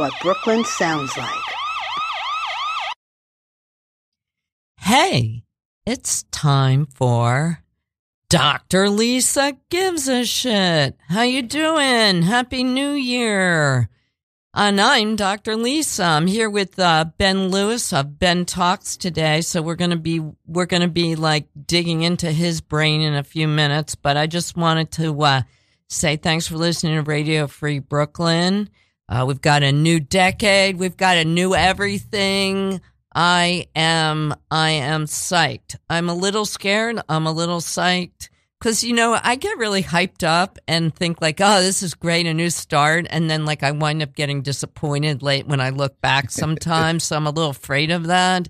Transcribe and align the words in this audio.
what 0.00 0.14
Brooklyn 0.22 0.64
sounds 0.64 1.14
like. 1.18 1.28
Hey, 4.78 5.42
it's 5.84 6.22
time 6.30 6.86
for 6.86 7.62
Dr. 8.30 8.88
Lisa 8.88 9.58
gives 9.68 10.08
a 10.08 10.24
shit. 10.24 10.96
How 11.10 11.20
you 11.20 11.42
doing? 11.42 12.22
Happy 12.22 12.64
New 12.64 12.92
Year. 12.92 13.90
And 14.54 14.80
I'm 14.80 15.16
Dr. 15.16 15.54
Lisa. 15.54 16.04
I'm 16.04 16.26
here 16.26 16.48
with 16.48 16.78
uh, 16.78 17.04
Ben 17.18 17.48
Lewis 17.48 17.92
of 17.92 18.18
Ben 18.18 18.46
Talks 18.46 18.96
today. 18.96 19.42
So 19.42 19.60
we're 19.60 19.74
gonna 19.74 19.96
be 19.96 20.22
we're 20.46 20.64
gonna 20.64 20.88
be 20.88 21.14
like 21.14 21.50
digging 21.66 22.04
into 22.04 22.32
his 22.32 22.62
brain 22.62 23.02
in 23.02 23.12
a 23.14 23.22
few 23.22 23.46
minutes. 23.46 23.96
But 23.96 24.16
I 24.16 24.26
just 24.26 24.56
wanted 24.56 24.92
to 24.92 25.20
uh, 25.20 25.42
say 25.88 26.16
thanks 26.16 26.46
for 26.46 26.56
listening 26.56 26.94
to 26.94 27.02
Radio 27.02 27.46
Free 27.46 27.80
Brooklyn. 27.80 28.70
Uh, 29.10 29.24
we've 29.26 29.40
got 29.40 29.64
a 29.64 29.72
new 29.72 29.98
decade. 29.98 30.78
We've 30.78 30.96
got 30.96 31.16
a 31.16 31.24
new 31.24 31.54
everything. 31.54 32.80
I 33.12 33.66
am 33.74 34.34
I 34.52 34.70
am 34.70 35.06
psyched. 35.06 35.74
I'm 35.88 36.08
a 36.08 36.14
little 36.14 36.44
scared. 36.44 37.00
I'm 37.08 37.26
a 37.26 37.32
little 37.32 37.58
psyched 37.58 38.28
because 38.60 38.84
you 38.84 38.94
know 38.94 39.18
I 39.20 39.34
get 39.34 39.58
really 39.58 39.82
hyped 39.82 40.22
up 40.22 40.60
and 40.68 40.94
think 40.94 41.20
like, 41.20 41.40
oh, 41.40 41.60
this 41.60 41.82
is 41.82 41.94
great, 41.94 42.26
a 42.26 42.34
new 42.34 42.50
start, 42.50 43.08
and 43.10 43.28
then 43.28 43.44
like 43.44 43.64
I 43.64 43.72
wind 43.72 44.00
up 44.02 44.14
getting 44.14 44.42
disappointed 44.42 45.22
late 45.22 45.48
when 45.48 45.60
I 45.60 45.70
look 45.70 46.00
back 46.00 46.30
sometimes. 46.30 47.02
so 47.02 47.16
I'm 47.16 47.26
a 47.26 47.30
little 47.30 47.50
afraid 47.50 47.90
of 47.90 48.06
that. 48.06 48.48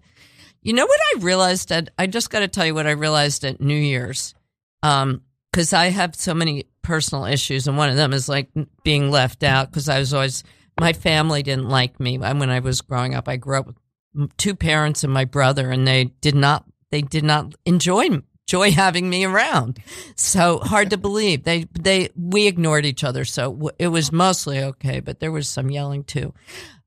You 0.60 0.74
know 0.74 0.84
what 0.84 1.00
I 1.14 1.20
realized 1.20 1.72
at 1.72 1.88
I 1.98 2.06
just 2.06 2.28
got 2.28 2.40
to 2.40 2.48
tell 2.48 2.66
you 2.66 2.74
what 2.74 2.86
I 2.86 2.90
realized 2.90 3.44
at 3.44 3.62
New 3.62 3.74
Year's. 3.74 4.34
Um, 4.82 5.22
because 5.50 5.72
I 5.72 5.86
have 5.86 6.14
so 6.14 6.34
many 6.34 6.64
personal 6.82 7.24
issues, 7.24 7.66
and 7.66 7.76
one 7.76 7.90
of 7.90 7.96
them 7.96 8.12
is 8.12 8.28
like 8.28 8.50
being 8.84 9.10
left 9.10 9.42
out 9.42 9.70
because 9.70 9.88
I 9.88 9.98
was 9.98 10.14
always 10.14 10.44
my 10.78 10.92
family 10.92 11.42
didn't 11.42 11.68
like 11.68 12.00
me 12.00 12.18
when 12.18 12.50
I 12.50 12.60
was 12.60 12.80
growing 12.80 13.14
up. 13.14 13.28
I 13.28 13.36
grew 13.36 13.58
up 13.58 13.66
with 13.66 14.36
two 14.36 14.54
parents 14.54 15.04
and 15.04 15.12
my 15.12 15.24
brother, 15.24 15.70
and 15.70 15.86
they 15.86 16.04
did 16.20 16.34
not 16.34 16.64
they 16.90 17.02
did 17.02 17.24
not 17.24 17.54
enjoy 17.64 18.08
enjoy 18.50 18.70
having 18.72 19.08
me 19.08 19.24
around. 19.24 19.78
So 20.16 20.58
hard 20.58 20.90
to 20.90 20.96
believe 20.96 21.44
they 21.44 21.66
they 21.78 22.10
we 22.16 22.46
ignored 22.46 22.86
each 22.86 23.04
other. 23.04 23.24
So 23.24 23.70
it 23.78 23.88
was 23.88 24.12
mostly 24.12 24.60
okay, 24.60 25.00
but 25.00 25.20
there 25.20 25.32
was 25.32 25.48
some 25.48 25.70
yelling 25.70 26.04
too. 26.04 26.34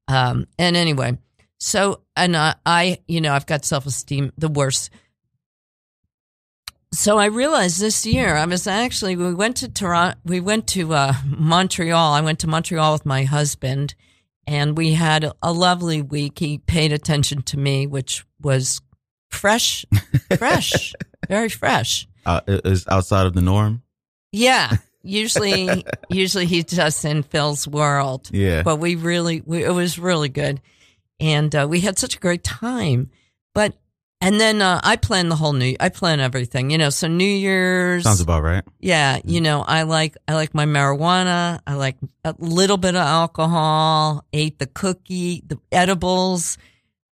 Um, 0.07 0.47
and 0.59 0.75
anyway, 0.75 1.17
so 1.59 2.01
and 2.15 2.35
I, 2.35 2.55
I 2.65 2.99
you 3.07 3.21
know 3.21 3.33
I've 3.33 3.45
got 3.45 3.65
self 3.65 3.85
esteem 3.85 4.31
the 4.37 4.49
worst. 4.49 4.89
So 6.93 7.17
I 7.17 7.25
realized 7.25 7.81
this 7.81 8.05
year 8.05 8.35
I 8.35 8.45
was 8.45 8.67
actually 8.67 9.15
we 9.15 9.33
went 9.33 9.57
to 9.57 9.67
Toronto 9.67 10.17
we 10.23 10.39
went 10.39 10.67
to 10.67 10.93
uh, 10.93 11.13
Montreal 11.25 12.13
I 12.13 12.21
went 12.21 12.39
to 12.39 12.47
Montreal 12.47 12.93
with 12.93 13.05
my 13.05 13.23
husband 13.23 13.95
and 14.45 14.77
we 14.77 14.93
had 14.93 15.31
a 15.41 15.53
lovely 15.53 16.01
week. 16.01 16.39
He 16.39 16.57
paid 16.57 16.91
attention 16.91 17.41
to 17.43 17.57
me, 17.57 17.87
which 17.87 18.25
was 18.41 18.81
fresh, 19.29 19.85
fresh, 20.37 20.93
very 21.27 21.49
fresh. 21.49 22.07
Uh, 22.25 22.41
is 22.47 22.87
outside 22.87 23.25
of 23.25 23.33
the 23.33 23.41
norm. 23.41 23.81
Yeah, 24.31 24.77
usually, 25.03 25.85
usually 26.09 26.45
he's 26.45 26.65
just 26.65 27.03
in 27.05 27.23
Phil's 27.23 27.67
world. 27.67 28.29
Yeah, 28.31 28.63
but 28.63 28.77
we 28.77 28.95
really, 28.95 29.41
we, 29.45 29.63
it 29.63 29.71
was 29.71 29.99
really 29.99 30.29
good, 30.29 30.61
and 31.19 31.53
uh, 31.55 31.67
we 31.69 31.81
had 31.81 31.97
such 31.97 32.15
a 32.15 32.19
great 32.19 32.43
time. 32.43 33.09
But 33.53 33.75
and 34.23 34.39
then 34.39 34.61
uh, 34.61 34.79
I 34.81 34.95
plan 34.95 35.27
the 35.27 35.35
whole 35.35 35.51
new. 35.51 35.75
I 35.81 35.89
plan 35.89 36.21
everything, 36.21 36.69
you 36.69 36.77
know. 36.77 36.89
So 36.89 37.07
New 37.07 37.25
Year's 37.25 38.03
sounds 38.03 38.21
about 38.21 38.41
right. 38.41 38.63
Yeah, 38.79 39.19
you 39.25 39.41
know, 39.41 39.61
I 39.61 39.83
like 39.83 40.15
I 40.27 40.35
like 40.35 40.55
my 40.55 40.65
marijuana. 40.65 41.59
I 41.67 41.73
like 41.73 41.97
a 42.23 42.33
little 42.39 42.77
bit 42.77 42.95
of 42.95 43.01
alcohol. 43.01 44.25
Ate 44.31 44.57
the 44.59 44.67
cookie, 44.67 45.43
the 45.45 45.59
edibles. 45.73 46.57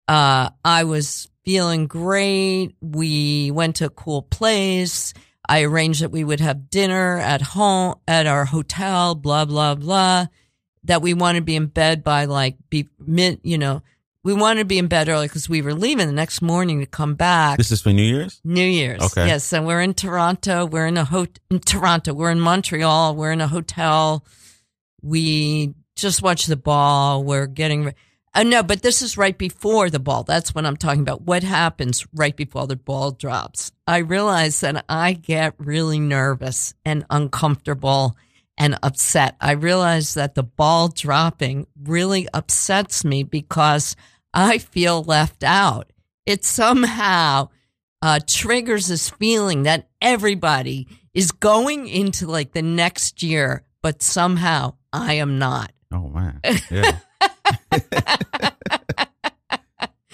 Uh, 0.08 0.52
I 0.64 0.86
was 0.86 1.30
feeling 1.44 1.88
great. 1.88 2.76
We 2.80 3.52
went 3.52 3.76
to 3.78 3.86
a 3.86 3.90
cool 3.90 4.22
place. 4.22 5.14
I 5.50 5.64
arranged 5.64 6.04
that 6.04 6.12
we 6.12 6.24
would 6.24 6.40
have 6.40 6.70
dinner 6.70 7.18
at 7.18 7.42
home 7.42 7.96
at 8.08 8.26
our 8.26 8.46
hotel. 8.46 9.16
Blah 9.16 9.46
blah 9.46 9.76
blah. 9.76 10.28
That 10.86 11.02
we 11.02 11.14
want 11.14 11.36
to 11.36 11.42
be 11.42 11.58
in 11.58 11.68
bed 11.68 12.06
by 12.06 12.26
like 12.26 12.56
be 12.70 12.88
mid, 12.98 13.42
you 13.44 13.58
know 13.58 13.82
we 14.24 14.34
wanted 14.34 14.60
to 14.60 14.66
be 14.66 14.78
in 14.78 14.88
bed 14.88 15.10
early 15.10 15.28
because 15.28 15.50
we 15.50 15.62
were 15.62 15.74
leaving 15.74 16.08
the 16.08 16.14
next 16.14 16.42
morning 16.42 16.80
to 16.80 16.86
come 16.86 17.16
back. 17.16 17.58
This 17.58 17.72
is 17.72 17.82
for 17.82 17.92
New 17.92 18.04
Year's. 18.04 18.40
New 18.44 18.66
Year's. 18.66 19.02
Okay. 19.02 19.28
Yes. 19.28 19.44
So 19.44 19.64
we're 19.64 19.82
in 19.82 19.94
Toronto. 19.94 20.66
We're 20.66 20.88
in 20.88 20.98
a 20.98 21.06
hotel 21.06 21.42
in 21.50 21.60
Toronto. 21.60 22.14
We're 22.14 22.32
in 22.32 22.40
Montreal. 22.40 23.16
We're 23.16 23.32
in 23.32 23.42
a 23.42 23.48
hotel. 23.48 24.24
We 25.02 25.74
just 25.96 26.22
watched 26.22 26.48
the 26.48 26.56
ball. 26.58 27.24
We're 27.24 27.48
getting. 27.48 27.94
Uh, 28.34 28.44
no, 28.44 28.64
but 28.64 28.82
this 28.82 29.02
is 29.02 29.18
right 29.18 29.38
before 29.38 29.90
the 29.90 30.00
ball. 30.00 30.24
That's 30.24 30.56
what 30.56 30.66
I'm 30.66 30.78
talking 30.78 31.02
about. 31.02 31.24
What 31.24 31.44
happens 31.44 32.06
right 32.14 32.36
before 32.36 32.68
the 32.68 32.78
ball 32.78 33.12
drops? 33.12 33.72
I 33.88 33.98
realize 33.98 34.62
that 34.62 34.86
I 34.88 35.14
get 35.14 35.56
really 35.58 36.00
nervous 36.00 36.74
and 36.86 37.06
uncomfortable 37.10 38.16
and 38.62 38.78
upset. 38.84 39.36
I 39.42 39.54
realize 39.54 40.14
that 40.14 40.36
the 40.36 40.44
ball 40.44 40.90
dropping 40.90 41.66
really 41.82 42.28
upsets 42.32 43.04
me 43.04 43.24
because 43.24 43.96
I 44.36 44.60
feel 44.60 45.02
left 45.02 45.44
out. 45.44 45.92
It 46.28 46.46
somehow 46.46 47.50
uh, 48.04 48.20
triggers 48.28 48.86
this 48.86 49.10
feeling 49.10 49.64
that 49.64 49.90
everybody 50.00 50.88
is 51.12 51.32
going 51.32 51.88
into 51.88 52.28
like 52.28 52.52
the 52.52 52.62
next 52.62 53.24
year, 53.24 53.64
but 53.82 54.04
somehow 54.04 54.76
I 54.94 55.14
am 55.14 55.40
not. 55.40 55.72
Oh 55.92 56.10
man, 56.10 56.40
yeah. 56.70 57.00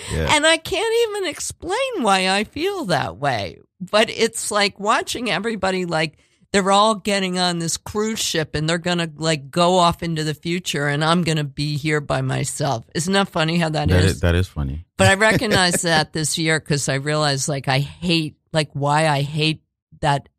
yeah. 0.10 0.36
And 0.36 0.48
I 0.48 0.56
can't 0.56 0.96
even 1.10 1.28
explain 1.30 2.02
why 2.02 2.30
I 2.30 2.46
feel 2.46 2.86
that 2.86 3.18
way. 3.18 3.60
But 3.82 4.10
it's 4.10 4.52
like 4.52 4.80
watching 4.80 5.30
everybody 5.30 5.84
like 5.86 6.18
they're 6.58 6.72
all 6.72 6.96
getting 6.96 7.38
on 7.38 7.60
this 7.60 7.78
cruise 7.78 8.18
ship 8.20 8.56
and 8.56 8.68
they're 8.68 8.80
going 8.80 8.98
to 8.98 9.12
like 9.16 9.52
go 9.52 9.76
off 9.76 10.02
into 10.02 10.24
the 10.24 10.34
future 10.34 10.88
and 10.88 11.04
I'm 11.04 11.24
going 11.24 11.38
to 11.38 11.44
be 11.44 11.78
here 11.78 12.02
by 12.02 12.22
myself. 12.22 12.84
Isn't 12.96 13.14
that 13.14 13.30
funny 13.30 13.60
how 13.60 13.70
that, 13.70 13.90
that 13.90 14.04
is? 14.04 14.14
is? 14.14 14.20
That 14.22 14.34
is 14.34 14.48
funny. 14.48 14.84
But 14.98 15.08
I 15.08 15.14
recognize 15.14 15.84
that 15.84 16.14
this 16.14 16.40
year 16.40 16.60
because 16.60 16.90
I 16.90 16.96
realized 16.96 17.48
like 17.48 17.68
I 17.68 17.78
hate, 17.78 18.38
like 18.54 18.72
why 18.74 19.08
I 19.08 19.22
hate 19.22 19.62
that 20.02 20.30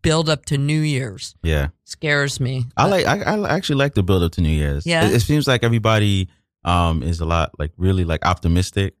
build 0.00 0.30
up 0.30 0.46
to 0.46 0.56
New 0.56 0.80
Year's. 0.80 1.34
Yeah. 1.42 1.68
Scares 1.84 2.40
me. 2.40 2.64
I 2.74 2.86
like, 2.86 3.04
I, 3.04 3.18
I 3.18 3.54
actually 3.54 3.76
like 3.76 3.92
the 3.92 4.02
build 4.02 4.22
up 4.22 4.32
to 4.32 4.40
New 4.40 4.48
Year's. 4.48 4.86
Yeah. 4.86 5.04
It, 5.04 5.12
it 5.12 5.20
seems 5.20 5.46
like 5.46 5.62
everybody 5.62 6.30
um 6.64 7.02
is 7.02 7.20
a 7.20 7.26
lot 7.26 7.50
like 7.58 7.72
really 7.76 8.04
like 8.04 8.24
optimistic. 8.24 8.94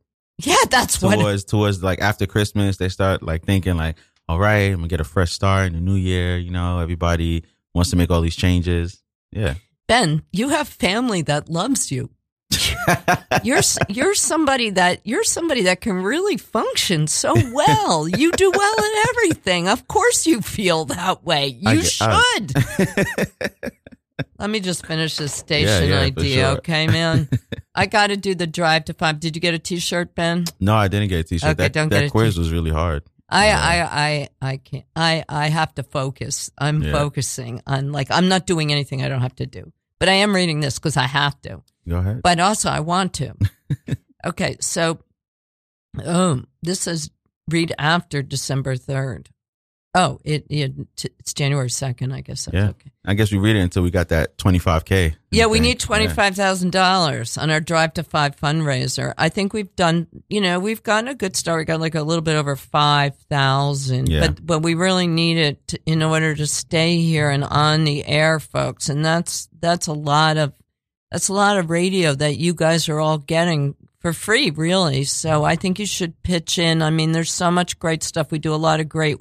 Yeah, 0.44 0.56
that's 0.68 1.00
towards, 1.00 1.16
what. 1.16 1.48
Towards 1.48 1.82
like 1.82 2.02
after 2.02 2.26
Christmas, 2.26 2.76
they 2.76 2.90
start 2.90 3.22
like 3.22 3.46
thinking 3.46 3.78
like, 3.78 3.96
all 4.28 4.38
right, 4.38 4.72
I'm 4.72 4.76
gonna 4.76 4.88
get 4.88 5.00
a 5.00 5.04
fresh 5.04 5.32
start 5.32 5.68
in 5.68 5.72
the 5.74 5.80
new 5.80 5.94
year. 5.94 6.36
You 6.36 6.50
know, 6.50 6.80
everybody 6.80 7.44
wants 7.74 7.90
to 7.90 7.96
make 7.96 8.10
all 8.10 8.20
these 8.20 8.36
changes. 8.36 9.02
Yeah. 9.32 9.54
Ben, 9.86 10.22
you 10.32 10.48
have 10.48 10.68
family 10.68 11.22
that 11.22 11.48
loves 11.48 11.92
you. 11.92 12.10
you're 13.44 13.60
you're 13.88 14.14
somebody 14.14 14.70
that 14.70 15.00
you're 15.04 15.24
somebody 15.24 15.62
that 15.62 15.80
can 15.80 16.02
really 16.02 16.36
function 16.36 17.06
so 17.06 17.34
well. 17.52 18.08
You 18.08 18.32
do 18.32 18.50
well 18.54 18.74
in 18.78 18.92
everything. 19.08 19.68
Of 19.68 19.88
course, 19.88 20.26
you 20.26 20.40
feel 20.40 20.84
that 20.86 21.24
way. 21.24 21.48
You 21.48 21.82
get, 21.82 21.96
uh, 22.00 22.20
should. 22.20 23.72
Let 24.38 24.50
me 24.50 24.60
just 24.60 24.86
finish 24.86 25.16
this 25.16 25.32
station 25.32 25.90
yeah, 25.90 25.96
yeah, 25.96 26.00
idea, 26.00 26.34
sure. 26.34 26.58
okay, 26.58 26.86
man? 26.86 27.28
I 27.74 27.86
got 27.86 28.08
to 28.08 28.16
do 28.16 28.34
the 28.34 28.46
drive 28.46 28.86
to 28.86 28.94
five. 28.94 29.20
Did 29.20 29.34
you 29.34 29.40
get 29.40 29.54
a 29.54 29.58
T-shirt, 29.58 30.14
Ben? 30.14 30.44
No, 30.60 30.74
I 30.74 30.88
didn't 30.88 31.08
get 31.08 31.20
a 31.20 31.24
T-shirt. 31.24 31.50
Okay, 31.50 31.62
that 31.64 31.72
don't 31.72 31.88
that 31.90 32.00
get 32.00 32.06
a 32.08 32.10
quiz 32.10 32.34
t- 32.34 32.40
was 32.40 32.50
really 32.50 32.70
hard. 32.70 33.02
I, 33.28 33.50
I, 33.50 33.82
I, 33.82 34.28
I 34.52 34.56
can't. 34.58 34.84
I, 34.94 35.24
I 35.28 35.48
have 35.48 35.74
to 35.74 35.82
focus. 35.82 36.50
I'm 36.58 36.82
Yeah. 36.82 36.92
focusing 36.92 37.60
on 37.66 37.90
like 37.92 38.08
I'm 38.10 38.28
not 38.28 38.46
doing 38.46 38.70
anything 38.72 39.02
I 39.02 39.08
don't 39.08 39.22
have 39.22 39.34
to 39.36 39.46
do, 39.46 39.72
but 39.98 40.08
I 40.08 40.12
am 40.12 40.34
reading 40.34 40.60
this 40.60 40.78
because 40.78 40.96
I 40.96 41.06
have 41.06 41.40
to. 41.42 41.62
Go 41.88 41.96
ahead. 41.98 42.20
But 42.22 42.38
also 42.40 42.68
I 42.70 42.80
want 42.80 43.14
to. 43.14 43.34
okay, 44.26 44.56
so, 44.60 45.00
um, 46.04 46.46
this 46.62 46.80
says 46.80 47.10
read 47.50 47.72
after 47.78 48.22
December 48.22 48.76
third. 48.76 49.30
Oh, 49.98 50.20
it, 50.24 50.44
it 50.50 50.74
it's 51.18 51.32
January 51.32 51.70
second. 51.70 52.12
I 52.12 52.20
guess 52.20 52.44
that's 52.44 52.54
Yeah. 52.54 52.68
okay. 52.68 52.90
I 53.06 53.14
guess 53.14 53.32
we 53.32 53.38
read 53.38 53.56
it 53.56 53.60
until 53.60 53.82
we 53.82 53.90
got 53.90 54.08
that 54.08 54.36
25k. 54.36 55.14
Yeah, 55.30 55.46
we 55.46 55.58
need 55.58 55.80
twenty 55.80 56.06
five 56.06 56.34
thousand 56.36 56.72
dollars 56.72 57.38
on 57.38 57.50
our 57.50 57.60
Drive 57.60 57.94
to 57.94 58.02
Five 58.02 58.36
fundraiser. 58.36 59.14
I 59.16 59.30
think 59.30 59.54
we've 59.54 59.74
done, 59.74 60.06
you 60.28 60.42
know, 60.42 60.60
we've 60.60 60.82
gotten 60.82 61.08
a 61.08 61.14
good 61.14 61.34
start. 61.34 61.58
We 61.60 61.64
got 61.64 61.80
like 61.80 61.94
a 61.94 62.02
little 62.02 62.20
bit 62.22 62.36
over 62.36 62.56
five 62.56 63.16
thousand, 63.30 64.08
Yeah. 64.10 64.20
but 64.26 64.44
but 64.44 64.58
we 64.60 64.74
really 64.74 65.06
need 65.06 65.38
it 65.38 65.68
to, 65.68 65.80
in 65.86 66.02
order 66.02 66.34
to 66.34 66.46
stay 66.46 66.98
here 66.98 67.30
and 67.30 67.42
on 67.44 67.84
the 67.84 68.04
air, 68.06 68.38
folks. 68.38 68.88
And 68.90 69.02
that's 69.04 69.48
that's 69.60 69.86
a 69.86 69.92
lot 69.94 70.36
of 70.36 70.52
that's 71.10 71.28
a 71.28 71.32
lot 71.34 71.56
of 71.56 71.70
radio 71.70 72.14
that 72.14 72.36
you 72.36 72.52
guys 72.52 72.88
are 72.90 73.00
all 73.00 73.18
getting 73.18 73.74
for 74.00 74.12
free, 74.12 74.50
really. 74.50 75.04
So 75.04 75.42
I 75.44 75.56
think 75.56 75.78
you 75.78 75.86
should 75.86 76.22
pitch 76.22 76.58
in. 76.58 76.82
I 76.82 76.90
mean, 76.90 77.12
there's 77.12 77.32
so 77.32 77.50
much 77.50 77.78
great 77.78 78.02
stuff. 78.02 78.30
We 78.30 78.38
do 78.38 78.52
a 78.54 78.56
lot 78.56 78.80
of 78.80 78.88
great 78.88 79.16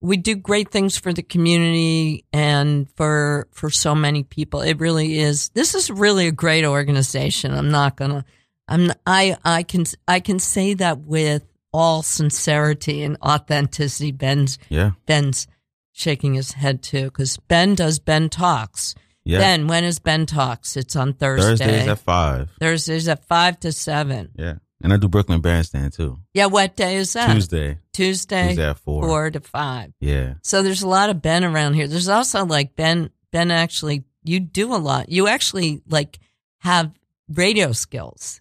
we 0.00 0.16
do 0.16 0.36
great 0.36 0.70
things 0.70 0.96
for 0.96 1.12
the 1.12 1.22
community 1.22 2.24
and 2.32 2.88
for 2.90 3.48
for 3.52 3.70
so 3.70 3.94
many 3.94 4.22
people. 4.22 4.60
It 4.60 4.78
really 4.78 5.18
is. 5.18 5.48
This 5.50 5.74
is 5.74 5.90
really 5.90 6.28
a 6.28 6.32
great 6.32 6.64
organization. 6.64 7.52
I'm 7.52 7.70
not 7.70 7.96
gonna. 7.96 8.24
I'm. 8.68 8.92
I. 9.06 9.36
I 9.44 9.62
can. 9.62 9.84
I 10.06 10.20
can 10.20 10.38
say 10.38 10.74
that 10.74 11.00
with 11.00 11.44
all 11.72 12.02
sincerity 12.02 13.02
and 13.02 13.16
authenticity. 13.22 14.12
Ben's. 14.12 14.58
Yeah. 14.68 14.92
Ben's 15.06 15.48
shaking 15.92 16.34
his 16.34 16.52
head 16.52 16.82
too 16.82 17.04
because 17.04 17.36
Ben 17.36 17.74
does 17.74 17.98
Ben 17.98 18.28
talks. 18.28 18.94
Yeah. 19.24 19.40
Ben, 19.40 19.66
when 19.66 19.84
is 19.84 19.98
Ben 19.98 20.26
talks? 20.26 20.76
It's 20.76 20.96
on 20.96 21.12
Thursday. 21.12 21.64
Thursdays 21.64 21.88
at 21.88 21.98
five. 21.98 22.50
Thursdays 22.60 23.08
at 23.08 23.26
five 23.26 23.58
to 23.60 23.72
seven. 23.72 24.30
Yeah. 24.36 24.54
And 24.82 24.92
I 24.92 24.96
do 24.96 25.08
Brooklyn 25.08 25.40
Bandstand 25.40 25.92
too. 25.92 26.18
Yeah. 26.34 26.46
What 26.46 26.76
day 26.76 26.96
is 26.96 27.12
that? 27.14 27.32
Tuesday. 27.32 27.78
Tuesday. 27.92 28.48
Tuesday 28.48 28.70
at 28.70 28.78
four. 28.78 29.02
Four 29.02 29.30
to 29.30 29.40
five. 29.40 29.92
Yeah. 30.00 30.34
So 30.42 30.62
there's 30.62 30.82
a 30.82 30.88
lot 30.88 31.10
of 31.10 31.20
Ben 31.20 31.44
around 31.44 31.74
here. 31.74 31.88
There's 31.88 32.08
also 32.08 32.44
like 32.44 32.76
Ben. 32.76 33.10
Ben 33.32 33.50
actually, 33.50 34.04
you 34.22 34.40
do 34.40 34.74
a 34.74 34.76
lot. 34.78 35.08
You 35.08 35.26
actually 35.26 35.82
like 35.88 36.18
have 36.60 36.92
radio 37.28 37.72
skills. 37.72 38.40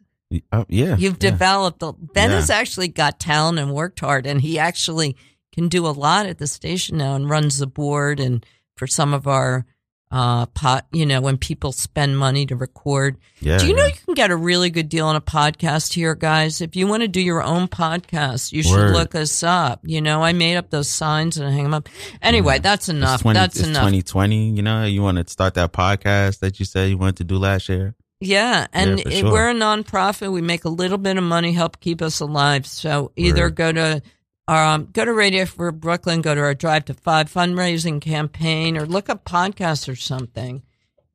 Uh, 0.51 0.65
yeah. 0.67 0.95
You've 0.97 1.21
yeah. 1.23 1.31
developed. 1.31 1.81
A, 1.83 1.93
ben 1.93 2.29
Yeah. 2.29 2.35
has 2.35 2.49
actually 2.49 2.89
got 2.89 3.19
talent 3.19 3.59
and 3.59 3.73
worked 3.73 3.99
hard, 3.99 4.25
and 4.27 4.39
he 4.41 4.59
actually 4.59 5.15
can 5.53 5.69
do 5.69 5.87
a 5.87 5.89
lot 5.89 6.27
at 6.27 6.37
the 6.37 6.47
station 6.47 6.97
now 6.97 7.15
and 7.15 7.29
runs 7.29 7.57
the 7.57 7.67
board 7.67 8.19
and 8.19 8.45
for 8.75 8.85
some 8.85 9.13
of 9.13 9.25
our 9.25 9.65
uh 10.11 10.45
pot. 10.47 10.87
You 10.91 11.05
know, 11.05 11.21
when 11.21 11.37
people 11.37 11.71
spend 11.71 12.17
money 12.17 12.45
to 12.45 12.55
record. 12.55 13.17
Yeah. 13.39 13.57
do 13.57 13.67
you 13.67 13.75
know 13.75 13.83
yeah. 13.83 13.89
you 13.89 13.99
can 14.05 14.13
get 14.13 14.31
a 14.31 14.35
really 14.35 14.69
good 14.69 14.89
deal 14.89 15.05
on 15.07 15.15
a 15.15 15.21
podcast 15.21 15.93
here, 15.93 16.15
guys? 16.15 16.61
If 16.61 16.75
you 16.75 16.87
want 16.87 17.01
to 17.01 17.07
do 17.07 17.21
your 17.21 17.43
own 17.43 17.67
podcast, 17.67 18.51
you 18.51 18.63
should 18.63 18.91
look 18.91 19.15
us 19.15 19.43
up. 19.43 19.81
You 19.83 20.01
know, 20.01 20.23
I 20.23 20.33
made 20.33 20.55
up 20.55 20.69
those 20.69 20.89
signs 20.89 21.37
and 21.37 21.47
I 21.47 21.51
hang 21.51 21.63
them 21.63 21.73
up. 21.73 21.89
Anyway, 22.21 22.59
that's 22.59 22.89
enough. 22.89 23.15
It's 23.15 23.23
20, 23.23 23.39
that's 23.39 23.59
it's 23.59 23.67
enough. 23.67 23.81
2020. 23.81 24.49
You 24.51 24.61
know, 24.61 24.85
you 24.85 25.01
want 25.01 25.17
to 25.17 25.31
start 25.31 25.53
that 25.55 25.73
podcast 25.73 26.39
that 26.39 26.59
you 26.59 26.65
said 26.65 26.89
you 26.89 26.97
wanted 26.97 27.17
to 27.17 27.23
do 27.23 27.37
last 27.37 27.69
year. 27.69 27.95
Yeah, 28.19 28.65
and 28.73 28.99
it- 28.99 29.13
sure. 29.13 29.31
we're 29.31 29.49
a 29.49 29.53
nonprofit. 29.53 30.31
We 30.31 30.41
make 30.41 30.65
a 30.65 30.69
little 30.69 30.97
bit 30.97 31.17
of 31.17 31.23
money, 31.23 31.51
help 31.53 31.79
keep 31.79 32.01
us 32.01 32.19
alive. 32.19 32.65
So 32.65 33.11
either 33.15 33.43
Word. 33.43 33.55
go 33.55 33.71
to 33.71 34.01
um, 34.47 34.89
go 34.93 35.03
to 35.05 35.13
Radio 35.13 35.45
Free 35.45 35.71
Brooklyn, 35.71 36.21
go 36.21 36.33
to 36.35 36.41
our 36.41 36.53
Drive 36.53 36.85
to 36.85 36.93
Five 36.93 37.31
fundraising 37.31 37.99
campaign, 38.01 38.77
or 38.77 38.85
look 38.85 39.09
up 39.09 39.25
podcasts 39.25 39.89
or 39.89 39.95
something, 39.95 40.63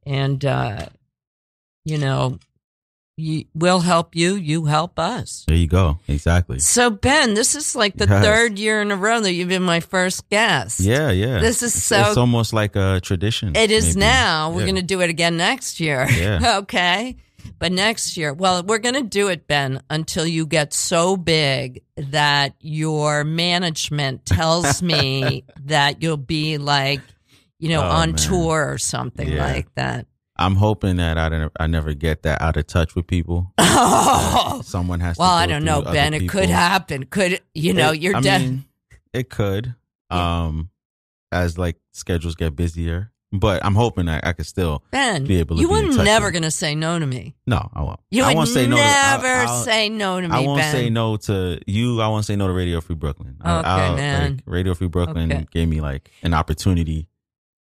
and 0.05 0.45
uh, 0.45 0.87
you 1.85 1.99
know, 1.99 2.39
you, 3.17 3.45
we'll 3.55 3.81
help 3.81 4.15
you. 4.17 4.35
You 4.37 4.65
help 4.67 4.99
us. 4.99 5.45
There 5.47 5.57
you 5.57 5.67
go. 5.67 5.99
Exactly. 6.09 6.59
So 6.59 6.91
Ben, 6.91 7.35
this 7.35 7.55
is 7.55 7.75
like 7.77 7.95
the 7.97 8.07
Yes. 8.07 8.25
third 8.25 8.59
year 8.59 8.81
in 8.83 8.91
a 8.91 8.97
row 8.97 9.21
that 9.21 9.33
you've 9.33 9.49
been 9.49 9.63
my 9.63 9.81
first 9.81 10.29
guest. 10.31 10.81
Yeah, 10.81 11.11
yeah. 11.11 11.39
This 11.39 11.63
is 11.63 11.81
so- 11.83 12.01
It's 12.09 12.17
almost 12.17 12.53
like 12.53 12.75
a 12.77 13.01
tradition. 13.03 13.55
It 13.57 13.71
is 13.71 13.97
maybe. 13.97 14.01
now. 14.07 14.51
We're 14.51 14.61
Yeah. 14.61 14.67
going 14.67 14.77
to 14.77 14.83
do 14.83 15.01
it 15.03 15.11
again 15.11 15.37
next 15.37 15.79
year. 15.81 16.07
Yeah. 16.11 16.57
okay. 16.59 17.17
But 17.59 17.73
next 17.73 18.17
year, 18.17 18.33
well, 18.33 18.63
we're 18.63 18.79
going 18.79 18.95
to 18.97 19.03
do 19.03 19.29
it, 19.29 19.47
Ben, 19.47 19.83
until 19.91 20.27
you 20.27 20.47
get 20.47 20.73
so 20.73 21.17
big 21.17 21.83
that 21.97 22.55
your 22.61 23.23
management 23.25 24.27
tells 24.27 24.83
me 24.83 25.45
that 25.65 26.03
you'll 26.03 26.17
be 26.17 26.59
like, 26.59 27.01
you 27.59 27.69
know, 27.69 27.83
Oh, 27.83 27.89
on 27.89 28.09
man. 28.11 28.17
tour 28.17 28.69
or 28.73 28.79
something 28.79 29.29
Yeah. 29.29 29.45
like 29.47 29.73
that. 29.77 30.07
I'm 30.37 30.57
hoping 30.57 30.97
that 30.97 31.19
I 31.19 31.29
don't, 31.29 31.53
I 31.61 31.67
never 31.69 31.95
get 31.95 32.23
that 32.23 32.43
out 32.43 32.57
of 32.57 32.67
touch 32.67 32.95
with 32.97 33.07
people. 33.07 33.53
Oh, 33.85 34.61
Someone 34.65 35.01
has. 35.01 35.17
To 35.17 35.21
Well, 35.23 35.31
I 35.31 35.47
don't 35.47 35.65
know, 35.65 35.83
Ben. 35.83 36.15
It 36.15 36.29
could 36.29 36.49
happen. 36.49 37.05
Could, 37.07 37.41
you 37.55 37.73
know, 37.75 37.93
It- 37.93 38.01
you're 38.01 38.17
I 38.17 38.21
dead. 38.21 38.41
mean, 38.43 38.65
it 39.13 39.31
could. 39.31 39.75
Yeah. 40.11 40.45
Um, 40.47 40.71
as 41.31 41.57
like 41.59 41.77
schedules 41.93 42.35
get 42.35 42.55
busier, 42.57 43.12
but 43.33 43.65
I'm 43.65 43.75
hoping 43.75 44.09
I, 44.09 44.21
I 44.23 44.33
could 44.35 44.47
still. 44.47 44.83
Ben, 44.91 45.25
be 45.25 45.39
able 45.39 45.57
to 45.57 45.63
you 45.63 45.71
were 45.71 45.83
never 46.05 46.31
going 46.31 46.43
to 46.43 46.51
say 46.51 46.75
no 46.75 46.99
to 46.99 47.07
me. 47.07 47.35
No, 47.47 47.71
I 47.75 47.83
won't. 47.83 48.01
You 48.11 48.25
I 48.25 48.29
would 48.29 48.37
won't 48.37 48.49
say 48.51 48.67
no. 48.67 48.77
to- 48.77 48.83
never 48.83 49.27
I, 49.27 49.45
I'll- 49.49 49.63
say 49.65 49.89
no 49.89 50.21
to 50.21 50.29
me, 50.29 50.35
I 50.35 50.41
won't 50.41 50.61
Ben. 50.61 50.73
say 50.73 50.91
no 50.91 51.17
to 51.17 51.59
you. 51.67 52.01
I 52.01 52.09
won't 52.09 52.25
say 52.25 52.37
no 52.37 52.47
to 52.47 52.53
Radio 52.53 52.81
Free 52.81 52.95
Brooklyn. 52.97 53.37
Okay, 53.41 53.49
I'll- 53.49 53.97
man. 53.97 54.37
Like, 54.37 54.43
Radio 54.47 54.75
Free 54.75 54.89
Brooklyn 54.89 55.33
Okay. 55.33 55.47
gave 55.51 55.69
me 55.69 55.81
like 55.81 56.11
an 56.23 56.35
opportunity, 56.35 57.09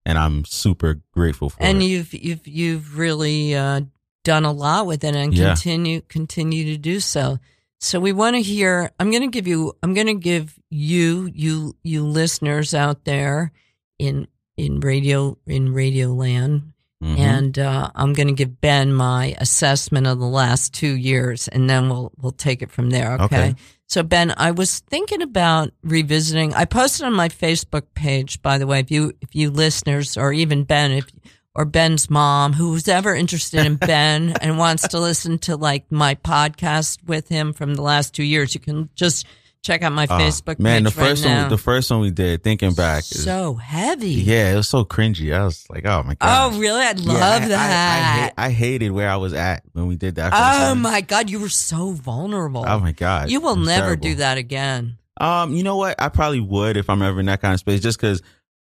and 0.07 0.17
I'm 0.19 0.45
super 0.47 1.03
grateful 1.13 1.51
for 1.51 1.63
it. 1.63 1.67
and 1.67 1.83
it. 1.83 1.87
you've 1.87 2.15
you've 2.15 2.47
you've 2.49 2.99
really 2.99 3.55
uh, 3.55 3.83
done 4.25 4.45
a 4.45 4.53
lot 4.53 4.87
with 4.87 5.05
it 5.05 5.15
and 5.15 5.35
Yeah. 5.35 5.49
continue 5.49 6.01
continue 6.03 6.65
to 6.73 6.79
do 6.79 6.99
so. 7.01 7.39
So 7.81 8.01
we 8.01 8.13
want 8.13 8.35
to 8.35 8.43
hear. 8.43 8.91
I'm 8.99 9.11
going 9.11 9.23
to 9.23 9.29
give 9.29 9.47
you. 9.47 9.73
I'm 9.83 9.95
going 9.95 10.09
to 10.09 10.15
give 10.15 10.59
you 10.71 11.31
you 11.33 11.77
you 11.85 12.05
listeners 12.07 12.75
out 12.75 13.05
there 13.05 13.53
in 14.01 14.27
in 14.59 14.81
radio 14.81 15.39
in 15.47 15.73
radio 15.73 16.13
land, 16.13 16.73
Mhm. 17.03 17.19
and 17.19 17.59
uh, 17.59 17.91
I'm 17.95 18.13
going 18.13 18.27
to 18.29 18.35
give 18.35 18.61
Ben 18.61 18.93
my 18.93 19.37
assessment 19.39 20.07
of 20.07 20.19
the 20.19 20.27
last 20.27 20.75
two 20.75 20.95
years, 20.97 21.47
and 21.49 21.71
then 21.71 21.89
we'll 21.89 22.13
we'll 22.21 22.33
take 22.33 22.61
it 22.61 22.71
from 22.71 22.91
there. 22.91 23.13
Okay. 23.15 23.25
Okay. 23.25 23.55
So 23.87 24.03
Ben, 24.03 24.35
I 24.37 24.51
was 24.51 24.81
thinking 24.81 25.23
about 25.23 25.71
revisiting. 25.83 26.53
I 26.55 26.67
posted 26.67 27.07
on 27.07 27.15
my 27.15 27.29
Facebook 27.31 27.85
page, 27.95 28.43
by 28.43 28.59
the 28.59 28.67
way. 28.67 28.81
If 28.81 28.91
you 28.91 29.13
if 29.23 29.35
you 29.35 29.51
listeners 29.51 30.17
or 30.19 30.33
even 30.33 30.65
Ben, 30.65 30.91
if 30.93 31.07
or 31.55 31.65
Ben's 31.65 32.11
mom, 32.11 32.53
who's 32.53 32.87
ever 32.89 33.15
interested 33.15 33.65
in 33.65 33.77
Ben 33.93 34.35
and 34.43 34.59
wants 34.59 34.89
to 34.89 35.01
listen 35.01 35.39
to 35.41 35.57
like 35.57 35.91
my 35.91 36.15
podcast 36.17 37.03
with 37.05 37.29
him 37.29 37.53
from 37.53 37.75
the 37.75 37.83
last 37.83 38.13
two 38.15 38.23
years, 38.25 38.55
you 38.55 38.61
can 38.61 38.91
just 38.95 39.25
check 39.63 39.83
out 39.83 39.93
my 39.93 40.07
Ah, 40.09 40.19
Facebook 40.19 40.59
man, 40.59 40.85
page 40.85 40.95
the 40.95 41.01
first 41.01 41.25
right 41.25 41.31
one, 41.31 41.43
now. 41.43 41.49
the 41.49 41.59
first 41.59 41.91
one 41.91 42.01
we 42.01 42.11
did, 42.11 42.43
thinking 42.43 42.73
back, 42.75 43.01
is, 43.01 43.25
so 43.25 43.55
heavy. 43.55 44.11
yeah, 44.11 44.53
it 44.53 44.57
was 44.57 44.69
so 44.69 44.85
cringy. 44.85 45.35
I 45.35 45.45
was 45.45 45.65
like, 45.69 45.85
oh 45.85 46.03
my 46.05 46.15
god. 46.15 46.53
Oh, 46.55 46.59
really? 46.59 46.81
I 46.81 46.93
Yeah, 46.97 47.13
love 47.13 47.43
I- 47.43 47.45
I- 47.45 47.49
that. 47.49 48.35
I, 48.39 48.47
I 48.47 48.51
hated 48.51 48.91
where 48.93 49.11
I 49.11 49.17
was 49.17 49.33
at 49.35 49.63
when 49.73 49.87
we 49.87 49.97
did 49.97 50.15
that. 50.17 50.33
oh 50.35 50.75
my 50.75 51.01
God, 51.01 51.29
you 51.31 51.41
were 51.41 51.49
so 51.49 51.93
vulnerable. 51.93 52.65
Oh 52.67 52.79
my 52.79 52.93
god, 52.93 53.31
you 53.31 53.41
will 53.41 53.57
never 53.57 53.87
terrible. 53.97 54.03
do 54.03 54.15
that 54.17 54.39
again. 54.39 54.99
Um, 55.21 55.53
you 55.55 55.63
know 55.65 55.77
what? 55.77 56.01
I 56.01 56.09
probably 56.11 56.41
would 56.41 56.77
if 56.77 56.89
I'm 56.89 57.03
ever 57.03 57.19
in 57.21 57.27
that 57.27 57.41
kind 57.43 57.53
of 57.53 57.59
space, 57.61 57.81
just 57.81 57.99
because, 58.01 58.23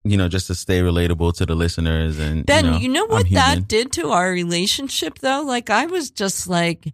you 0.06 0.16
know, 0.16 0.30
just 0.30 0.48
to 0.48 0.56
stay 0.56 0.80
relatable 0.80 1.34
to 1.36 1.46
the 1.46 1.54
listeners 1.56 2.18
and 2.18 2.46
Ben, 2.46 2.80
you 2.82 2.88
know, 2.88 3.04
I'm 3.04 3.10
what 3.12 3.30
that 3.32 3.68
did 3.68 3.92
to 3.94 4.12
our 4.12 4.32
relationship 4.32 5.20
though? 5.20 5.42
Like 5.42 5.70
I 5.70 5.86
was 5.88 6.10
just 6.12 6.48
like 6.48 6.94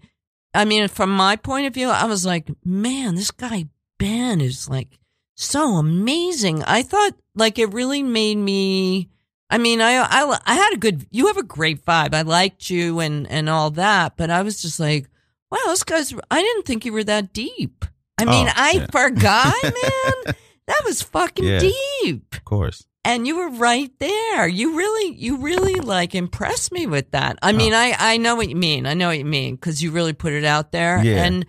I 0.55 0.65
mean, 0.65 0.87
from 0.87 1.11
my 1.11 1.35
point 1.35 1.67
of 1.67 1.73
view, 1.75 1.89
I 1.89 2.05
was 2.05 2.25
like, 2.25 2.49
man, 2.63 3.13
this 3.15 3.29
guy 3.29 3.65
Ben 3.97 4.41
is 4.41 4.67
like 4.69 4.99
so 5.35 5.75
amazing. 5.75 6.63
I 6.63 6.83
thought 6.83 7.13
like 7.35 7.59
it 7.59 7.73
really 7.73 8.03
made 8.03 8.37
me 8.37 9.09
I 9.49 9.57
mean, 9.57 9.79
I 9.81 9.97
I 9.97 10.39
I 10.45 10.55
had 10.55 10.73
a 10.73 10.77
good 10.77 11.05
you 11.11 11.27
have 11.27 11.37
a 11.37 11.43
great 11.43 11.85
vibe. 11.85 12.13
I 12.13 12.21
liked 12.23 12.69
you 12.69 12.99
and 12.99 13.27
and 13.29 13.49
all 13.49 13.71
that, 13.71 14.17
but 14.17 14.29
I 14.29 14.41
was 14.41 14.61
just 14.61 14.79
like, 14.79 15.07
wow, 15.51 15.59
this 15.67 15.83
guy's 15.83 16.13
I 16.31 16.41
didn't 16.41 16.65
think 16.65 16.85
you 16.85 16.93
were 16.93 17.03
that 17.03 17.33
deep. 17.33 17.85
I 18.17 18.23
oh, 18.23 18.29
mean, 18.29 18.47
Oh, 18.47 18.53
I 18.55 18.71
yeah. 18.71 18.85
forgot, 18.91 19.53
man. 19.63 20.35
That 20.67 20.81
was 20.85 21.01
fucking 21.01 21.45
Yeah. 21.45 21.59
deep 21.59 22.33
Of 22.33 22.43
course. 22.45 22.85
and 23.03 23.27
you 23.27 23.37
were 23.37 23.49
right 23.49 23.91
there. 23.99 24.47
You 24.47 24.75
really, 24.77 25.15
you 25.15 25.37
really 25.37 25.75
like 25.75 26.15
impressed 26.15 26.71
me 26.71 26.87
with 26.87 27.11
that. 27.11 27.37
I 27.43 27.51
oh. 27.51 27.55
mean, 27.55 27.73
Oh. 27.73 27.77
I, 27.77 27.95
I 27.99 28.17
know 28.17 28.35
what 28.35 28.49
you 28.49 28.55
mean. 28.55 28.87
I 28.87 28.93
know 28.95 29.09
what 29.09 29.17
you 29.19 29.25
mean 29.25 29.55
because 29.55 29.83
you 29.83 29.91
really 29.91 30.13
put 30.13 30.33
it 30.33 30.45
out 30.45 30.71
there. 30.71 31.03
Yeah. 31.03 31.23
And 31.25 31.45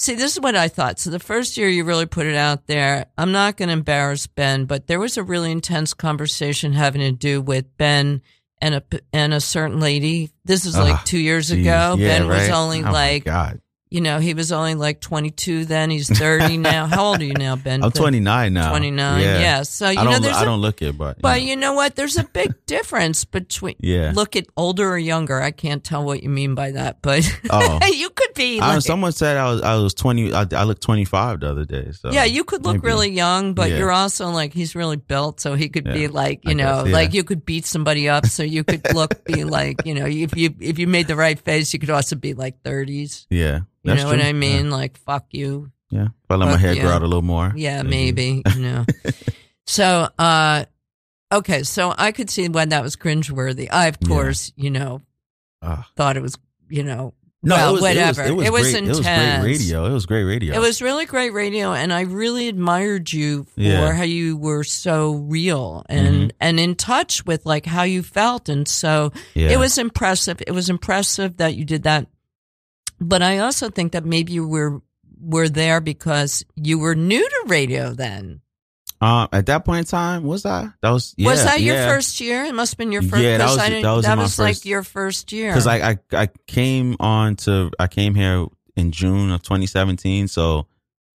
see, 0.00 0.14
this 0.14 0.32
is 0.32 0.40
what 0.40 0.56
I 0.56 0.68
thought. 0.68 0.98
So 0.98 1.10
the 1.10 1.18
first 1.20 1.56
year 1.56 1.68
you 1.68 1.84
really 1.84 2.06
put 2.06 2.26
it 2.26 2.34
out 2.34 2.66
there. 2.66 3.06
I'm 3.16 3.32
not 3.32 3.56
going 3.56 3.68
to 3.68 3.74
embarrass 3.74 4.26
Ben, 4.26 4.64
but 4.64 4.86
there 4.86 4.98
was 4.98 5.16
a 5.16 5.22
really 5.22 5.52
intense 5.52 5.94
conversation 5.94 6.72
having 6.72 7.02
to 7.02 7.12
do 7.12 7.40
with 7.40 7.76
Ben 7.76 8.22
and 8.62 8.74
a 8.74 8.82
and 9.12 9.32
a 9.32 9.40
certain 9.40 9.80
lady. 9.80 10.30
This 10.44 10.64
was 10.66 10.76
like 10.76 10.94
Ah, 10.94 11.02
two 11.04 11.18
years 11.18 11.50
Jeez. 11.50 11.60
ago. 11.60 11.96
Yeah, 11.98 12.18
ben 12.18 12.28
was 12.28 12.48
only 12.50 12.82
Oh 12.82 12.90
like, 12.90 13.24
God. 13.24 13.60
You 13.90 14.00
know, 14.00 14.20
he 14.20 14.34
was 14.34 14.52
only 14.52 14.74
like 14.76 15.00
22 15.00 15.64
then. 15.64 15.90
He's 15.90 16.08
30 16.08 16.56
now. 16.58 16.86
How 16.86 17.06
old 17.06 17.20
are 17.20 17.24
you 17.24 17.34
now, 17.34 17.56
Ben? 17.56 17.82
I'm 17.82 17.90
29 17.90 18.52
now. 18.54 18.70
29. 18.70 19.20
Yeah. 19.20 19.62
So 19.64 19.90
you 19.90 19.98
I 19.98 20.04
know, 20.04 20.18
there's 20.20 20.36
I 20.36 20.42
a 20.42 20.44
don't 20.44 20.60
look 20.60 20.80
it, 20.80 20.96
but 20.96 21.20
but 21.20 21.42
you 21.42 21.48
you 21.50 21.56
know 21.56 21.72
what? 21.74 21.96
There's 21.96 22.16
a 22.16 22.22
big 22.22 22.54
difference 22.66 23.24
between 23.24 23.74
Yeah. 23.80 24.12
look 24.14 24.36
at 24.36 24.46
older 24.56 24.88
or 24.88 24.98
younger. 24.98 25.40
I 25.42 25.50
can't 25.50 25.82
tell 25.82 26.04
what 26.04 26.22
you 26.22 26.30
mean 26.30 26.54
by 26.54 26.70
that, 26.70 27.02
but 27.02 27.28
Oh. 27.50 27.84
you 27.92 28.10
could 28.10 28.32
be 28.34 28.60
know, 28.60 28.66
I, 28.66 28.74
like, 28.74 28.82
someone 28.84 29.10
said 29.10 29.36
I 29.36 29.50
was. 29.50 29.60
I 29.62 29.74
was 29.76 29.92
20. 29.94 30.32
I, 30.32 30.46
I 30.52 30.62
looked 30.62 30.82
25 30.82 31.40
the 31.40 31.50
other 31.50 31.64
day. 31.64 31.90
So 31.90 32.12
yeah, 32.12 32.24
you 32.24 32.44
could 32.44 32.64
look 32.64 32.76
maybe. 32.76 32.86
really 32.86 33.10
young, 33.10 33.54
but 33.54 33.70
Yeah. 33.70 33.78
you're 33.78 33.90
also 33.92 34.28
like 34.30 34.52
he's 34.54 34.76
really 34.76 34.96
built, 34.96 35.40
so 35.40 35.54
he 35.56 35.68
could 35.68 35.84
be 35.84 36.06
like 36.06 36.44
you 36.44 36.52
I 36.52 36.54
know, 36.54 36.76
guess, 36.84 36.86
yeah. 36.86 36.92
like 36.94 37.14
you 37.14 37.24
could 37.24 37.44
beat 37.44 37.66
somebody 37.66 38.08
up, 38.08 38.26
so 38.26 38.44
you 38.44 38.62
could 38.62 38.94
look 38.94 39.24
be 39.24 39.42
like 39.42 39.84
you 39.84 39.94
know, 39.94 40.06
if 40.06 40.36
you 40.36 40.54
if 40.60 40.78
you 40.78 40.86
made 40.86 41.08
the 41.08 41.16
right 41.16 41.38
face, 41.38 41.72
you 41.72 41.80
could 41.80 41.90
also 41.90 42.14
be 42.14 42.34
like 42.34 42.62
30s. 42.62 43.26
Yeah. 43.30 43.60
You 43.82 43.90
That's 43.92 44.02
know 44.02 44.10
what. 44.10 44.20
I 44.20 44.32
mean? 44.32 44.70
Like 44.70 44.98
fuck 44.98 45.26
you, 45.30 45.70
Yeah. 45.90 46.00
yeah. 46.00 46.04
If 46.24 46.30
I 46.30 46.34
let 46.36 46.46
my 46.46 46.56
hair 46.58 46.74
yeah. 46.74 46.82
grow 46.82 46.90
out 46.90 47.02
a 47.02 47.06
little 47.06 47.22
more. 47.22 47.52
Yeah, 47.56 47.82
maybe. 47.82 48.42
You 48.54 48.60
know. 48.62 48.84
so, 49.66 50.08
uh, 50.18 50.64
okay, 51.32 51.62
so 51.62 51.94
I 51.96 52.12
could 52.12 52.30
see 52.30 52.48
when 52.48 52.70
that 52.70 52.82
was 52.82 52.96
cringeworthy. 52.96 53.68
I, 53.70 53.86
of 53.88 53.96
Yeah. 54.00 54.08
course, 54.08 54.52
you 54.56 54.70
know, 54.70 55.02
Ah, 55.62 55.86
thought 55.96 56.16
it 56.16 56.22
was, 56.22 56.36
you 56.68 56.82
know, 56.82 57.14
No, 57.42 57.54
Well, 57.56 57.68
it 57.70 57.72
was, 57.72 57.80
whatever. 57.80 58.22
It 58.24 58.34
was, 58.36 58.46
It 58.46 58.52
was 58.52 58.60
great, 58.70 58.82
It 58.84 58.88
was 58.88 59.00
great 59.00 59.12
intense. 59.14 59.44
radio. 59.46 59.86
It 59.86 59.92
was 59.92 60.04
great 60.06 60.24
radio. 60.24 60.54
It 60.54 60.58
was 60.60 60.82
really 60.82 61.06
great 61.06 61.32
radio, 61.32 61.72
and 61.72 61.90
I 61.90 62.02
really 62.02 62.48
admired 62.48 63.10
you 63.10 63.44
for 63.54 63.60
Yeah. 63.62 63.92
how 63.94 64.02
you 64.02 64.36
were 64.36 64.62
so 64.62 65.12
real 65.14 65.82
and 65.88 66.28
Mhm. 66.28 66.30
and 66.38 66.60
in 66.60 66.74
touch 66.74 67.24
with 67.24 67.46
like 67.46 67.64
how 67.64 67.84
you 67.84 68.02
felt, 68.02 68.50
and 68.50 68.68
so 68.68 69.12
yeah. 69.34 69.48
it 69.48 69.58
was 69.58 69.78
impressive. 69.78 70.42
It 70.46 70.52
was 70.52 70.68
impressive 70.68 71.38
that 71.38 71.54
you 71.54 71.64
did 71.64 71.84
that, 71.84 72.08
but 73.00 73.22
I 73.22 73.38
also 73.38 73.70
think 73.70 73.92
that 73.92 74.04
maybe 74.04 74.32
you 74.32 74.46
were 74.46 74.80
were 75.20 75.48
there 75.48 75.80
because 75.80 76.44
you 76.56 76.78
were 76.78 76.94
new 76.94 77.20
to 77.28 77.42
radio 77.46 77.92
then. 77.92 78.40
Um, 79.02 79.28
at 79.32 79.46
that 79.46 79.64
point 79.64 79.78
in 79.78 79.84
time, 79.86 80.24
was 80.24 80.44
I? 80.44 80.68
That 80.82 80.90
was 80.90 81.14
yeah, 81.16 81.30
was 81.30 81.42
that 81.44 81.60
your 81.62 81.76
first 81.88 82.20
year? 82.20 82.44
It 82.44 82.54
must 82.54 82.72
have 82.72 82.78
been 82.78 82.92
your 82.92 83.02
first. 83.02 83.22
Yeah, 83.22 83.38
that 83.38 83.46
was- 83.48 83.58
I 83.58 83.68
didn't- 83.70 83.82
that 83.84 83.94
was 84.18 84.38
my 84.38 84.44
like 84.44 84.64
your 84.66 84.82
first 84.82 85.32
year. 85.32 85.50
Because 85.50 85.66
I, 85.66 85.90
I 85.92 85.98
I 86.12 86.28
came 86.46 86.96
on 87.00 87.36
to 87.36 87.70
I 87.78 87.86
came 87.86 88.14
here 88.14 88.46
in 88.76 88.92
June 88.92 89.30
of 89.30 89.42
2017, 89.42 90.28
so 90.28 90.66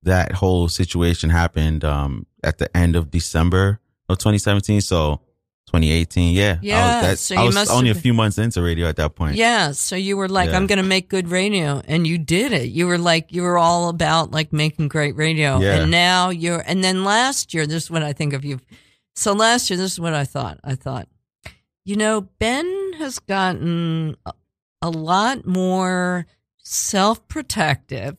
that 0.04 0.32
whole 0.34 0.68
situation 0.68 1.30
happened 1.30 1.84
um 1.84 2.25
at 2.44 2.58
the 2.58 2.75
end 2.75 2.96
of 2.96 3.12
December 3.12 3.80
of 4.10 4.18
2017. 4.18 4.82
So 4.82 5.22
2018, 5.67 6.34
yeah, 6.36 6.53
I 6.53 6.60
Yeah, 6.62 6.95
was, 7.01 7.07
that, 7.07 7.19
so 7.19 7.36
I 7.36 7.39
you 7.41 7.45
was 7.48 7.55
must 7.55 7.72
only 7.72 7.89
a 7.89 7.95
few 7.95 8.13
months 8.13 8.38
into 8.38 8.62
radio 8.62 8.88
at 8.88 8.95
that 8.98 9.15
point. 9.15 9.36
Yeah, 9.36 9.72
so 9.72 9.95
you 9.95 10.15
were 10.15 10.29
like, 10.29 10.50
Yeah. 10.51 10.57
I'm 10.57 10.67
going 10.67 10.77
to 10.77 10.84
make 10.84 11.10
good 11.10 11.27
radio, 11.27 11.81
and 11.88 12.05
you 12.05 12.17
did 12.17 12.51
it. 12.53 12.69
You 12.69 12.88
were 12.88 12.98
like, 13.00 13.31
you 13.34 13.41
were 13.41 13.57
all 13.57 13.89
about 13.89 14.31
like 14.31 14.53
making 14.53 14.88
great 14.89 15.15
radio, 15.15 15.60
Yeah. 15.60 15.81
and 15.81 15.91
now 15.91 16.29
you're. 16.29 16.63
And 16.65 16.84
then 16.84 17.03
last 17.03 17.53
year, 17.53 17.65
this 17.67 17.84
is 17.86 17.91
what 17.91 18.03
I 18.03 18.13
think 18.13 18.34
of 18.34 18.45
you. 18.45 18.60
So 19.15 19.34
last 19.34 19.69
year, 19.69 19.77
this 19.77 19.93
is 19.93 20.00
what 20.00 20.13
I 20.13 20.24
thought. 20.24 20.60
I 20.63 20.75
thought, 20.75 21.07
you 21.84 21.95
know, 21.95 22.22
Ben 22.39 22.93
has 23.00 23.19
gotten 23.19 24.15
a, 24.81 24.89
lot 24.89 25.45
more 25.48 26.25
self-protective, 26.60 28.17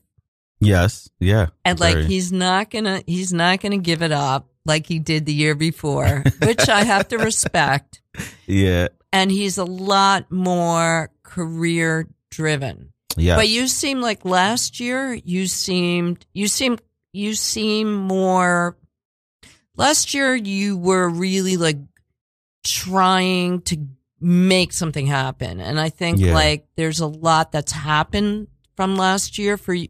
Yes, 0.58 1.10
yeah, 1.20 1.48
and 1.64 1.78
like 1.78 1.94
Very. 1.94 2.06
he's 2.06 2.32
not 2.32 2.70
gonna, 2.70 3.02
he's 3.06 3.32
not 3.32 3.60
gonna 3.60 3.78
give 3.78 4.02
it 4.02 4.10
up 4.10 4.48
like 4.66 4.86
he 4.86 4.98
did 4.98 5.24
the 5.26 5.32
year 5.32 5.54
before, 5.54 6.22
which 6.42 6.68
I 6.68 6.84
have 6.84 7.08
to 7.08 7.18
respect. 7.18 8.00
yeah, 8.46 8.88
And 9.12 9.30
he's 9.30 9.56
a 9.58 9.64
lot 9.64 10.30
more 10.30 11.10
career 11.22 12.08
driven. 12.30 12.92
yeah, 13.16 13.36
But 13.36 13.48
you 13.48 13.66
seem 13.68 14.00
like 14.00 14.24
last 14.24 14.80
year 14.80 15.14
you 15.14 15.46
seemed 15.46 16.26
you 16.34 16.48
seem 16.48 16.78
you 17.12 17.34
seem 17.34 17.94
more 17.94 18.76
last 19.76 20.12
year 20.14 20.34
you 20.34 20.76
were 20.76 21.08
really 21.08 21.56
like 21.56 21.78
trying 22.64 23.60
to 23.62 23.76
make 24.20 24.72
something 24.72 25.06
happen 25.06 25.60
and 25.60 25.78
I 25.78 25.90
think 25.90 26.18
Yeah. 26.18 26.34
like 26.34 26.66
there's 26.76 27.00
a 27.00 27.06
lot 27.06 27.52
that's 27.52 27.72
happened 27.72 28.48
from 28.76 28.96
last 28.96 29.38
year 29.38 29.56
for 29.56 29.72
you. 29.74 29.88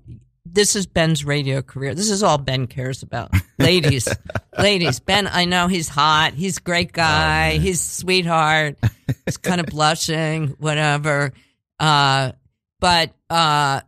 This 0.53 0.77
is 0.77 0.87
Ben's 0.87 1.25
radio 1.25 1.61
career. 1.63 1.95
This 1.95 2.11
is 2.11 2.23
all 2.23 2.39
Ben 2.39 2.67
cares 2.67 3.03
about. 3.03 3.33
Ladies, 3.59 4.09
ladies, 4.59 5.01
Ben, 5.01 5.27
I 5.27 5.45
know 5.45 5.67
he's 5.67 5.89
hot. 5.89 6.35
He's 6.35 6.59
a 6.59 6.61
great 6.61 6.93
guy. 6.93 7.53
man. 7.53 7.61
he's 7.61 7.81
sweetheart. 7.81 8.79
He's 9.25 9.37
kind 9.37 9.61
of 9.61 9.67
blushing, 9.71 10.49
whatever. 10.59 11.33
Uh, 11.79 12.33
but 12.81 13.13
uh 13.31 13.81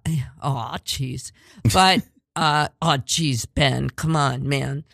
oh 0.43 0.77
jeez 0.85 1.33
but 1.73 2.03
uh 2.37 2.69
oh 2.83 2.97
jeez 3.05 3.47
ben 3.55 3.89
come 3.91 4.17
on 4.17 4.49
man 4.49 4.85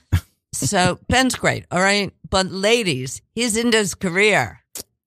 so 0.53 0.99
ben's 1.09 1.35
great 1.37 1.65
all 1.71 1.81
right 1.81 2.13
but 2.29 2.47
ladies 2.51 3.23
he's 3.35 3.57
into 3.57 3.79
his 3.79 3.95
career 3.95 4.61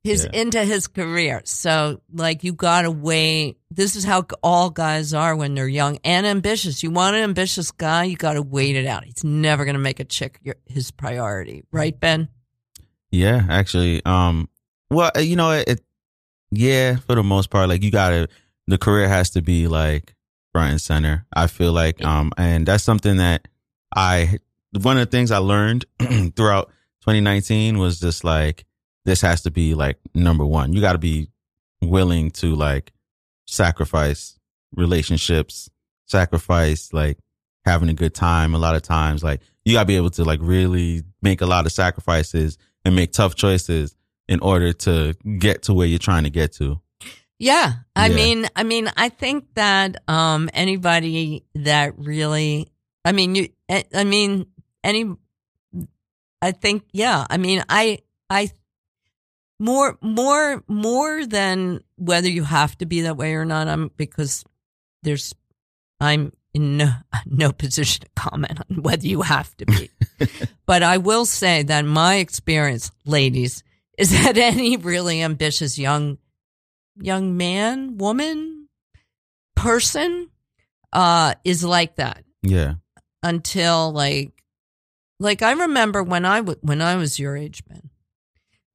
he's 0.07 0.23
Yeah. 0.25 0.41
into 0.41 0.63
his 0.65 0.87
career. 0.87 1.41
So 1.45 2.01
like 2.13 2.43
you 2.43 2.53
gotta 2.53 2.89
wait. 2.91 3.57
This 3.69 3.95
is 3.95 4.03
how 4.03 4.25
all 4.41 4.69
guys 4.69 5.13
are 5.13 5.35
when 5.35 5.53
they're 5.55 5.67
young 5.67 5.99
and 6.03 6.25
ambitious. 6.25 6.81
You 6.83 6.91
want 6.91 7.15
an 7.15 7.23
ambitious 7.23 7.71
guy 7.71 8.05
you 8.05 8.15
gotta 8.17 8.41
wait 8.41 8.75
it 8.75 8.85
out. 8.87 9.03
He's 9.05 9.23
never 9.23 9.65
gonna 9.65 9.77
make 9.79 9.99
a 9.99 10.05
chick 10.05 10.39
your, 10.43 10.55
his 10.65 10.91
priority. 10.91 11.63
Right 11.71 11.97
ben? 11.99 12.29
Yeah. 13.11 13.45
Actually, 13.49 14.03
um, 14.05 14.49
well, 14.89 15.11
you 15.19 15.35
know, 15.35 15.51
it, 15.51 15.67
it, 15.69 15.81
yeah, 16.51 16.95
for 16.97 17.15
the 17.15 17.23
most 17.23 17.49
part, 17.49 17.69
like 17.69 17.83
you 17.83 17.91
gotta, 17.91 18.29
the 18.67 18.77
career 18.77 19.07
has 19.07 19.31
to 19.31 19.41
be 19.41 19.67
like 19.67 20.15
front 20.53 20.71
and 20.71 20.81
center. 20.81 21.25
I 21.33 21.47
feel 21.47 21.73
like, 21.73 22.03
um, 22.03 22.31
and 22.37 22.65
that's 22.65 22.83
something 22.83 23.17
that 23.17 23.47
I, 23.95 24.39
one 24.81 24.97
of 24.97 25.05
the 25.05 25.11
things 25.11 25.31
I 25.31 25.37
learned 25.39 25.85
throughout 26.35 26.69
2019 27.01 27.77
was 27.77 27.99
just 27.99 28.23
like, 28.23 28.65
this 29.07 29.21
has 29.21 29.41
to 29.43 29.51
be 29.51 29.73
like 29.73 29.97
number 30.13 30.45
one. 30.45 30.73
You 30.73 30.81
got 30.81 30.91
to 30.91 30.97
be 30.99 31.29
willing 31.81 32.29
to 32.31 32.53
like 32.55 32.91
sacrifice 33.45 34.37
relationships, 34.75 35.69
sacrifice 36.05 36.91
like 36.91 37.17
having 37.65 37.89
a 37.89 37.93
good 37.93 38.13
time. 38.13 38.53
A 38.53 38.57
lot 38.57 38.75
of 38.75 38.81
times, 38.81 39.23
like 39.23 39.41
you 39.65 39.73
got 39.73 39.81
to 39.83 39.85
be 39.85 39.95
able 39.95 40.09
to 40.11 40.23
like 40.25 40.39
really 40.41 41.03
make 41.21 41.39
a 41.41 41.45
lot 41.45 41.65
of 41.65 41.71
sacrifices 41.71 42.57
and 42.83 42.95
make 42.95 43.13
tough 43.13 43.35
choices 43.35 43.95
in 44.27 44.41
order 44.41 44.73
to 44.73 45.13
get 45.39 45.63
to 45.63 45.73
where 45.73 45.87
you're 45.87 45.99
trying 45.99 46.25
to 46.25 46.29
get 46.29 46.51
to. 46.53 46.81
Yeah, 47.39 47.73
I 47.95 48.07
Yeah. 48.09 48.15
mean, 48.15 48.47
I 48.57 48.63
mean, 48.63 48.91
I 48.97 49.07
think 49.09 49.45
that 49.53 50.03
um, 50.09 50.49
anybody 50.53 51.45
that 51.55 51.97
really, 51.97 52.67
I 53.05 53.13
mean, 53.13 53.35
you, 53.35 53.49
I 53.69 53.85
I 53.95 54.03
mean, 54.03 54.47
any, 54.83 55.15
I 56.41 56.51
think, 56.51 56.83
yeah, 56.91 57.25
I 57.29 57.37
mean, 57.37 57.63
I, 57.69 57.99
I, 58.29 58.51
more, 59.59 59.97
more, 60.01 60.63
more 60.67 61.25
than 61.25 61.81
whether 61.95 62.29
you 62.29 62.43
have 62.43 62.77
to 62.79 62.85
be 62.85 63.01
that 63.01 63.17
way 63.17 63.33
or 63.33 63.45
not. 63.45 63.67
I'm 63.67 63.89
because 63.97 64.43
there's, 65.03 65.33
I'm 65.99 66.31
in 66.53 66.77
no, 66.77 66.91
no 67.25 67.51
position 67.51 68.03
to 68.05 68.09
comment 68.15 68.59
on 68.69 68.81
whether 68.83 69.07
you 69.07 69.21
have 69.23 69.55
to 69.57 69.65
be. 69.65 69.89
but 70.65 70.83
I 70.83 70.97
will 70.97 71.25
say 71.25 71.63
that 71.63 71.85
my 71.85 72.15
experience, 72.15 72.91
ladies, 73.05 73.63
is 73.97 74.11
that 74.23 74.37
any 74.37 74.77
really 74.77 75.21
ambitious 75.21 75.77
young 75.79 76.17
young 76.99 77.37
man, 77.37 77.97
woman, 77.97 78.67
person 79.55 80.29
uh 80.93 81.33
is 81.43 81.63
like 81.63 81.95
that 81.97 82.23
Yeah. 82.43 82.75
until 83.23 83.91
like 83.91 84.31
like 85.19 85.41
I 85.41 85.51
remember 85.51 86.01
when 86.03 86.25
I 86.25 86.37
w- 86.37 86.59
when 86.61 86.81
I 86.81 86.95
was 86.95 87.19
your 87.19 87.35
age, 87.35 87.63
man. 87.69 87.89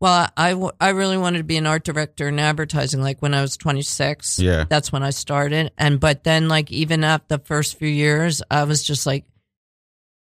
Well, 0.02 0.28
I, 0.36 0.50
w- 0.50 0.72
I 0.80 0.88
really 0.88 1.16
wanted 1.16 1.38
to 1.38 1.44
be 1.44 1.56
an 1.58 1.66
art 1.68 1.84
director 1.84 2.26
in 2.26 2.40
advertising 2.40 3.00
like 3.00 3.22
when 3.22 3.34
I 3.34 3.40
was 3.40 3.56
26. 3.56 4.40
Yeah. 4.40 4.64
That's 4.68 4.90
when 4.90 5.04
I 5.04 5.10
started. 5.10 5.70
And 5.78 6.00
but 6.00 6.24
then 6.24 6.48
like 6.48 6.72
even 6.72 7.04
after 7.04 7.36
the 7.36 7.44
first 7.44 7.78
few 7.78 7.86
years, 7.86 8.42
I 8.50 8.64
was 8.64 8.82
just 8.82 9.06
like 9.06 9.26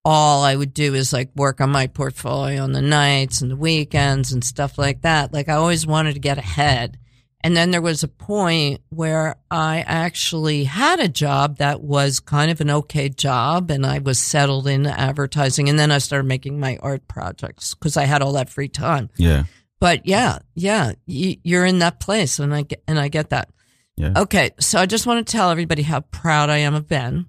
all 0.06 0.46
I 0.46 0.56
would 0.56 0.74
do 0.74 0.94
is 0.94 1.12
like 1.12 1.30
work 1.36 1.60
on 1.60 1.72
my 1.72 1.88
portfolio 1.88 2.64
on 2.64 2.72
the 2.72 2.82
nights 2.82 3.42
and 3.42 3.52
the 3.52 3.58
weekends 3.58 4.32
and 4.32 4.46
stuff 4.46 4.78
like 4.78 5.02
that. 5.02 5.34
Like 5.34 5.50
I 5.50 5.56
always 5.56 5.86
wanted 5.86 6.14
to 6.14 6.20
get 6.22 6.38
ahead. 6.38 6.98
And 7.42 7.56
then 7.56 7.72
there 7.72 7.82
was 7.82 8.02
a 8.02 8.08
point 8.08 8.80
where 8.92 9.36
I 9.52 9.82
actually 9.82 10.64
had 10.64 11.02
a 11.02 11.10
job 11.10 11.58
that 11.58 11.82
was 11.82 12.22
kind 12.22 12.50
of 12.50 12.62
an 12.62 12.72
okay 12.72 13.10
job 13.10 13.70
and 13.70 13.86
I 13.86 14.00
was 14.00 14.20
settled 14.20 14.68
in 14.68 14.88
advertising. 14.88 15.68
And 15.68 15.78
then 15.78 15.92
I 15.92 15.98
started 15.98 16.30
making 16.30 16.62
my 16.62 16.78
art 16.82 17.10
projects 17.10 17.76
because 17.76 17.98
I 17.98 18.06
had 18.06 18.22
all 18.22 18.32
that 18.34 18.50
free 18.50 18.70
time. 18.70 19.10
Yeah. 19.18 19.44
But 19.80 20.06
yeah, 20.06 20.40
yeah, 20.54 20.94
you, 21.06 21.38
you're 21.44 21.66
in 21.66 21.80
that 21.80 22.00
place 22.00 22.40
and 22.40 22.54
I 22.54 22.64
get, 22.64 22.84
and 22.88 23.00
I 23.00 23.08
get 23.08 23.30
that. 23.32 23.50
Yeah. 23.98 24.14
Okay. 24.16 24.52
So 24.60 24.80
I 24.80 24.86
just 24.86 25.08
want 25.08 25.26
to 25.26 25.32
tell 25.32 25.52
everybody 25.52 25.84
how 25.84 26.02
proud 26.02 26.50
I 26.50 26.58
am 26.58 26.76
of 26.76 26.88
Ben 26.88 27.28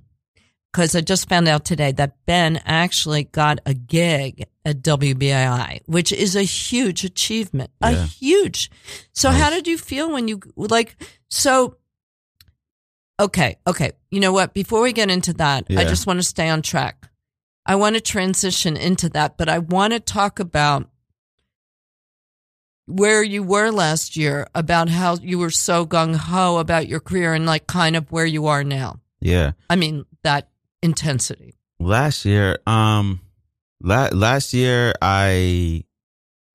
because 0.73 0.95
I 0.95 1.01
just 1.01 1.29
found 1.29 1.49
out 1.49 1.65
today 1.65 1.93
that 1.93 2.17
Ben 2.27 2.61
actually 2.67 3.25
got 3.25 3.61
a 3.65 3.73
gig 3.73 4.45
at 4.65 4.83
WBAI, 4.83 5.81
which 5.87 6.13
is 6.13 6.37
a 6.37 6.43
huge 6.43 7.03
achievement, 7.03 7.71
a 7.81 7.95
huge. 7.95 8.71
So 9.13 9.31
how 9.31 9.49
did 9.49 9.67
you 9.67 9.79
feel 9.79 10.13
when 10.13 10.29
you 10.29 10.41
like, 10.57 10.97
so, 11.31 11.77
okay, 13.19 13.57
okay. 13.67 13.93
You 14.11 14.21
know 14.21 14.33
what? 14.33 14.53
Before 14.53 14.83
we 14.83 14.93
get 14.93 15.11
into 15.11 15.33
that, 15.35 15.65
I 15.71 15.85
just 15.85 16.07
want 16.07 16.19
to 16.19 16.25
stay 16.25 16.49
on 16.49 16.63
track. 16.63 17.09
I 17.65 17.77
want 17.77 17.95
to 17.95 18.01
transition 18.01 18.77
into 18.77 19.09
that, 19.11 19.39
but 19.39 19.49
I 19.49 19.61
want 19.61 19.93
to 19.93 20.01
talk 20.01 20.39
about 20.41 20.91
where 22.87 23.23
you 23.23 23.43
were 23.43 23.71
last 23.71 24.17
year 24.17 24.47
about 24.55 24.89
how 24.89 25.17
you 25.17 25.39
were 25.39 25.51
so 25.51 25.85
gung 25.85 26.15
ho 26.15 26.59
about 26.59 26.89
your 26.89 27.01
career 27.01 27.35
and 27.35 27.47
like 27.47 27.67
kind 27.67 27.97
of 27.97 28.11
where 28.13 28.27
you 28.27 28.47
are 28.47 28.65
now. 28.65 29.01
Yeah. 29.21 29.53
I 29.69 29.77
mean, 29.77 30.05
that 30.23 30.49
intensity. 30.83 31.55
Last 31.79 32.25
year, 32.25 32.59
um, 32.67 33.21
la- 33.81 34.11
last 34.13 34.55
year 34.55 34.95
I. 35.03 35.85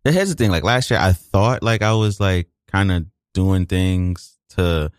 Here's 0.04 0.30
the 0.30 0.36
thing. 0.36 0.50
Like 0.50 0.64
last 0.64 0.90
year, 0.90 1.00
I 1.00 1.14
thought 1.14 1.62
like 1.62 1.84
I 1.84 1.94
was 1.94 2.20
like 2.20 2.48
kind 2.72 2.92
of 2.92 3.06
doing 3.36 3.68
things 3.68 4.36
to, 4.50 4.92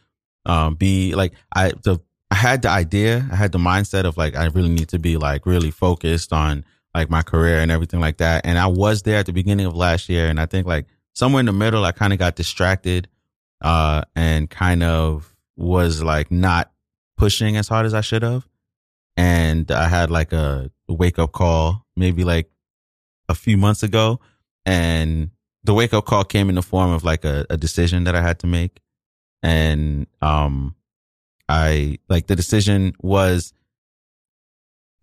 um, 0.47 0.77
be 0.77 1.15
like 1.17 1.33
I 1.55 1.73
the 1.83 1.99
I 2.31 2.37
had 2.37 2.63
the 2.63 2.69
idea, 2.69 3.29
I 3.33 3.37
had 3.37 3.53
the 3.53 3.59
mindset 3.59 4.05
of 4.05 4.17
like 4.17 4.37
I 4.37 4.47
really 4.47 4.69
need 4.69 4.89
to 4.91 4.99
be 4.99 5.17
like 5.17 5.45
really 5.45 5.71
focused 5.71 6.33
on 6.33 6.65
like 6.95 7.11
my 7.11 7.23
career 7.23 7.59
and 7.59 7.71
everything 7.71 8.01
like 8.01 8.19
that. 8.19 8.47
And 8.47 8.59
I 8.59 8.69
was 8.69 9.03
there 9.03 9.19
at 9.19 9.27
the 9.27 9.33
beginning 9.33 9.67
of 9.67 9.75
last 9.75 10.09
year, 10.09 10.29
and 10.29 10.39
I 10.39 10.47
think 10.47 10.67
like 10.67 10.87
somewhere 11.15 11.41
in 11.41 11.47
the 11.47 11.53
middle, 11.53 11.85
I 11.85 11.93
kind 11.93 12.13
of 12.13 12.19
got 12.19 12.37
distracted, 12.37 13.09
uh, 13.61 14.03
and 14.17 14.51
kind 14.51 14.83
of 14.83 15.35
was 15.57 16.03
like 16.03 16.31
not 16.31 16.73
pushing 17.17 17.57
as 17.57 17.69
hard 17.69 17.87
as 17.87 17.95
I 17.95 18.01
should 18.01 18.23
have. 18.23 18.49
And 19.17 19.71
I 19.71 19.89
had 19.89 20.11
like 20.11 20.33
a 20.33 20.71
wake 20.89 21.19
up 21.19 21.33
call 21.33 21.87
maybe 21.97 22.25
like 22.25 22.51
a 23.29 23.35
few 23.35 23.57
months 23.57 23.83
ago. 23.83 24.21
And 24.65 25.31
the 25.65 25.75
wake 25.75 25.93
up 25.93 26.07
call 26.07 26.25
came 26.25 26.49
in 26.49 26.55
the 26.55 26.63
form 26.63 26.91
of 26.91 27.05
like 27.05 27.25
a, 27.25 27.47
a 27.51 27.57
decision 27.57 28.05
that 28.05 28.17
I 28.17 28.23
had 28.23 28.39
to 28.41 28.47
make. 28.47 28.81
And, 29.43 30.07
um, 30.21 30.75
I 31.49 31.99
like 32.09 32.29
the 32.29 32.37
decision 32.37 32.95
was 33.01 33.53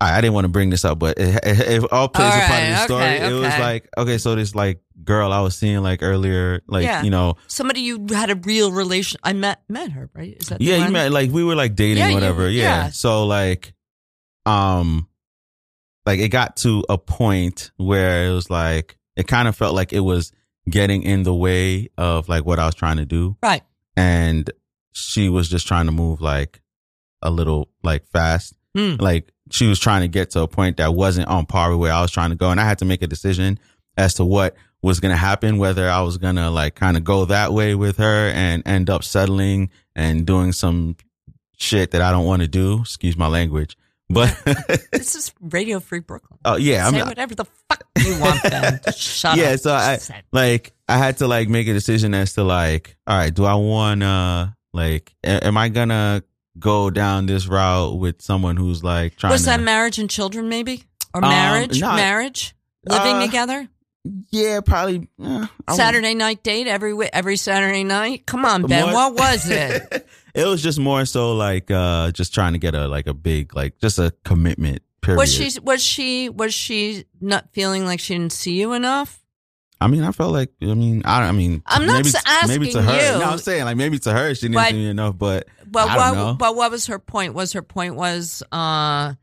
I, 0.01 0.17
I 0.17 0.21
didn't 0.21 0.33
want 0.33 0.45
to 0.45 0.49
bring 0.49 0.69
this 0.69 0.85
up, 0.85 0.97
but 0.99 1.17
it, 1.19 1.35
it, 1.43 1.59
it 1.83 1.91
all 1.91 2.07
plays 2.07 2.31
All 2.33 2.39
a 2.39 2.45
part 2.45 2.61
of 2.61 2.67
the 2.67 2.73
right, 2.73 2.83
story. 2.85 3.03
okay, 3.03 3.29
It 3.29 3.33
was 3.33 3.59
like 3.59 3.89
okay, 3.97 4.17
so 4.17 4.35
this 4.35 4.55
like 4.55 4.81
girl 5.03 5.31
I 5.33 5.41
was 5.41 5.55
seeing 5.57 5.79
like 5.81 6.01
earlier, 6.03 6.61
like 6.67 6.85
Yeah. 6.85 7.03
you 7.03 7.09
know, 7.09 7.35
Somebody 7.47 7.81
you 7.81 8.05
had 8.11 8.29
a 8.29 8.35
real 8.35 8.71
relation. 8.71 9.19
I 9.23 9.33
met 9.33 9.61
met 9.69 9.91
her, 9.91 10.09
right? 10.13 10.35
Is 10.39 10.47
that 10.49 10.59
the 10.59 10.65
yeah, 10.65 10.85
you 10.85 10.91
met 10.91 11.11
like 11.11 11.31
we 11.31 11.43
were 11.43 11.55
like 11.55 11.75
dating, 11.75 11.97
Yeah, 11.97 12.07
you- 12.09 12.13
whatever. 12.15 12.49
yeah. 12.49 12.61
yeah. 12.85 12.89
So 12.91 13.25
like, 13.25 13.73
um, 14.45 15.07
like 16.05 16.19
it 16.19 16.29
got 16.29 16.57
to 16.57 16.83
a 16.89 16.97
point 16.97 17.71
where 17.77 18.27
it 18.27 18.31
was 18.31 18.49
like 18.49 18.97
it 19.15 19.27
kind 19.27 19.47
of 19.47 19.55
felt 19.55 19.75
like 19.75 19.93
it 19.93 19.99
was 19.99 20.31
getting 20.69 21.03
in 21.03 21.23
the 21.23 21.33
way 21.33 21.89
of 21.97 22.29
like 22.29 22.45
what 22.45 22.59
I 22.59 22.65
was 22.65 22.75
trying 22.75 22.97
to 22.97 23.05
do, 23.05 23.37
right? 23.43 23.63
and 23.97 24.49
she 24.91 25.29
was 25.29 25.49
just 25.49 25.67
trying 25.67 25.85
to 25.85 25.91
move 25.91 26.21
like 26.21 26.61
a 27.21 27.29
little 27.29 27.69
like 27.83 28.05
fast. 28.07 28.53
Hmm. 28.75 28.95
Like 28.99 29.31
she 29.51 29.67
was 29.67 29.79
trying 29.79 30.01
to 30.01 30.07
get 30.07 30.31
to 30.31 30.41
a 30.41 30.47
point 30.47 30.77
that 30.77 30.93
wasn't 30.93 31.27
on 31.27 31.45
par 31.45 31.71
with 31.71 31.79
where 31.79 31.93
I 31.93 32.01
was 32.01 32.11
trying 32.11 32.29
to 32.31 32.35
go, 32.35 32.49
and 32.51 32.59
I 32.59 32.65
had 32.65 32.79
to 32.79 32.85
make 32.85 33.01
a 33.01 33.07
decision 33.07 33.59
as 33.97 34.13
to 34.15 34.25
what 34.25 34.55
was 34.81 34.99
going 34.99 35.11
to 35.11 35.17
happen, 35.17 35.57
whether 35.57 35.89
I 35.89 36.01
was 36.01 36.17
going 36.17 36.35
to 36.37 36.49
like 36.49 36.75
kind 36.75 36.95
of 36.97 37.03
go 37.03 37.25
that 37.25 37.51
way 37.53 37.75
with 37.75 37.97
her 37.97 38.29
and 38.29 38.63
end 38.65 38.89
up 38.89 39.03
settling 39.03 39.69
and 39.95 40.25
doing 40.25 40.51
some 40.53 40.95
shit 41.57 41.91
that 41.91 42.01
I 42.01 42.11
don't 42.11 42.25
want 42.25 42.41
to 42.41 42.47
do. 42.47 42.81
Excuse 42.81 43.17
my 43.17 43.27
language, 43.27 43.75
but 44.09 44.29
This 44.93 45.15
is 45.15 45.33
Radio 45.41 45.79
Free 45.81 45.99
Brooklyn. 45.99 46.39
oh 46.45 46.55
yeah, 46.55 46.87
I 46.87 46.91
Say 46.91 46.97
mean, 46.97 47.07
whatever 47.07 47.35
the 47.35 47.45
fuck 47.67 47.83
you 47.97 48.19
want, 48.21 48.41
Ben. 48.43 48.79
Shut 48.95 49.33
up. 49.33 49.37
Yeah, 49.37 49.51
up. 49.51 49.59
so 49.59 49.73
I- 49.73 49.97
Said- 49.97 50.23
like 50.31 50.71
I 50.87 50.97
had 50.97 51.17
to 51.17 51.27
like 51.27 51.49
make 51.49 51.67
a 51.67 51.73
decision 51.73 52.13
as 52.13 52.33
to 52.35 52.43
like, 52.43 52.95
all 53.05 53.17
right, 53.17 53.33
do 53.33 53.43
I 53.45 53.55
want 53.55 54.01
to 54.01 54.55
like, 54.73 55.13
am 55.23 55.57
I 55.57 55.67
gonna 55.69 56.23
go 56.57 56.89
down 56.89 57.25
this 57.25 57.47
route 57.47 57.97
with 57.97 58.21
someone 58.21 58.57
who's 58.57 58.83
like 58.83 59.15
trying 59.17 59.31
was 59.31 59.41
to? 59.41 59.47
that 59.47 59.59
marriage 59.61 59.99
and 59.99 60.09
children, 60.09 60.49
maybe, 60.49 60.83
or 61.13 61.23
Um, 61.23 61.29
marriage? 61.29 61.81
marriage, 61.81 62.55
living 62.87 63.15
uh, 63.17 63.25
together, 63.25 63.67
yeah, 64.31 64.61
probably 64.61 65.07
eh, 65.23 65.45
Saturday 65.71 66.15
night 66.15 66.41
date 66.43 66.67
every 66.67 66.95
every 67.11 67.35
Saturday 67.37 67.83
night. 67.83 68.25
Come 68.25 68.45
on, 68.45 68.63
Ben. 68.65 68.85
More- 68.85 68.93
What 68.93 69.13
was 69.15 69.49
it? 69.49 70.07
it 70.33 70.45
was 70.45 70.63
just 70.63 70.79
more 70.79 71.05
so 71.05 71.33
like 71.35 71.69
uh 71.69 72.11
just 72.11 72.33
trying 72.33 72.53
to 72.53 72.59
get 72.59 72.73
a 72.75 72.87
like 72.87 73.07
a 73.07 73.13
big 73.13 73.53
like 73.55 73.77
just 73.79 73.99
a 73.99 74.13
commitment 74.23 74.81
period. 75.01 75.17
was 75.19 75.31
she 75.33 75.59
was 75.59 75.83
she 75.83 76.29
was 76.29 76.53
she 76.53 77.05
not 77.21 77.49
feeling 77.53 77.85
like 77.85 77.99
she 77.99 78.13
didn't 78.15 78.31
see 78.33 78.53
you 78.59 78.73
enough? 78.73 79.21
I 79.81 79.87
mean, 79.87 80.03
I 80.03 80.11
felt 80.11 80.33
like 80.33 80.51
I 80.61 80.73
mean, 80.73 81.03
I 81.05 81.21
I 81.27 81.31
mean, 81.31 81.61
I'm 81.65 81.85
not 81.85 81.97
maybe, 82.03 82.09
s- 82.09 82.47
maybe 82.47 82.71
to 82.71 82.81
her. 82.81 83.13
you. 83.13 83.19
No, 83.19 83.25
I'm 83.25 83.37
saying 83.37 83.63
like 83.63 83.77
maybe 83.77 83.97
to 83.99 84.11
her 84.11 84.35
she 84.35 84.41
didn't 84.41 84.55
But- 84.55 84.73
me 84.73 84.89
enough, 84.89 85.17
but 85.17 85.47
I 85.75 85.95
don't 85.95 86.15
know. 86.15 86.25
what, 86.27 86.37
but 86.37 86.55
what 86.55 86.71
was 86.71 86.87
her 86.87 86.99
point? 86.99 87.33
Was 87.33 87.53
her 87.53 87.61
point 87.61 87.95
was, 87.95 88.43
uh, 88.51 89.13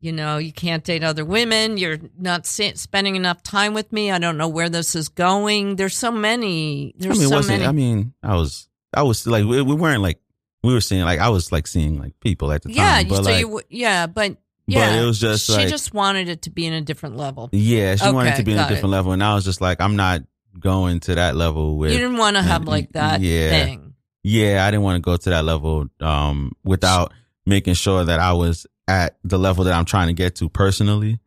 you 0.00 0.12
know, 0.12 0.36
you 0.38 0.52
can't 0.52 0.84
date 0.84 1.02
other 1.02 1.24
women. 1.24 1.78
You're 1.78 1.98
not 2.18 2.44
spending 2.46 3.16
enough 3.16 3.42
time 3.42 3.72
with 3.72 3.92
me. 3.92 4.10
I 4.10 4.18
don't 4.18 4.36
know 4.36 4.48
where 4.48 4.68
this 4.68 4.94
is 4.94 5.08
going. 5.08 5.76
There's 5.76 5.96
so 5.96 6.12
many. 6.12 6.94
I 7.00 7.02
There's 7.02 7.18
mean, 7.18 7.28
so 7.28 7.42
many. 7.42 7.64
I 7.64 7.72
mean, 7.72 8.12
I 8.22 8.34
was 8.36 8.68
I 8.92 9.02
was 9.02 9.26
like 9.26 9.44
we, 9.46 9.62
we 9.62 9.74
weren't 9.74 10.02
like 10.02 10.20
we 10.62 10.74
were 10.74 10.80
seeing 10.82 11.04
like 11.04 11.20
I 11.20 11.30
was 11.30 11.52
like 11.52 11.66
seeing 11.66 11.98
like 11.98 12.18
people 12.20 12.52
at 12.52 12.62
the 12.62 12.72
yeah, 12.72 12.96
time, 12.98 13.08
but 13.08 13.16
so 13.16 13.22
like 13.22 13.40
you, 13.40 13.60
yeah, 13.70 14.06
but 14.06 14.36
yeah, 14.66 15.00
it 15.00 15.04
was 15.04 15.18
just 15.20 15.46
she 15.46 15.52
like- 15.52 15.68
just 15.68 15.94
wanted 15.94 16.28
it 16.28 16.42
to 16.42 16.50
be 16.50 16.66
in 16.66 16.72
a 16.72 16.80
different 16.80 17.16
level. 17.16 17.48
yeah, 17.52 17.96
she 17.96 18.10
wanted 18.10 18.30
Okay, 18.30 18.38
to 18.38 18.44
be 18.44 18.52
in 18.52 18.58
a 18.58 18.62
got 18.62 18.70
it. 18.70 18.74
different 18.74 18.90
level, 18.92 19.12
and 19.12 19.22
I 19.22 19.34
was 19.34 19.44
just 19.44 19.60
like 19.60 19.80
I'm 19.80 19.96
not 19.96 20.22
going 20.58 21.00
to 21.00 21.14
that 21.16 21.36
level 21.36 21.76
with 21.78 21.92
You 21.92 21.98
didn't 21.98 22.16
want 22.16 22.36
to 22.36 22.42
have 22.42 22.64
like 22.64 22.90
that 22.92 23.20
yeah. 23.20 23.50
thing. 23.50 23.94
yeah, 24.24 24.64
I 24.66 24.70
didn't 24.70 24.82
want 24.84 24.96
to 24.96 25.00
go 25.02 25.16
to 25.16 25.30
that 25.30 25.44
level 25.44 25.86
um, 26.00 26.52
without 26.64 27.12
making 27.44 27.74
sure 27.74 28.04
that 28.04 28.18
I 28.20 28.32
was 28.32 28.66
at 28.88 29.16
the 29.22 29.38
level 29.38 29.64
that 29.64 29.74
I'm 29.74 29.84
trying 29.84 30.08
to 30.08 30.14
get 30.14 30.36
to 30.36 30.48
personally, 30.48 31.20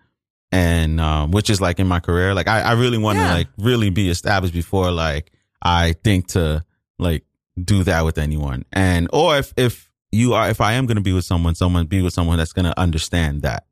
and 0.51 0.99
um, 0.99 1.31
which 1.31 1.49
is 1.49 1.61
like 1.61 1.79
in 1.79 1.87
my 1.87 1.99
career. 1.99 2.33
Like 2.33 2.47
I, 2.47 2.61
I 2.61 2.71
really 2.73 2.97
want 2.97 3.17
to 3.19 3.23
Yeah. 3.23 3.33
like 3.33 3.47
really 3.57 3.89
be 3.89 4.09
established 4.09 4.53
before 4.53 4.91
like 4.91 5.31
I 5.61 5.93
think 6.03 6.27
to 6.29 6.63
like 6.97 7.23
do 7.61 7.83
that 7.83 8.03
with 8.05 8.17
anyone, 8.17 8.65
and 8.73 9.07
or 9.13 9.37
if 9.37 9.53
if 9.57 9.88
you 10.11 10.33
are 10.33 10.49
if 10.49 10.61
I 10.61 10.73
am 10.73 10.85
going 10.85 10.97
to 10.97 11.01
be 11.03 11.13
with 11.13 11.25
someone, 11.25 11.55
someone 11.55 11.85
be 11.85 12.01
with 12.01 12.13
someone 12.13 12.37
that's 12.37 12.53
going 12.53 12.65
to 12.65 12.79
understand 12.79 13.43
that. 13.43 13.65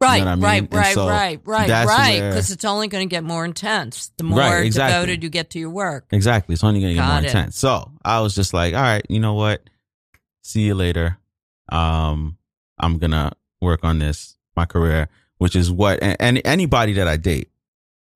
Right, 0.00 0.18
what 0.18 0.28
I 0.28 0.34
mean? 0.34 0.42
right, 0.44 0.68
right, 0.74 0.94
so 0.94 1.08
right, 1.08 1.40
right, 1.44 1.68
that's 1.68 1.88
right. 1.88 2.20
Because 2.20 2.50
it's 2.50 2.64
only 2.64 2.88
going 2.88 3.08
to 3.08 3.10
get 3.10 3.22
more 3.24 3.44
intense 3.44 4.10
the 4.18 4.24
more 4.24 4.38
Right, 4.38 4.66
exactly. 4.66 4.92
devoted 4.92 5.22
you 5.22 5.30
get 5.30 5.50
to 5.50 5.58
your 5.58 5.70
work. 5.70 6.06
Exactly. 6.10 6.52
It's 6.52 6.64
only 6.64 6.80
going 6.80 6.90
to 6.90 6.94
get 6.94 7.00
Got 7.06 7.10
more 7.14 7.22
it. 7.22 7.26
intense. 7.26 7.58
So 7.58 7.90
I 8.04 8.20
was 8.20 8.34
just 8.34 8.52
like, 8.52 8.74
all 8.74 8.82
right, 8.82 9.04
you 9.08 9.20
know 9.20 9.34
what? 9.34 9.62
See 10.42 10.62
you 10.62 10.74
later. 10.74 11.16
Um, 11.70 12.36
I'm 12.78 12.98
going 12.98 13.12
to 13.12 13.32
work 13.62 13.80
on 13.84 13.98
this, 14.00 14.36
my 14.56 14.66
career, 14.66 15.08
which 15.38 15.56
is 15.56 15.70
what, 15.70 16.02
and, 16.02 16.16
and 16.20 16.42
anybody 16.44 16.94
that 16.94 17.08
I 17.08 17.16
date, 17.16 17.50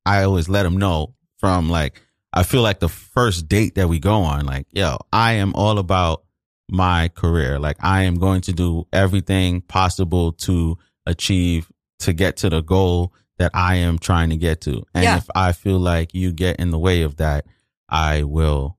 I 0.05 0.25
always 0.25 0.49
let 0.49 0.65
them 0.65 0.77
know 0.77 1.15
from 1.39 1.71
like, 1.71 2.03
I 2.33 2.43
feel 2.43 2.61
like 2.61 2.81
the 2.81 2.89
first 2.91 3.49
date 3.49 3.77
that 3.77 3.89
we 3.89 3.99
go 4.01 4.23
on, 4.23 4.45
like, 4.45 4.67
yo, 4.73 4.99
I 5.13 5.35
am 5.35 5.55
all 5.55 5.79
about 5.79 6.25
my 6.71 7.09
career. 7.09 7.59
Like, 7.59 7.77
I 7.81 8.03
am 8.03 8.17
going 8.17 8.41
to 8.43 8.53
do 8.53 8.87
everything 8.93 9.61
possible 9.63 10.33
to 10.33 10.77
achieve, 11.07 11.71
to 12.01 12.13
get 12.13 12.37
to 12.39 12.51
the 12.51 12.61
goal 12.63 13.13
that 13.39 13.51
I 13.55 13.77
am 13.77 13.99
trying 13.99 14.31
to 14.31 14.37
get 14.37 14.61
to. 14.63 14.83
And 14.95 15.05
Yeah. 15.05 15.17
if 15.19 15.29
I 15.35 15.53
feel 15.53 15.79
like 15.79 16.13
you 16.15 16.33
get 16.33 16.57
in 16.61 16.71
the 16.71 16.79
way 16.79 17.03
of 17.03 17.17
that, 17.17 17.47
I 17.89 18.25
will 18.25 18.77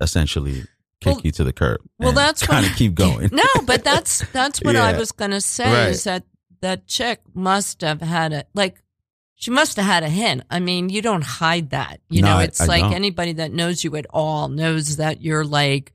essentially 0.00 0.62
kick 1.00 1.14
Well- 1.16 1.20
you 1.24 1.30
to 1.32 1.44
the 1.44 1.52
curb. 1.52 1.80
well, 1.98 2.12
that's 2.12 2.42
kind 2.46 2.66
of 2.66 2.74
keep 2.76 2.94
going. 3.04 3.30
No, 3.32 3.44
but 3.66 3.84
that's 3.84 4.24
that's 4.32 4.60
what 4.62 4.76
I 4.76 4.96
was 4.98 5.12
gonna 5.12 5.40
say 5.40 5.64
Right. 5.70 5.88
is 5.90 6.04
that 6.04 6.24
that 6.60 6.86
chick 6.86 7.20
must 7.34 7.82
have 7.82 8.00
had 8.00 8.32
a 8.32 8.44
like 8.54 8.80
she 9.36 9.50
must 9.50 9.76
have 9.76 9.84
had 9.84 10.02
a 10.02 10.08
hint. 10.08 10.42
I 10.50 10.60
mean, 10.60 10.88
you 10.88 11.02
don't 11.02 11.24
hide 11.24 11.70
that. 11.70 12.00
You 12.08 12.22
No, 12.22 12.28
know, 12.30 12.36
I- 12.38 12.44
it's 12.44 12.60
I 12.60 12.66
like 12.66 12.82
don't. 12.82 12.94
anybody 12.94 13.32
that 13.34 13.52
knows 13.52 13.84
you 13.84 13.94
at 13.96 14.06
all 14.10 14.48
knows 14.48 14.96
that 14.96 15.20
you're 15.20 15.44
like 15.44 15.92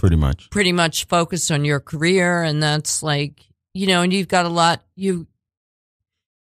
Pretty 0.00 0.16
much. 0.16 0.50
pretty 0.50 0.72
much 0.72 1.06
focused 1.06 1.52
on 1.52 1.64
your 1.64 1.78
career 1.78 2.42
and 2.42 2.62
that's 2.62 3.02
like 3.02 3.46
you 3.72 3.86
know, 3.86 4.02
and 4.02 4.12
you've 4.12 4.28
got 4.28 4.46
a 4.46 4.48
lot 4.48 4.82
you 4.96 5.26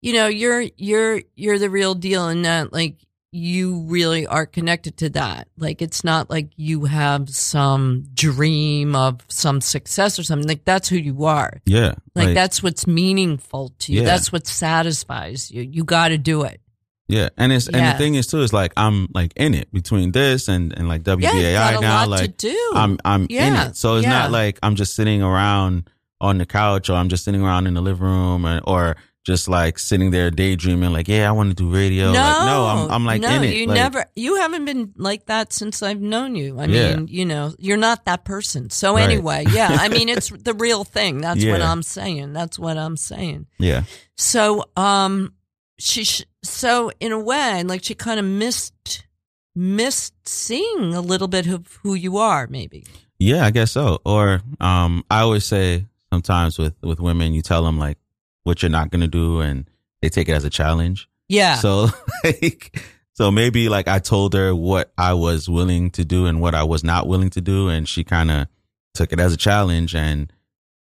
you 0.00 0.12
know, 0.12 0.26
you're 0.28 0.64
you're 0.76 1.22
you're 1.34 1.58
the 1.58 1.70
real 1.70 1.94
deal 1.94 2.28
in 2.28 2.42
that 2.42 2.72
like 2.72 2.96
you 3.30 3.80
really 3.82 4.26
are 4.26 4.46
connected 4.46 4.96
to 4.98 5.10
that. 5.10 5.48
Like 5.56 5.82
it's 5.82 6.02
not 6.02 6.30
like 6.30 6.50
you 6.56 6.84
have 6.84 7.28
some 7.28 8.04
dream 8.14 8.94
of 8.94 9.20
some 9.28 9.60
success 9.60 10.18
or 10.18 10.22
something. 10.22 10.48
Like 10.48 10.64
that's 10.64 10.88
who 10.88 10.96
you 10.96 11.24
are. 11.24 11.60
Yeah. 11.66 11.94
Like, 12.14 12.34
that's 12.34 12.62
what's 12.62 12.86
meaningful 12.86 13.74
to 13.80 13.92
you. 13.92 14.00
Yeah. 14.00 14.06
That's 14.06 14.32
what 14.32 14.46
satisfies 14.46 15.50
you. 15.50 15.62
You 15.62 15.84
got 15.84 16.08
to 16.08 16.18
do 16.18 16.42
it. 16.42 16.60
Yeah. 17.08 17.30
And 17.38 17.52
it's, 17.52 17.68
and 17.68 17.76
the 17.94 17.98
thing 17.98 18.14
is 18.16 18.26
too, 18.26 18.40
is 18.40 18.52
like, 18.52 18.72
I'm 18.76 19.08
like 19.14 19.32
in 19.36 19.54
it 19.54 19.72
between 19.72 20.12
this 20.12 20.46
and, 20.48 20.72
and 20.76 20.88
like 20.88 21.02
WBAI 21.04 21.52
Yeah, 21.52 21.78
now. 21.80 22.06
like, 22.06 22.36
do. 22.36 22.72
I'm 22.74 22.98
I'm 23.04 23.22
in 23.22 23.26
Yeah, 23.30 23.68
it. 23.68 23.76
So 23.76 23.96
it's 23.96 24.04
yeah. 24.04 24.10
not 24.10 24.30
like 24.30 24.58
I'm 24.62 24.74
just 24.74 24.94
sitting 24.94 25.22
around 25.22 25.88
on 26.20 26.38
the 26.38 26.46
couch 26.46 26.90
or 26.90 26.94
I'm 26.94 27.08
just 27.08 27.24
sitting 27.24 27.42
around 27.42 27.66
in 27.66 27.74
the 27.74 27.80
living 27.80 28.02
room 28.06 28.44
or, 28.46 28.60
or 28.66 28.96
just 29.24 29.46
like 29.48 29.78
sitting 29.78 30.10
there 30.10 30.30
daydreaming 30.30 30.90
like, 30.92 31.06
yeah, 31.08 31.28
I 31.28 31.32
want 31.32 31.50
to 31.50 31.54
do 31.54 31.70
radio. 31.72 32.06
no, 32.12 32.18
like, 32.20 32.46
no, 32.46 32.64
I'm 32.66 32.90
I'm 32.90 33.04
like 33.04 33.20
no, 33.20 33.30
in 33.30 33.44
it. 33.44 33.54
You 33.56 33.66
Like, 33.66 33.74
never, 33.74 34.04
you 34.16 34.36
haven't 34.36 34.64
been 34.64 34.92
like 34.96 35.26
that 35.26 35.52
since 35.52 35.82
I've 35.82 36.00
known 36.00 36.34
you. 36.34 36.58
I 36.58 36.64
Yeah. 36.64 36.96
mean, 36.96 37.08
you 37.08 37.24
know, 37.26 37.54
you're 37.58 37.76
not 37.76 38.04
that 38.06 38.24
person. 38.24 38.70
So 38.70 38.94
Right. 38.94 39.04
anyway, 39.04 39.44
yeah, 39.50 39.68
I 39.80 39.88
mean, 39.96 40.08
it's 40.08 40.28
the 40.30 40.54
real 40.54 40.82
thing. 40.84 41.18
That's 41.18 41.44
what 41.44 41.60
I'm 41.62 41.82
saying. 41.82 42.32
That's 42.32 42.58
what 42.58 42.76
I'm 42.78 42.96
saying. 42.96 43.46
Yeah. 43.58 43.82
So, 44.16 44.64
um, 44.76 45.32
she, 45.78 46.04
sh- 46.04 46.24
so 46.42 46.90
in 47.00 47.12
a 47.12 47.18
way, 47.18 47.62
like 47.62 47.84
she 47.84 47.94
kind 47.94 48.18
of 48.20 48.26
missed, 48.26 49.06
missed 49.54 50.14
seeing 50.26 50.94
a 50.94 51.00
little 51.00 51.28
bit 51.28 51.46
of 51.46 51.78
who 51.82 51.94
you 51.94 52.16
are, 52.18 52.46
maybe. 52.46 52.84
Yeah, 53.18 53.44
I 53.44 53.50
guess 53.50 53.72
so. 53.72 54.00
Or 54.04 54.42
um 54.60 55.04
I 55.10 55.20
always 55.20 55.44
say 55.44 55.86
sometimes 56.12 56.58
with 56.58 56.74
with 56.82 57.00
women 57.00 57.32
you 57.32 57.42
tell 57.42 57.64
them 57.64 57.78
like 57.78 57.98
what 58.44 58.62
you're 58.62 58.70
not 58.70 58.90
going 58.90 59.00
to 59.00 59.08
do 59.08 59.40
and 59.40 59.68
they 60.00 60.08
take 60.08 60.28
it 60.28 60.32
as 60.32 60.44
a 60.44 60.50
challenge. 60.50 61.08
Yeah. 61.28 61.56
So 61.56 61.88
like 62.24 62.80
so 63.14 63.30
maybe 63.30 63.68
like 63.68 63.88
I 63.88 63.98
told 63.98 64.34
her 64.34 64.54
what 64.54 64.92
I 64.96 65.14
was 65.14 65.48
willing 65.48 65.90
to 65.92 66.04
do 66.04 66.26
and 66.26 66.40
what 66.40 66.54
I 66.54 66.62
was 66.62 66.84
not 66.84 67.08
willing 67.08 67.30
to 67.30 67.40
do 67.40 67.68
and 67.68 67.88
she 67.88 68.04
kind 68.04 68.30
of 68.30 68.46
took 68.94 69.12
it 69.12 69.18
as 69.20 69.32
a 69.32 69.36
challenge 69.36 69.94
and 69.94 70.32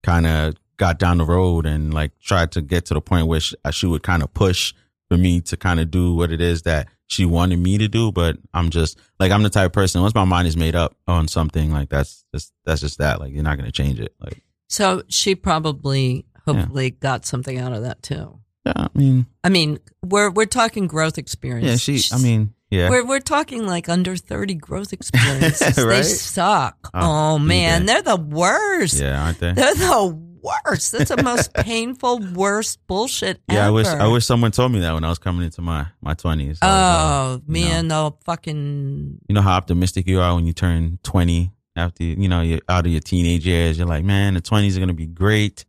kind 0.04 0.26
of 0.26 0.56
got 0.78 1.00
down 1.00 1.18
the 1.18 1.26
road 1.26 1.66
and 1.66 1.94
like 1.94 2.12
tried 2.20 2.52
to 2.54 2.62
get 2.62 2.86
to 2.88 2.94
the 2.94 3.02
point 3.02 3.28
where 3.28 3.40
she, 3.40 3.56
uh, 3.64 3.72
she 3.72 3.86
would 3.88 4.04
kind 4.04 4.24
of 4.24 4.34
push 4.34 4.74
for 5.10 5.18
me 5.18 5.40
to 5.42 5.56
kind 5.58 5.80
of 5.80 5.92
do 5.92 6.14
what 6.16 6.32
it 6.32 6.42
is 6.42 6.64
that 6.64 6.88
she 7.08 7.26
wanted 7.26 7.60
me 7.60 7.78
to 7.78 7.88
do, 7.88 8.12
but 8.12 8.38
I'm 8.54 8.70
just 8.72 8.98
like 9.20 9.32
I'm 9.32 9.44
the 9.44 9.50
type 9.52 9.68
of 9.68 9.74
person 9.74 10.02
once 10.02 10.16
my 10.16 10.24
mind 10.26 10.48
is 10.48 10.58
made 10.58 10.76
up 10.76 10.96
on 11.08 11.28
something 11.28 11.72
like 11.72 11.90
that's 11.90 12.26
just 12.34 12.52
that's 12.66 12.82
just 12.82 12.98
that 12.98 13.20
like 13.20 13.32
you're 13.32 13.44
not 13.44 13.58
gonna 13.58 13.72
change 13.72 14.00
it 14.00 14.14
like 14.20 14.42
So 14.70 15.04
she 15.08 15.36
probably, 15.36 16.26
hopefully, 16.46 16.90
got 16.92 17.26
something 17.26 17.60
out 17.60 17.74
of 17.74 17.84
that 17.84 18.02
too. 18.02 18.40
yeah 18.66 18.74
I 18.76 18.90
mean 18.96 19.28
I 19.44 19.50
mean, 19.50 19.78
we're 20.04 20.32
we're 20.32 20.46
talking 20.48 20.88
growth 20.88 21.18
experience. 21.20 21.88
yeah 21.88 21.98
she 21.98 22.14
I 22.14 22.18
mean 22.18 22.56
yeah 22.72 22.90
We're 22.90 23.06
we're 23.06 23.20
talking 23.20 23.68
like 23.68 23.88
under 23.88 24.16
thirty 24.16 24.56
growth 24.56 24.92
experiences. 24.92 25.76
They 25.86 26.02
suck. 26.02 26.90
Oh, 26.96 27.36
Oh, 27.36 27.40
man, 27.40 27.86
they're 27.86 28.02
the 28.02 28.16
worst. 28.18 29.00
yeah 29.00 29.24
aren't 29.26 29.40
they 29.40 29.54
They're 29.54 29.76
the 29.76 30.20
worst. 30.66 30.92
That's 30.92 31.10
the 31.16 31.22
most 31.24 31.54
painful, 31.72 32.20
worst 32.34 32.80
bullshit 32.88 33.42
yeah 33.52 33.68
I 33.68 33.70
wish 33.72 33.88
I 33.88 34.08
wish 34.08 34.26
someone 34.26 34.52
told 34.52 34.72
me 34.72 34.80
that 34.82 34.94
when 34.94 35.04
I 35.04 35.10
was 35.10 35.20
coming 35.20 35.44
into 35.44 35.62
my 35.62 35.88
my 36.02 36.14
twenties 36.14 36.60
uh, 36.62 36.66
Oh 36.68 37.42
man, 37.48 37.88
the 37.88 38.12
fucking 38.26 39.20
you 39.28 39.36
know 39.36 39.42
how 39.42 39.54
optimistic 39.58 40.08
you 40.08 40.20
are 40.22 40.36
when 40.36 40.46
you 40.46 40.54
turn 40.54 41.00
20 41.04 41.52
after 41.76 42.04
you 42.04 42.28
know 42.30 42.42
you're 42.42 42.62
out 42.70 42.86
of 42.86 42.92
your 42.92 43.02
teenage 43.02 43.46
years 43.46 43.78
you're 43.78 43.88
like 43.88 44.04
man 44.06 44.36
the 44.36 44.42
20s 44.42 44.76
are 44.76 44.80
going 44.80 44.88
to 44.88 44.94
be 44.94 45.08
great 45.08 45.66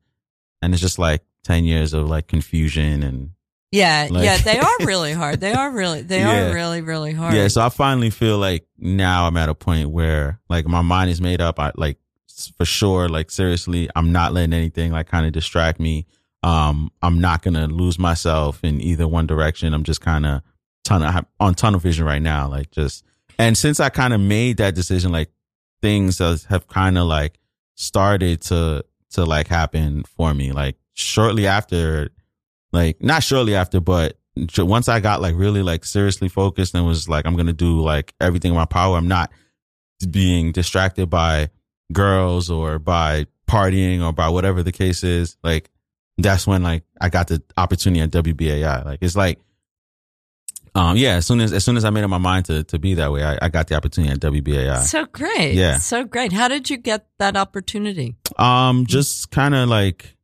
and 0.63 0.73
it's 0.73 0.81
just 0.81 0.99
like 0.99 1.23
10 1.45 1.65
years 1.65 1.93
of 1.93 2.09
like 2.09 2.27
confusion 2.29 3.03
and 3.03 3.31
yeah, 3.73 4.07
Like- 4.11 4.25
yeah. 4.25 4.37
They 4.39 4.59
are 4.59 4.77
really 4.87 5.13
hard. 5.13 5.41
They 5.41 5.53
are 5.53 5.71
really, 5.71 6.01
they 6.03 6.21
Yeah. 6.21 6.49
are 6.51 6.55
really, 6.55 6.81
really 6.83 7.13
hard. 7.13 7.35
yeah 7.35 7.49
so 7.49 7.61
i 7.63 7.69
finally 7.69 8.11
feel 8.11 8.39
like 8.39 8.65
now 8.79 9.27
i'm 9.27 9.37
at 9.37 9.49
a 9.49 9.55
point 9.55 9.91
where 9.91 10.41
like 10.49 10.67
my 10.67 10.83
mind 10.83 11.11
is 11.11 11.21
made 11.21 11.41
up 11.41 11.59
i 11.59 11.73
like 11.77 11.99
for 12.57 12.65
sure. 12.65 13.09
Like 13.09 13.31
seriously 13.31 13.89
i'm 13.97 14.13
not 14.13 14.33
letting 14.33 14.53
anything 14.53 14.93
like 14.93 15.09
kind 15.09 15.27
of 15.27 15.33
distract 15.33 15.81
me. 15.81 16.07
Um 16.43 16.91
i'm 17.03 17.21
not 17.21 17.43
gonna 17.43 17.67
lose 17.67 17.99
myself 17.99 18.63
in 18.63 18.81
either 18.81 19.09
one 19.09 19.27
direction. 19.27 19.75
I'm 19.75 19.85
just 19.85 20.01
kind 20.01 20.27
of 20.27 20.43
tunnel 20.85 21.23
on 21.41 21.55
tunnel 21.55 21.81
vision 21.81 22.05
right 22.05 22.23
now 22.23 22.49
like 22.49 22.71
just 22.71 23.03
and 23.41 23.59
since 23.59 23.81
i 23.81 23.89
kind 23.89 24.15
of 24.15 24.21
made 24.21 24.59
that 24.59 24.73
decision 24.77 25.11
like 25.11 25.31
things 25.83 26.19
have 26.19 26.69
kind 26.69 26.97
of 26.97 27.07
like 27.07 27.41
started 27.75 28.41
to 28.43 28.85
to 29.11 29.25
like 29.25 29.49
happen 29.49 30.05
for 30.05 30.33
me. 30.35 30.53
Like 30.53 30.77
shortly 30.95 31.47
after 31.47 32.11
like 32.73 33.03
not 33.03 33.23
shortly 33.23 33.55
after 33.55 33.81
but 33.81 34.19
once 34.59 34.89
i 34.89 34.99
got 34.99 35.21
like 35.21 35.35
really 35.37 35.63
like 35.63 35.85
seriously 35.85 36.29
focused 36.29 36.75
and 36.75 36.87
was 36.87 37.09
like 37.09 37.27
i'm 37.27 37.37
gonna 37.37 37.53
do 37.53 37.81
like 37.81 38.15
everything 38.21 38.53
in 38.53 38.57
my 38.57 38.65
power 38.65 38.97
i'm 38.97 39.09
not 39.09 39.31
being 40.11 40.53
distracted 40.53 41.09
by 41.09 41.49
girls 41.93 42.51
or 42.51 42.79
by 42.79 43.27
partying 43.47 44.05
or 44.05 44.13
by 44.13 44.29
whatever 44.29 44.63
the 44.63 44.73
case 44.73 45.05
is 45.05 45.37
like 45.45 45.71
that's 46.19 46.47
when 46.47 46.63
like 46.63 46.83
i 47.01 47.09
got 47.09 47.29
the 47.29 47.41
opportunity 47.57 48.01
at 48.01 48.11
wbai 48.11 48.85
like 48.85 48.99
it's 49.03 49.15
like 49.15 49.39
um 50.75 50.97
yeah 50.97 51.15
as 51.15 51.27
soon 51.27 51.41
as 51.41 51.53
as 51.53 51.65
soon 51.65 51.77
as 51.77 51.85
i 51.85 51.91
made 51.91 52.03
up 52.03 52.11
my 52.11 52.19
mind 52.19 52.45
to 52.45 52.65
to 52.65 52.79
be 52.79 52.95
that 52.95 53.13
way 53.13 53.23
i, 53.23 53.39
I 53.41 53.49
got 53.49 53.69
the 53.69 53.77
opportunity 53.77 54.13
at 54.13 54.21
wbai 54.21 54.83
So 54.83 55.07
great. 55.07 55.55
Yeah. 55.55 55.79
So 55.79 56.05
great. 56.05 56.33
How 56.33 56.49
did 56.49 56.69
you 56.71 56.77
get 56.77 57.07
that 57.19 57.37
opportunity? 57.37 58.17
Um, 58.37 58.85
just 58.87 59.31
kind 59.31 59.55
of 59.55 59.69
like 59.69 60.17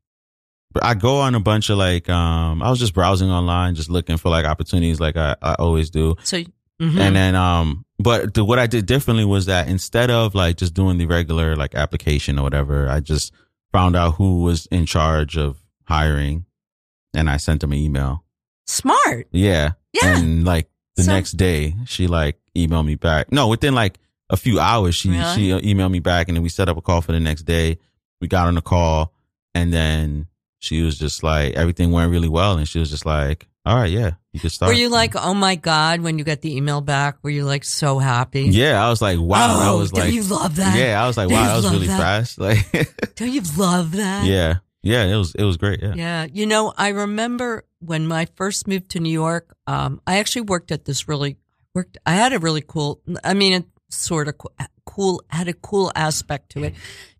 I 0.80 0.94
go 0.94 1.20
on 1.20 1.34
a 1.34 1.40
bunch 1.40 1.70
of 1.70 1.78
like 1.78 2.08
um 2.08 2.62
I 2.62 2.70
was 2.70 2.78
just 2.78 2.94
browsing 2.94 3.30
online, 3.30 3.74
just 3.74 3.90
looking 3.90 4.16
for 4.16 4.30
like 4.30 4.44
opportunities 4.46 5.00
like 5.00 5.16
I, 5.16 5.36
I 5.42 5.54
always 5.54 5.90
do. 5.90 6.16
So, 6.22 6.42
mhm. 6.82 6.98
And 6.98 7.14
then 7.16 7.34
um 7.36 7.84
but 7.98 8.34
the, 8.34 8.44
what 8.44 8.58
I 8.58 8.66
did 8.66 8.86
differently 8.86 9.24
was 9.24 9.46
that 9.46 9.68
instead 9.68 10.10
of 10.10 10.34
like 10.34 10.56
just 10.56 10.74
doing 10.74 10.98
the 10.98 11.06
regular 11.06 11.54
like 11.56 11.74
application 11.76 12.38
or 12.38 12.42
whatever, 12.42 12.88
I 12.88 12.98
just 13.00 13.32
found 13.72 13.94
out 13.96 14.16
who 14.16 14.42
was 14.42 14.66
in 14.66 14.86
charge 14.86 15.36
of 15.38 15.56
hiring 15.84 16.44
and 17.14 17.30
I 17.30 17.36
sent 17.36 17.60
them 17.60 17.72
an 17.72 17.78
email. 17.78 18.24
smart. 18.66 19.28
Yeah. 19.32 19.72
Yeah. 19.92 20.16
And 20.18 20.44
like 20.44 20.68
the 20.96 21.04
So- 21.04 21.12
next 21.12 21.32
day 21.32 21.74
she 21.86 22.06
like 22.06 22.38
emailed 22.56 22.86
me 22.86 22.96
back. 22.96 23.30
No, 23.32 23.48
within 23.48 23.74
like 23.74 23.98
a 24.30 24.36
few 24.36 24.58
hours 24.58 24.94
she 24.94 25.10
Really? 25.10 25.34
she 25.34 25.48
emailed 25.74 25.90
me 25.92 26.00
back 26.00 26.28
and 26.28 26.36
then 26.36 26.42
we 26.42 26.48
set 26.48 26.68
up 26.68 26.76
a 26.76 26.82
call 26.82 27.00
for 27.02 27.12
the 27.12 27.20
next 27.20 27.42
day. 27.42 27.78
We 28.20 28.28
got 28.28 28.46
on 28.48 28.54
the 28.54 28.62
call 28.62 29.12
and 29.54 29.72
then 29.72 30.26
she 30.58 30.80
was 30.82 30.98
just 30.98 31.22
like 31.22 31.54
everything 31.54 31.92
went 31.92 32.10
really 32.10 32.28
well 32.28 32.56
and 32.56 32.66
she 32.68 32.78
was 32.78 32.90
just 32.90 33.04
like, 33.06 33.46
"All 33.64 33.76
right, 33.76 33.90
yeah, 33.90 34.12
you 34.32 34.40
can 34.40 34.50
start." 34.50 34.68
Were 34.70 34.74
you 34.78 34.88
like, 34.88 35.14
oh 35.16 35.34
my 35.34 35.54
god, 35.56 36.00
when 36.00 36.18
you 36.18 36.24
got 36.24 36.40
the 36.40 36.56
email 36.56 36.80
back? 36.80 37.18
Were 37.22 37.30
you 37.30 37.44
like 37.44 37.64
so 37.64 37.98
happy? 37.98 38.42
Yeah, 38.42 38.84
I 38.84 38.88
was 38.90 39.00
like, 39.02 39.18
"Wow, 39.20 39.74
Oh, 39.74 39.78
was 39.78 39.90
don't 39.90 40.04
like 40.04 40.12
you 40.14 40.22
love 40.22 40.56
that? 40.56 40.76
Yeah, 40.76 41.02
I 41.02 41.06
was 41.06 41.16
like, 41.16 41.28
Don't 41.28 41.36
"Wow, 41.38 41.42
you 41.42 41.48
that 41.48 41.56
was 41.56 41.64
love 41.64 41.72
really 41.74 41.86
that? 41.88 42.00
fast." 42.00 42.38
Like 42.38 43.14
Don't 43.16 43.30
you 43.32 43.42
love 43.56 43.92
that? 43.92 44.24
Yeah. 44.26 44.56
Yeah, 44.84 45.04
it 45.04 45.16
was 45.16 45.32
it 45.36 45.44
was 45.44 45.56
great, 45.58 45.80
yeah. 45.80 45.94
Yeah. 45.94 46.26
You 46.32 46.44
know, 46.46 46.72
I 46.76 46.88
remember 46.88 47.64
when 47.78 48.10
I 48.10 48.26
first 48.34 48.66
moved 48.66 48.88
to 48.90 49.00
New 49.00 49.12
York, 49.12 49.54
um, 49.68 50.00
I 50.08 50.18
actually 50.18 50.42
worked 50.42 50.72
at 50.72 50.84
this 50.86 51.06
really 51.06 51.36
worked 51.72 51.98
I 52.04 52.12
had 52.14 52.32
a 52.32 52.40
really 52.40 52.62
cool 52.66 53.00
I 53.22 53.34
mean 53.34 53.52
it 53.52 53.64
sort 53.90 54.26
of 54.26 54.38
co- 54.38 54.52
cool 54.84 55.22
had 55.28 55.46
a 55.46 55.52
cool 55.52 55.92
aspect 55.94 56.50
to 56.52 56.64
it. 56.64 56.74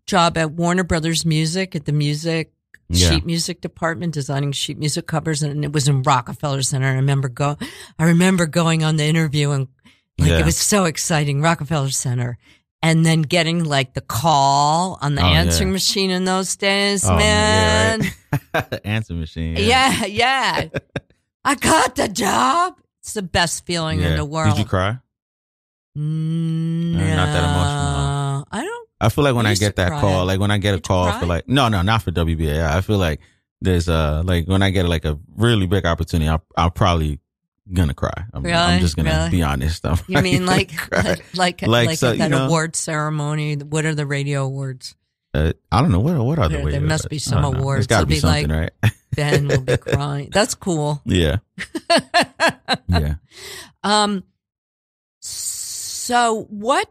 Job 0.05 0.37
at 0.37 0.51
Warner 0.51 0.83
Brothers 0.83 1.25
Music 1.25 1.73
at 1.73 1.85
the 1.85 1.93
music 1.93 2.51
Yeah. 2.93 3.09
sheet 3.11 3.25
music 3.25 3.61
department 3.61 4.13
designing 4.13 4.51
sheet 4.51 4.77
music 4.77 5.07
covers 5.07 5.43
and 5.43 5.63
it 5.65 5.71
was 5.73 5.87
in 5.87 6.03
Rockefeller 6.03 6.61
Center. 6.61 6.87
I 6.87 6.93
remember 6.93 7.27
go 7.29 7.57
I 7.99 8.05
remember 8.05 8.45
going 8.45 8.83
on 8.83 8.95
the 8.97 9.03
interview 9.05 9.51
and 9.51 9.67
like 10.19 10.29
Yeah. 10.29 10.39
it 10.39 10.45
was 10.45 10.57
so 10.57 10.85
exciting, 10.85 11.41
Rockefeller 11.41 11.89
Center. 11.91 12.37
And 12.81 13.05
then 13.05 13.21
getting 13.21 13.63
like 13.63 13.93
the 13.93 14.01
call 14.01 14.97
on 15.01 15.15
the 15.15 15.23
Oh, 15.23 15.27
yeah. 15.29 15.39
answering 15.41 15.71
machine 15.71 16.11
in 16.11 16.25
those 16.25 16.55
days, 16.57 17.05
Oh, 17.07 17.15
man. 17.15 18.01
yeah, 18.03 18.39
right? 18.53 18.79
Answer 18.85 19.13
machine. 19.13 19.55
Yeah, 19.57 20.05
yeah. 20.05 20.67
I 21.45 21.55
got 21.55 21.95
the 21.95 22.09
job. 22.09 22.75
It's 23.01 23.13
the 23.13 23.21
best 23.21 23.65
feeling 23.65 24.01
in 24.01 24.15
the 24.17 24.25
world. 24.25 24.55
Did 24.55 24.59
you 24.63 24.65
cry? 24.65 24.99
No, 25.95 26.99
uh, 26.99 27.15
not 27.15 27.25
that 27.27 27.43
emotional, 27.43 28.47
I 28.51 28.61
don't. 28.63 28.82
I 29.05 29.09
feel 29.09 29.23
like 29.23 29.35
when 29.35 29.45
I 29.45 29.55
get 29.55 29.75
that 29.75 29.91
call, 30.01 30.25
like 30.25 30.39
when 30.39 30.51
I 30.51 30.57
get 30.57 30.75
a 30.75 30.79
call 30.81 31.11
for 31.19 31.25
like 31.25 31.47
no, 31.47 31.67
no, 31.69 31.81
not 31.81 32.01
for 32.03 32.11
WBA. 32.11 32.63
I 32.65 32.81
feel 32.81 32.97
like 32.97 33.19
there's 33.61 33.87
uh 33.89 34.23
like 34.25 34.47
when 34.47 34.61
I 34.63 34.69
get 34.71 34.85
like 34.87 35.05
a 35.05 35.19
really 35.35 35.67
big 35.67 35.85
opportunity, 35.85 36.29
I'll, 36.29 36.43
I'll 36.57 36.71
probably 36.71 37.19
gonna 37.71 37.93
cry. 37.93 38.25
I'm, 38.33 38.43
Really? 38.43 38.55
I'm 38.57 38.79
just 38.81 38.95
gonna 38.95 39.09
Really? 39.11 39.29
be 39.29 39.41
honest. 39.43 39.85
I'm 39.85 39.97
You 40.07 40.21
mean 40.21 40.45
like 40.45 40.71
like 40.91 41.23
like, 41.35 41.61
Like, 41.61 41.87
like 41.87 41.97
so, 41.97 42.09
that 42.15 42.17
you 42.23 42.29
know- 42.29 42.45
award 42.47 42.75
ceremony? 42.75 43.55
What 43.55 43.85
are 43.85 43.95
the 43.95 44.05
radio 44.05 44.43
awards? 44.45 44.95
Uh, 45.35 45.51
I 45.71 45.81
don't 45.81 45.91
know 45.91 45.99
what 45.99 46.17
what 46.23 46.39
are 46.39 46.47
the 46.49 46.57
There- 46.57 46.71
there 46.71 46.81
must 46.81 47.09
be 47.09 47.17
some 47.19 47.41
don't 47.41 47.53
know. 47.53 47.59
awards. 47.59 47.87
There's 47.87 47.97
got 47.97 48.01
to 48.01 48.05
be 48.05 48.15
be 48.15 48.19
something, 48.19 48.49
like- 48.49 48.73
right? 48.83 48.91
Ben 49.15 49.47
will 49.47 49.61
be 49.61 49.77
crying. 49.93 50.29
That's 50.31 50.55
cool. 50.55 51.01
yeah, 51.05 51.37
yeah. 52.87 53.15
Um. 53.83 54.23
So 55.19 56.45
what? 56.49 56.89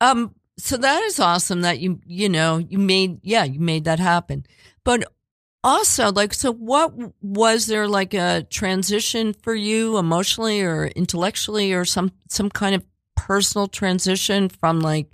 Um. 0.00 0.34
So 0.58 0.76
that 0.76 1.02
is 1.04 1.20
awesome 1.20 1.60
that 1.62 1.78
you 1.78 2.00
you 2.04 2.28
know 2.28 2.58
you 2.58 2.78
made 2.78 3.20
yeah 3.22 3.44
you 3.44 3.60
made 3.60 3.84
that 3.84 4.00
happen, 4.00 4.44
but 4.84 5.04
also 5.62 6.12
like 6.12 6.34
so 6.34 6.52
what 6.52 6.92
was 7.22 7.66
there 7.66 7.86
like 7.88 8.14
a 8.14 8.46
transition 8.50 9.32
for 9.32 9.54
you 9.54 9.98
emotionally 9.98 10.60
or 10.62 10.86
intellectually 10.88 11.72
or 11.72 11.84
some 11.84 12.12
some 12.28 12.50
kind 12.50 12.74
of 12.74 12.84
personal 13.16 13.66
transition 13.68 14.48
from 14.48 14.80
like 14.80 15.10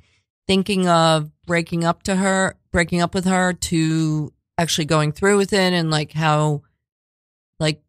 thinking 0.47 0.89
of 0.89 1.31
breaking 1.47 1.85
up 1.85 2.03
to 2.03 2.17
her 2.17 2.57
breaking 2.73 3.01
up 3.01 3.15
with 3.15 3.25
her 3.25 3.53
to 3.53 4.33
actually 4.59 4.85
going 4.85 5.13
through 5.13 5.37
with 5.37 5.53
it 5.53 5.73
and 5.73 5.91
like 5.91 6.13
how 6.13 6.63
like 7.59 7.83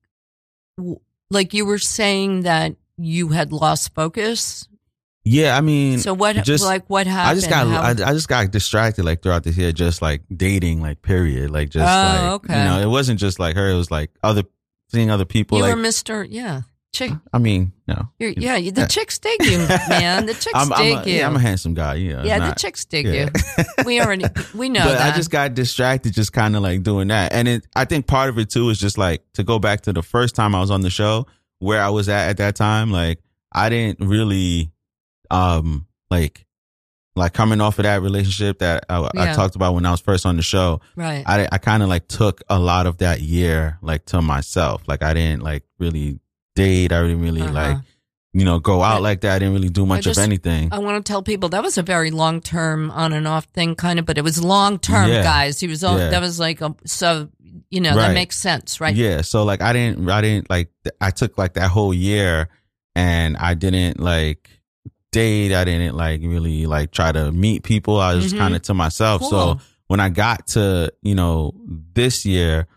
like 1.29 1.53
you 1.53 1.65
were 1.65 1.77
saying 1.77 2.41
that 2.41 2.75
you 2.97 3.29
had 3.29 3.51
lost 3.51 3.93
focus 3.93 4.67
Yeah, 5.27 5.57
I 5.57 5.61
mean, 5.61 5.97
so 5.99 6.13
what 6.13 6.35
just- 6.43 6.63
like 6.63 6.85
what 6.87 7.07
happened 7.07 7.31
I 7.31 7.33
just 7.35 7.49
got 7.49 7.67
How- 7.67 7.81
I, 7.81 7.89
I 8.09 8.13
just 8.13 8.27
got 8.29 8.51
distracted 8.51 9.03
like 9.05 9.23
throughout 9.23 9.43
this 9.43 9.57
year, 9.57 9.71
just 9.71 10.01
like 10.01 10.21
dating, 10.35 10.81
like 10.81 11.01
period, 11.01 11.49
like 11.49 11.69
just 11.69 11.83
Oh, 11.83 12.21
like 12.23 12.31
okay. 12.33 12.57
you 12.59 12.63
know, 12.63 12.79
it 12.79 12.87
wasn't 12.89 13.19
just 13.19 13.39
like 13.39 13.55
her; 13.55 13.67
it 13.69 13.75
was 13.75 13.89
like 13.89 14.11
other 14.23 14.43
seeing 14.91 15.09
other 15.09 15.25
people. 15.25 15.57
you 15.57 15.63
like 15.63 15.75
were 15.75 15.81
Mr. 15.81 16.27
Yeah. 16.29 16.61
Chick 16.93 17.11
I 17.33 17.39
mean, 17.39 17.73
no, 17.89 18.07
you're, 18.19 18.29
yeah, 18.29 18.57
the 18.71 18.85
chicks 18.85 19.19
eh. 19.25 19.35
dig 19.37 19.51
you, 19.51 19.57
man. 19.89 20.27
The 20.27 20.33
chicks 20.33 20.51
I'm, 20.53 20.71
I'm 20.71 20.99
a, 20.99 21.05
you. 21.05 21.15
yeah, 21.17 21.27
I'm 21.27 21.35
a 21.35 21.39
handsome 21.39 21.73
guy. 21.73 21.95
Yeah, 21.95 22.23
yeah, 22.23 22.39
the 22.39 22.47
not- 22.47 22.57
chicks 22.57 22.85
dig 22.85 23.05
yeah. 23.05 23.29
you. 23.57 23.63
We 23.85 23.99
already 23.99 24.23
we 24.55 24.69
know 24.69 24.85
but 24.85 24.99
that. 24.99 25.13
I 25.13 25.17
just 25.17 25.29
got 25.29 25.55
distracted, 25.55 26.13
just 26.13 26.31
kind 26.31 26.55
of 26.55 26.61
like 26.63 26.83
doing 26.83 27.09
that. 27.09 27.33
And 27.33 27.49
it, 27.49 27.67
I 27.75 27.83
think 27.83 28.07
part 28.07 28.29
of 28.29 28.37
it 28.39 28.49
too 28.49 28.69
is 28.69 28.79
just 28.79 28.97
like 28.97 29.23
to 29.33 29.43
go 29.43 29.59
back 29.59 29.81
to 29.81 29.91
the 29.91 30.03
first 30.03 30.35
time 30.35 30.55
I 30.55 30.61
was 30.61 30.71
on 30.71 30.81
the 30.81 30.89
show, 30.89 31.25
where 31.59 31.81
I 31.81 31.89
was 31.89 32.07
at 32.07 32.29
at 32.29 32.37
that 32.37 32.55
time. 32.55 32.91
Like 32.91 33.19
I 33.51 33.67
didn't 33.67 34.07
really, 34.07 34.71
um, 35.31 35.87
like, 36.09 36.45
like 37.15 37.33
coming 37.33 37.61
off 37.61 37.79
of 37.79 37.83
that 37.83 38.01
relationship 38.01 38.59
that 38.59 38.85
I, 38.89 39.09
I 39.15 39.33
talked 39.33 39.55
about 39.55 39.73
when 39.73 39.85
I 39.85 39.91
was 39.91 40.01
first 40.01 40.25
on 40.25 40.35
the 40.35 40.41
show. 40.41 40.81
right. 40.95 41.23
I, 41.25 41.47
I 41.51 41.57
kind 41.59 41.81
of 41.81 41.87
like 41.89 42.07
took 42.09 42.41
a 42.49 42.59
lot 42.59 42.87
of 42.87 42.97
that 42.97 43.21
year 43.21 43.77
like 43.81 44.05
to 44.07 44.21
myself. 44.21 44.83
Like 44.87 45.01
I 45.01 45.13
didn't 45.13 45.41
like 45.41 45.63
really 45.79 46.19
date. 46.55 46.91
I 46.91 47.01
didn't 47.03 47.21
really 47.21 47.41
Uh-huh. 47.41 47.53
like, 47.53 47.77
you 48.33 48.43
know, 48.43 48.59
go 48.59 48.83
out 48.83 48.95
Right. 48.95 49.01
like 49.03 49.21
that. 49.21 49.35
I 49.35 49.39
didn't 49.39 49.53
really 49.53 49.69
do 49.69 49.85
much 49.85 50.03
just- 50.03 50.17
of 50.19 50.23
anything. 50.25 50.67
I 50.73 50.79
want 50.79 51.03
to 51.05 51.09
tell 51.09 51.23
people 51.23 51.47
that 51.49 51.63
was 51.63 51.77
a 51.77 51.83
very 51.83 52.11
long 52.11 52.41
term 52.41 52.91
on 52.91 53.13
and 53.13 53.25
off 53.29 53.45
thing, 53.53 53.75
kind 53.75 53.97
of, 53.97 54.05
but 54.05 54.17
it 54.17 54.23
was 54.25 54.43
long 54.43 54.77
term, 54.77 55.07
Yeah. 55.07 55.23
guys. 55.23 55.57
He 55.61 55.67
was 55.67 55.85
all, 55.85 55.97
Yeah. 55.97 56.09
that 56.09 56.21
was 56.21 56.37
like 56.37 56.59
a, 56.59 56.75
so 56.85 57.29
you 57.69 57.79
know 57.79 57.95
that 57.95 58.13
makes 58.13 58.37
sense, 58.37 58.81
right? 58.81 58.93
Yeah. 58.93 59.21
So 59.21 59.45
like 59.45 59.61
I 59.61 59.71
didn't 59.71 60.09
I 60.09 60.19
didn't 60.21 60.49
like 60.49 60.69
I 60.99 61.11
took 61.11 61.37
like 61.37 61.53
that 61.53 61.69
whole 61.71 61.93
year 61.93 62.49
and 62.93 63.37
I 63.37 63.53
didn't 63.53 64.01
like 64.01 64.49
date. 65.15 65.51
I 65.53 65.63
didn't 65.63 65.95
like 65.95 66.19
really 66.21 66.65
like 66.75 66.91
try 66.91 67.11
to 67.11 67.31
meet 67.31 67.63
people. 67.63 67.95
I 67.99 68.15
was 68.15 68.33
Mhm. 68.33 68.37
kind 68.37 68.55
of 68.55 68.61
to 68.63 68.73
myself. 68.73 69.21
Cool. 69.21 69.29
So 69.29 69.59
when 69.87 69.99
I 69.99 70.09
got 70.09 70.47
to, 70.55 70.91
you 71.01 71.15
know, 71.15 71.53
this 71.99 72.25
year, 72.25 72.67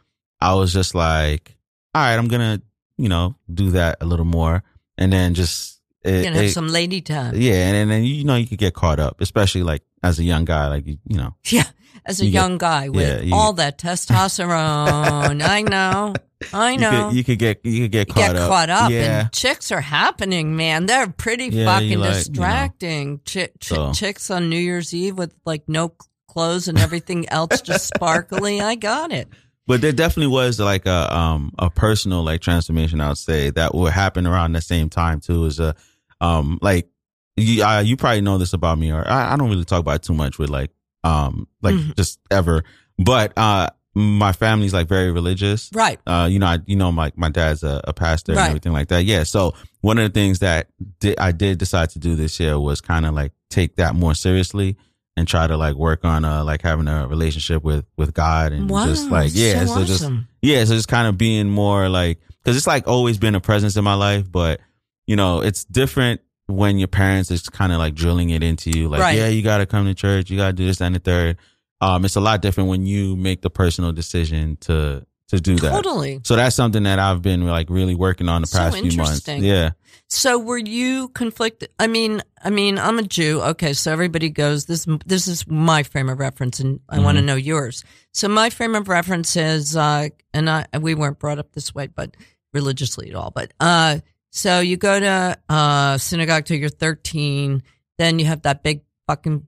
I 0.40 0.54
was 0.54 0.72
just 0.72 0.94
like, 0.94 1.56
all 1.94 2.02
right, 2.02 2.16
I'm 2.18 2.28
going 2.28 2.46
to, 2.58 2.62
you 2.96 3.08
know, 3.08 3.34
do 3.52 3.70
that 3.72 3.98
a 4.00 4.06
little 4.06 4.24
more. 4.38 4.62
And 4.96 5.12
then 5.12 5.34
just, 5.34 5.80
You're 6.04 6.14
it, 6.14 6.24
gonna 6.24 6.36
have 6.36 6.44
it- 6.46 6.52
some 6.52 6.68
lady 6.68 7.00
time. 7.00 7.34
yeah. 7.36 7.72
And 7.74 7.90
then, 7.90 8.04
you 8.04 8.24
know, 8.24 8.36
you 8.36 8.46
could 8.46 8.58
get 8.58 8.74
caught 8.74 9.00
up, 9.00 9.20
especially 9.20 9.62
like 9.62 9.82
as 10.02 10.18
a 10.18 10.24
young 10.24 10.44
guy, 10.44 10.68
like, 10.68 10.86
you, 10.86 10.98
you 11.06 11.16
know, 11.16 11.34
Yeah, 11.50 11.64
as 12.06 12.20
a 12.20 12.24
You 12.26 12.30
get- 12.32 12.38
young 12.40 12.58
guy 12.58 12.88
with 12.88 13.06
yeah, 13.06 13.20
you- 13.20 13.34
all 13.34 13.52
that 13.54 13.78
testosterone. 13.78 15.42
I 15.46 15.62
know. 15.62 16.14
I 16.52 16.72
you 16.72 16.78
know. 16.78 17.08
could, 17.08 17.16
you 17.16 17.24
could 17.24 17.38
get, 17.38 17.60
you 17.64 17.82
could 17.84 17.90
get 17.92 18.08
caught 18.08 18.16
get 18.16 18.36
up. 18.36 18.48
caught 18.48 18.70
up 18.70 18.90
Yeah. 18.90 19.20
and 19.22 19.32
chicks 19.32 19.72
are 19.72 19.80
happening, 19.80 20.56
man. 20.56 20.86
They're 20.86 21.08
pretty 21.08 21.46
Yeah, 21.48 21.64
fucking 21.64 21.98
like, 21.98 22.08
you 22.08 22.12
know. 22.12 22.12
distracting. 22.12 23.18
Chi- 23.18 23.46
chi- 23.46 23.52
So- 23.60 23.92
chicks 23.92 24.30
on 24.30 24.48
New 24.48 24.58
Year's 24.58 24.94
Eve 24.94 25.18
with 25.18 25.34
like 25.44 25.64
no 25.68 25.92
clothes 26.28 26.68
and 26.68 26.78
everything 26.78 27.28
else 27.28 27.60
just 27.62 27.88
sparkly. 27.94 28.60
I 28.60 28.76
got 28.76 29.12
it. 29.12 29.28
But 29.66 29.80
there 29.82 29.92
definitely 29.92 30.32
was 30.32 30.58
like 30.60 30.86
a 30.86 31.14
um 31.14 31.52
a 31.58 31.68
personal 31.70 32.22
like 32.22 32.40
transformation 32.40 33.00
I 33.02 33.08
would 33.08 33.18
say 33.18 33.50
that 33.50 33.74
would 33.74 33.92
happen 33.92 34.26
around 34.26 34.52
the 34.52 34.62
same 34.62 34.88
time 34.88 35.20
too. 35.20 35.44
Is 35.44 35.60
a 35.60 35.74
um 36.22 36.58
like 36.62 36.88
you 37.36 37.62
uh, 37.62 37.80
you 37.80 37.96
probably 37.96 38.20
know 38.22 38.38
this 38.38 38.52
about 38.54 38.78
me 38.78 38.90
or 38.92 39.06
I, 39.06 39.34
I 39.34 39.36
don't 39.36 39.50
really 39.50 39.64
talk 39.66 39.80
about 39.80 39.96
it 39.96 40.02
too 40.04 40.14
much 40.14 40.38
with 40.38 40.48
like 40.50 40.70
um 41.04 41.46
like 41.62 41.74
Mhm. 41.74 41.96
just 41.96 42.18
ever. 42.30 42.64
But 42.98 43.32
uh 43.36 43.68
my 43.94 44.32
family's 44.32 44.72
like 44.74 44.86
very 44.88 45.10
religious. 45.10 45.70
Right. 45.74 45.98
Uh 46.06 46.28
you 46.30 46.38
know 46.38 46.46
I 46.46 46.58
you 46.66 46.76
know 46.76 46.92
my 46.92 47.12
my 47.16 47.28
dad's 47.30 47.62
a, 47.62 47.80
a 47.84 47.92
pastor 47.92 48.32
Right. 48.32 48.40
and 48.42 48.48
everything 48.48 48.72
like 48.72 48.88
that. 48.88 49.04
Yeah. 49.04 49.24
So 49.24 49.54
one 49.80 49.98
of 49.98 50.04
the 50.04 50.12
things 50.20 50.40
that 50.40 50.68
did, 51.00 51.18
I 51.18 51.32
did 51.32 51.58
decide 51.58 51.90
to 51.90 51.98
do 51.98 52.14
this 52.14 52.38
year 52.40 52.58
was 52.58 52.80
kind 52.80 53.06
of 53.06 53.14
like 53.14 53.32
take 53.50 53.76
that 53.76 53.94
more 53.94 54.14
seriously 54.14 54.76
and 55.16 55.26
try 55.26 55.46
to 55.48 55.56
like 55.56 55.74
work 55.74 56.04
on 56.04 56.24
uh 56.24 56.44
like 56.44 56.62
having 56.62 56.86
a 56.88 57.08
relationship 57.08 57.62
with 57.64 57.84
with 57.96 58.14
God 58.14 58.52
and 58.52 58.68
Wow. 58.70 58.86
just 58.86 59.10
like 59.10 59.30
yeah 59.34 59.64
so, 59.64 59.74
so 59.76 59.84
just 59.84 60.02
awesome. 60.04 60.28
yeah, 60.42 60.64
so 60.64 60.74
just 60.74 60.88
kind 60.88 61.08
of 61.08 61.16
being 61.18 61.48
more 61.48 61.88
like 61.88 62.20
because 62.44 62.56
it's 62.56 62.66
like 62.68 62.86
always 62.86 63.18
been 63.18 63.34
a 63.34 63.40
presence 63.40 63.76
in 63.76 63.84
my 63.84 63.94
life, 63.94 64.30
but 64.30 64.60
you 65.06 65.16
know, 65.16 65.40
it's 65.40 65.64
different 65.64 66.20
when 66.48 66.78
your 66.78 66.88
parents 66.88 67.30
is 67.30 67.48
kind 67.48 67.72
of 67.72 67.78
like 67.78 67.94
drilling 67.94 68.30
it 68.30 68.42
into 68.42 68.70
you, 68.70 68.88
like, 68.88 69.00
Right. 69.00 69.16
yeah, 69.18 69.28
you 69.28 69.42
got 69.42 69.58
to 69.58 69.66
come 69.66 69.84
to 69.86 69.94
church, 69.94 70.30
you 70.30 70.36
got 70.36 70.48
to 70.48 70.52
do 70.54 70.66
this 70.66 70.80
and 70.80 70.94
the 70.94 70.98
third. 70.98 71.36
Um, 71.80 72.04
it's 72.04 72.16
a 72.16 72.20
lot 72.20 72.42
different 72.42 72.68
when 72.70 72.86
you 72.86 73.14
make 73.16 73.42
the 73.42 73.50
personal 73.50 73.92
decision 73.92 74.56
to 74.62 75.06
to 75.28 75.38
do 75.40 75.56
that. 75.56 75.70
Totally. 75.70 76.20
So 76.24 76.36
that's 76.36 76.56
something 76.56 76.84
that 76.84 76.98
I've 76.98 77.20
been 77.20 77.46
like 77.46 77.68
really 77.68 77.94
working 77.94 78.30
on 78.30 78.40
the 78.40 78.46
So 78.46 78.58
past 78.58 78.78
few 78.78 78.96
months. 78.96 79.28
Yeah, 79.28 79.72
So 80.08 80.38
were 80.38 80.56
you 80.56 81.08
conflicted? 81.08 81.68
I 81.78 81.86
mean, 81.86 82.22
I 82.42 82.48
mean, 82.48 82.78
I'm 82.78 82.98
a 82.98 83.02
Jew. 83.02 83.42
Okay, 83.42 83.74
so 83.74 83.92
everybody 83.92 84.30
goes. 84.30 84.64
This 84.64 84.86
this 85.04 85.28
is 85.28 85.46
my 85.46 85.82
frame 85.82 86.08
of 86.08 86.18
reference, 86.18 86.60
and 86.60 86.80
I 86.88 87.00
want 87.00 87.18
to 87.18 87.22
know 87.22 87.36
yours. 87.36 87.84
So 88.14 88.26
my 88.26 88.48
frame 88.48 88.74
of 88.74 88.88
reference 88.88 89.36
is, 89.36 89.76
uh, 89.76 90.08
and 90.32 90.48
I 90.48 90.64
we 90.80 90.94
weren't 90.94 91.18
brought 91.18 91.38
up 91.38 91.52
this 91.52 91.74
way, 91.74 91.88
but 91.88 92.16
religiously 92.54 93.10
at 93.10 93.14
all. 93.14 93.30
But 93.30 93.52
uh, 93.60 93.98
so 94.38 94.60
you 94.60 94.76
go 94.76 94.98
to 95.00 95.38
uh 95.48 95.98
synagogue 95.98 96.44
till 96.44 96.56
you're 96.58 96.68
13, 96.68 97.62
then 97.98 98.18
you 98.18 98.26
have 98.26 98.42
that 98.42 98.62
big 98.62 98.82
fucking 99.06 99.46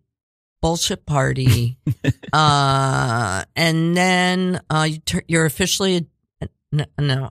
bullshit 0.60 1.06
party, 1.06 1.78
uh, 2.32 3.44
and 3.56 3.96
then 3.96 4.60
uh, 4.68 4.86
you 4.90 4.98
tur- 4.98 5.22
you're 5.28 5.46
officially 5.46 6.06
a, 6.42 6.48
no. 6.72 6.84
no 6.98 7.30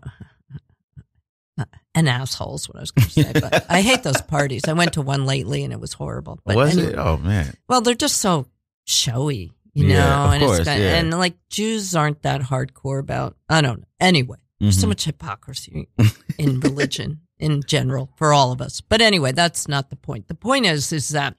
an 1.96 2.08
asshole 2.08 2.56
is 2.56 2.70
what 2.70 2.78
I 2.78 2.82
was 2.82 2.92
going 2.92 3.08
to 3.10 3.12
say, 3.24 3.32
but 3.34 3.66
I 3.70 3.82
hate 3.82 4.04
those 4.04 4.22
parties. 4.22 4.62
I 4.68 4.74
went 4.74 4.94
to 4.94 5.02
one 5.02 5.26
lately 5.26 5.64
and 5.64 5.74
it 5.74 5.80
was 5.80 5.92
horrible. 5.92 6.40
But 6.46 6.56
was 6.56 6.78
anyway- 6.78 6.94
it? 6.94 6.98
Oh 7.00 7.18
man, 7.18 7.54
Well, 7.68 7.82
they're 7.82 7.96
just 7.96 8.18
so 8.18 8.46
showy, 8.86 9.52
you 9.74 9.88
Yeah, 9.88 9.98
know, 10.00 10.26
of 10.28 10.32
and 10.34 10.44
course, 10.44 10.60
it's 10.60 10.66
got, 10.70 10.80
yeah. 10.80 10.96
and 10.98 11.12
like 11.12 11.36
Jews 11.50 11.96
aren't 11.96 12.22
that 12.22 12.42
hardcore 12.42 13.00
about. 13.00 13.36
I 13.50 13.60
don't 13.62 13.80
know. 13.80 13.86
Anyway, 14.00 14.38
there's 14.60 14.80
so 14.80 14.86
Mhm. 14.86 14.90
much 14.90 15.06
hypocrisy 15.06 15.90
in 16.38 16.60
religion 16.62 17.22
in 17.40 17.62
general 17.66 18.10
for 18.18 18.34
all 18.34 18.52
of 18.52 18.62
us. 18.62 18.82
But 18.82 19.02
anyway, 19.02 19.32
that's 19.32 19.68
not 19.68 19.90
the 19.90 19.96
point. 19.96 20.28
The 20.28 20.36
point 20.36 20.66
is, 20.66 20.92
is 20.92 21.10
that. 21.10 21.36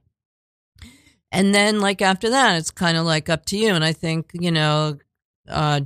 And 1.33 1.55
then, 1.55 1.81
like 1.81 2.03
after 2.03 2.31
that, 2.31 2.57
it's 2.59 2.71
kind 2.73 2.97
of 2.97 3.05
like 3.07 3.29
up 3.29 3.47
to 3.47 3.57
you. 3.59 3.69
And 3.75 3.85
I 3.85 3.93
think 3.93 4.31
you 4.35 4.51
know, 4.51 4.99
uh, 5.49 5.83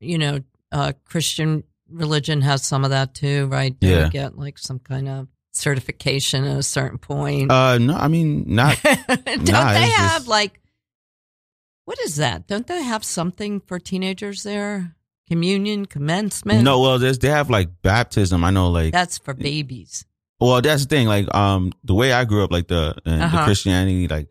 you 0.00 0.18
know, 0.18 0.40
uh, 0.72 0.92
Christian 1.04 1.62
religion 1.88 2.40
has 2.42 2.64
some 2.64 2.82
of 2.84 2.90
that 2.90 3.14
too, 3.14 3.46
right? 3.46 3.78
Don't 3.78 3.90
Yeah. 3.90 4.04
you 4.06 4.10
get 4.10 4.36
like 4.36 4.58
some 4.58 4.80
kind 4.80 5.08
of 5.08 5.28
certification 5.52 6.42
at 6.44 6.58
a 6.58 6.62
certain 6.64 6.98
point. 6.98 7.52
Uh, 7.52 7.78
no, 7.78 7.94
I 7.94 8.08
mean 8.08 8.44
not. 8.54 8.80
Don't 9.08 9.48
nah, 9.48 9.72
they 9.72 9.88
have 9.90 10.22
just- 10.22 10.28
like 10.28 10.60
what 11.84 11.98
is 12.00 12.16
that? 12.16 12.46
Don't 12.48 12.66
they 12.66 12.82
have 12.82 13.04
something 13.04 13.60
for 13.60 13.78
teenagers 13.78 14.42
there? 14.42 14.96
Communion, 15.28 15.86
commencement. 15.86 16.62
No, 16.64 16.80
well, 16.80 16.98
there's 16.98 17.18
they 17.18 17.28
have 17.30 17.48
like 17.50 17.68
baptism. 17.82 18.44
I 18.44 18.50
know, 18.50 18.70
like 18.70 18.92
that's 18.92 19.18
for 19.18 19.32
babies. 19.34 20.04
Well, 20.40 20.60
that's 20.60 20.82
the 20.84 20.88
thing. 20.88 21.06
Like, 21.06 21.32
um, 21.34 21.72
the 21.84 21.94
way 21.94 22.12
I 22.12 22.24
grew 22.24 22.44
up, 22.44 22.52
like 22.52 22.68
the 22.68 22.94
uh, 23.06 23.10
Uh-huh. 23.10 23.38
the 23.38 23.44
Christianity, 23.44 24.06
like 24.08 24.28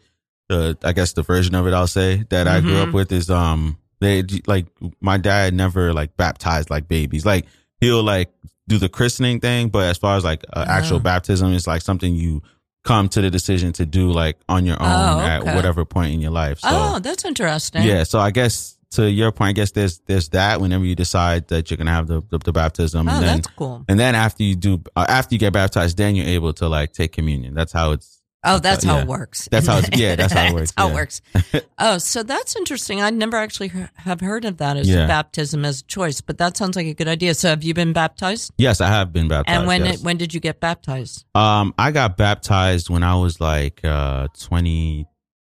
the 0.49 0.77
I 0.84 0.93
guess 0.93 1.13
the 1.13 1.23
version 1.23 1.56
of 1.56 1.65
it 1.65 1.73
I'll 1.73 1.88
say 1.88 2.23
that 2.29 2.47
I 2.47 2.60
grew 2.62 2.77
up 2.77 2.91
with 2.93 3.12
is 3.12 3.29
um 3.29 3.77
they 4.01 4.23
like 4.45 4.67
my 5.01 5.17
dad 5.17 5.53
never 5.53 5.93
like 5.93 6.15
baptized 6.17 6.69
like 6.69 6.88
babies. 6.88 7.25
Like 7.25 7.45
he'll 7.79 8.03
like 8.03 8.29
do 8.67 8.77
the 8.77 8.89
christening 8.89 9.39
thing, 9.39 9.69
but 9.69 9.86
as 9.89 9.97
far 9.97 10.15
as 10.17 10.23
like 10.23 10.43
uh, 10.53 10.65
actual 10.67 10.97
Oh. 10.97 10.99
baptism, 10.99 11.53
it's 11.53 11.65
like 11.67 11.82
something 11.82 12.13
you 12.13 12.43
come 12.84 13.08
to 13.10 13.21
the 13.21 13.32
decision 13.32 13.71
to 13.73 13.86
do 13.86 14.12
like 14.12 14.38
on 14.47 14.65
your 14.65 14.75
own 14.82 14.88
Oh, 14.91 15.19
at 15.21 15.43
whatever 15.56 15.86
point 15.86 16.13
in 16.13 16.19
your 16.21 16.32
life. 16.32 16.60
So 16.60 16.67
oh, 16.69 16.99
that's 16.99 17.23
interesting. 17.25 17.84
yeah, 17.84 18.03
so 18.03 18.19
I 18.19 18.29
guess 18.32 18.77
to 18.95 19.10
your 19.12 19.32
point, 19.32 19.49
I 19.49 19.53
guess 19.53 19.71
there's 19.71 19.99
there's 20.08 20.29
that 20.29 20.62
whenever 20.62 20.86
you 20.86 20.95
decide 20.95 21.47
that 21.49 21.69
you're 21.69 21.77
gonna 21.77 21.91
have 21.91 22.08
the 22.08 22.21
the, 22.29 22.38
the 22.39 22.51
baptism, 22.53 23.08
Oh, 23.08 23.12
and 23.12 23.23
then 23.23 23.36
that's 23.38 23.47
cool. 23.56 23.86
and 23.88 23.99
then 23.99 24.15
after 24.15 24.43
you 24.43 24.56
do, 24.56 24.82
uh, 24.95 25.06
after 25.08 25.36
you 25.36 25.39
get 25.39 25.53
baptized, 25.53 25.97
then 25.97 26.15
you're 26.15 26.27
able 26.27 26.53
to 26.53 26.67
like 26.67 26.93
take 26.93 27.12
communion. 27.12 27.53
That's 27.53 27.71
how 27.71 27.91
it's. 27.91 28.19
Oh, 28.45 28.60
that's 28.60 28.84
how 28.84 28.95
yeah. 28.97 29.01
it 29.03 29.08
works. 29.08 29.47
That's 29.49 29.67
how 29.67 29.77
it's- 29.77 29.97
yeah, 30.01 30.15
that's 30.17 30.34
how 30.34 30.43
it 30.47 30.53
works, 30.53 30.73
how 30.75 30.88
yeah. 30.88 30.91
it 30.91 30.95
works. 30.95 31.21
Oh, 31.79 31.97
so 31.97 32.23
that's 32.23 32.58
interesting. 32.58 33.01
I 33.01 33.10
never 33.10 33.38
actually 33.38 33.69
he- 33.69 33.86
have 33.95 34.19
heard 34.19 34.43
of 34.43 34.58
that 34.58 34.75
as 34.75 34.89
Yeah. 34.89 35.06
a 35.06 35.08
baptism 35.08 35.63
as 35.63 35.79
a 35.79 35.84
choice, 35.86 36.19
but 36.19 36.38
that 36.39 36.58
sounds 36.58 36.75
like 36.75 36.86
a 36.88 36.93
good 36.93 37.08
idea. 37.08 37.36
So, 37.36 37.47
have 37.47 37.63
you 37.63 37.73
been 37.73 37.93
baptized? 37.93 38.51
Yes, 38.58 38.82
I 38.82 38.89
have 38.89 39.13
been 39.13 39.29
baptized. 39.29 39.58
and 39.60 39.65
when 39.65 39.86
yes. 39.86 39.99
it, 39.99 40.03
when 40.03 40.17
did 40.17 40.34
you 40.34 40.41
get 40.41 40.60
baptized? 40.60 41.23
um, 41.36 41.73
I 41.77 41.91
got 41.91 42.17
baptized 42.17 42.89
when 42.89 43.01
I 43.01 43.15
was 43.15 43.39
like 43.39 43.79
uh 43.86 44.27
twenty. 44.38 45.06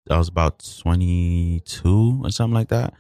I 0.10 0.18
was 0.18 0.28
about 0.28 0.62
twenty 0.82 1.62
two 1.64 2.20
or 2.26 2.30
something 2.30 2.54
like 2.56 2.68
that. 2.70 2.94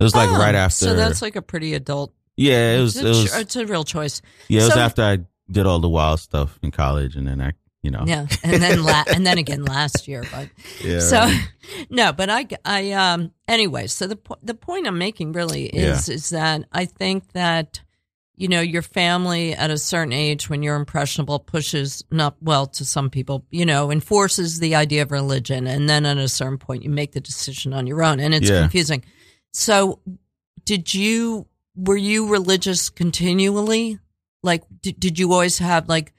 It 0.00 0.02
was 0.04 0.14
like 0.14 0.28
Oh, 0.28 0.38
right 0.38 0.54
after. 0.54 0.86
So 0.86 0.94
that's 0.94 1.22
like 1.22 1.36
a 1.36 1.42
pretty 1.42 1.74
adult. 1.74 2.12
yeah, 2.36 2.76
it 2.76 2.80
was. 2.80 2.96
it's, 2.96 3.04
It 3.04 3.06
a, 3.06 3.08
was. 3.10 3.36
it's 3.40 3.56
a 3.56 3.66
real 3.66 3.84
choice. 3.84 4.22
yeah, 4.48 4.62
it 4.62 4.64
was 4.66 4.76
after 4.76 5.02
I 5.02 5.18
did 5.50 5.66
all 5.66 5.78
the 5.78 5.88
wild 5.88 6.20
stuff 6.20 6.58
in 6.62 6.70
college, 6.70 7.16
and 7.16 7.28
then 7.28 7.40
I, 7.40 7.52
you 7.82 7.90
know. 7.90 8.02
Yeah, 8.06 8.26
and 8.42 8.62
then 8.62 8.82
la- 8.82 9.04
and 9.06 9.26
then 9.26 9.38
again 9.38 9.64
last 9.64 10.08
year, 10.08 10.24
but 10.32 10.48
Yeah. 10.84 11.00
so 11.00 11.18
right. 11.18 11.48
no, 11.90 12.12
but 12.12 12.28
I 12.30 12.46
I 12.64 12.92
um 12.92 13.30
anyway. 13.46 13.86
So 13.86 14.06
the 14.06 14.16
po- 14.16 14.38
the 14.42 14.54
point 14.54 14.86
I'm 14.86 14.98
making 14.98 15.32
really 15.32 15.66
is 15.66 16.08
is 16.08 16.30
that 16.30 16.64
I 16.72 16.86
think 16.86 17.32
that 17.32 17.80
you 18.36 18.48
know 18.48 18.60
your 18.62 18.82
family 18.82 19.52
at 19.54 19.70
a 19.70 19.78
certain 19.78 20.12
age 20.12 20.50
when 20.50 20.62
you're 20.64 20.74
impressionable 20.76 21.38
pushes 21.38 22.02
not 22.10 22.34
well 22.42 22.66
to 22.66 22.84
some 22.84 23.08
people 23.08 23.44
you 23.52 23.64
know 23.64 23.92
enforces 23.92 24.58
the 24.58 24.74
idea 24.74 25.02
of 25.02 25.12
religion 25.12 25.68
and 25.68 25.88
then 25.88 26.04
at 26.04 26.16
a 26.18 26.28
certain 26.28 26.58
point 26.58 26.82
you 26.82 26.90
make 26.90 27.12
the 27.12 27.20
decision 27.20 27.72
on 27.72 27.86
your 27.86 28.02
own 28.02 28.18
and 28.18 28.34
it's 28.34 28.50
Yeah. 28.50 28.62
confusing. 28.62 29.04
So 29.54 30.00
did 30.64 30.92
you 30.92 31.46
were 31.76 31.96
you 31.96 32.28
religious 32.28 32.90
continually? 32.90 33.98
Like 34.42 34.64
did, 34.82 35.00
did 35.00 35.18
you 35.18 35.32
always 35.32 35.58
have 35.58 35.88
like 35.88 36.12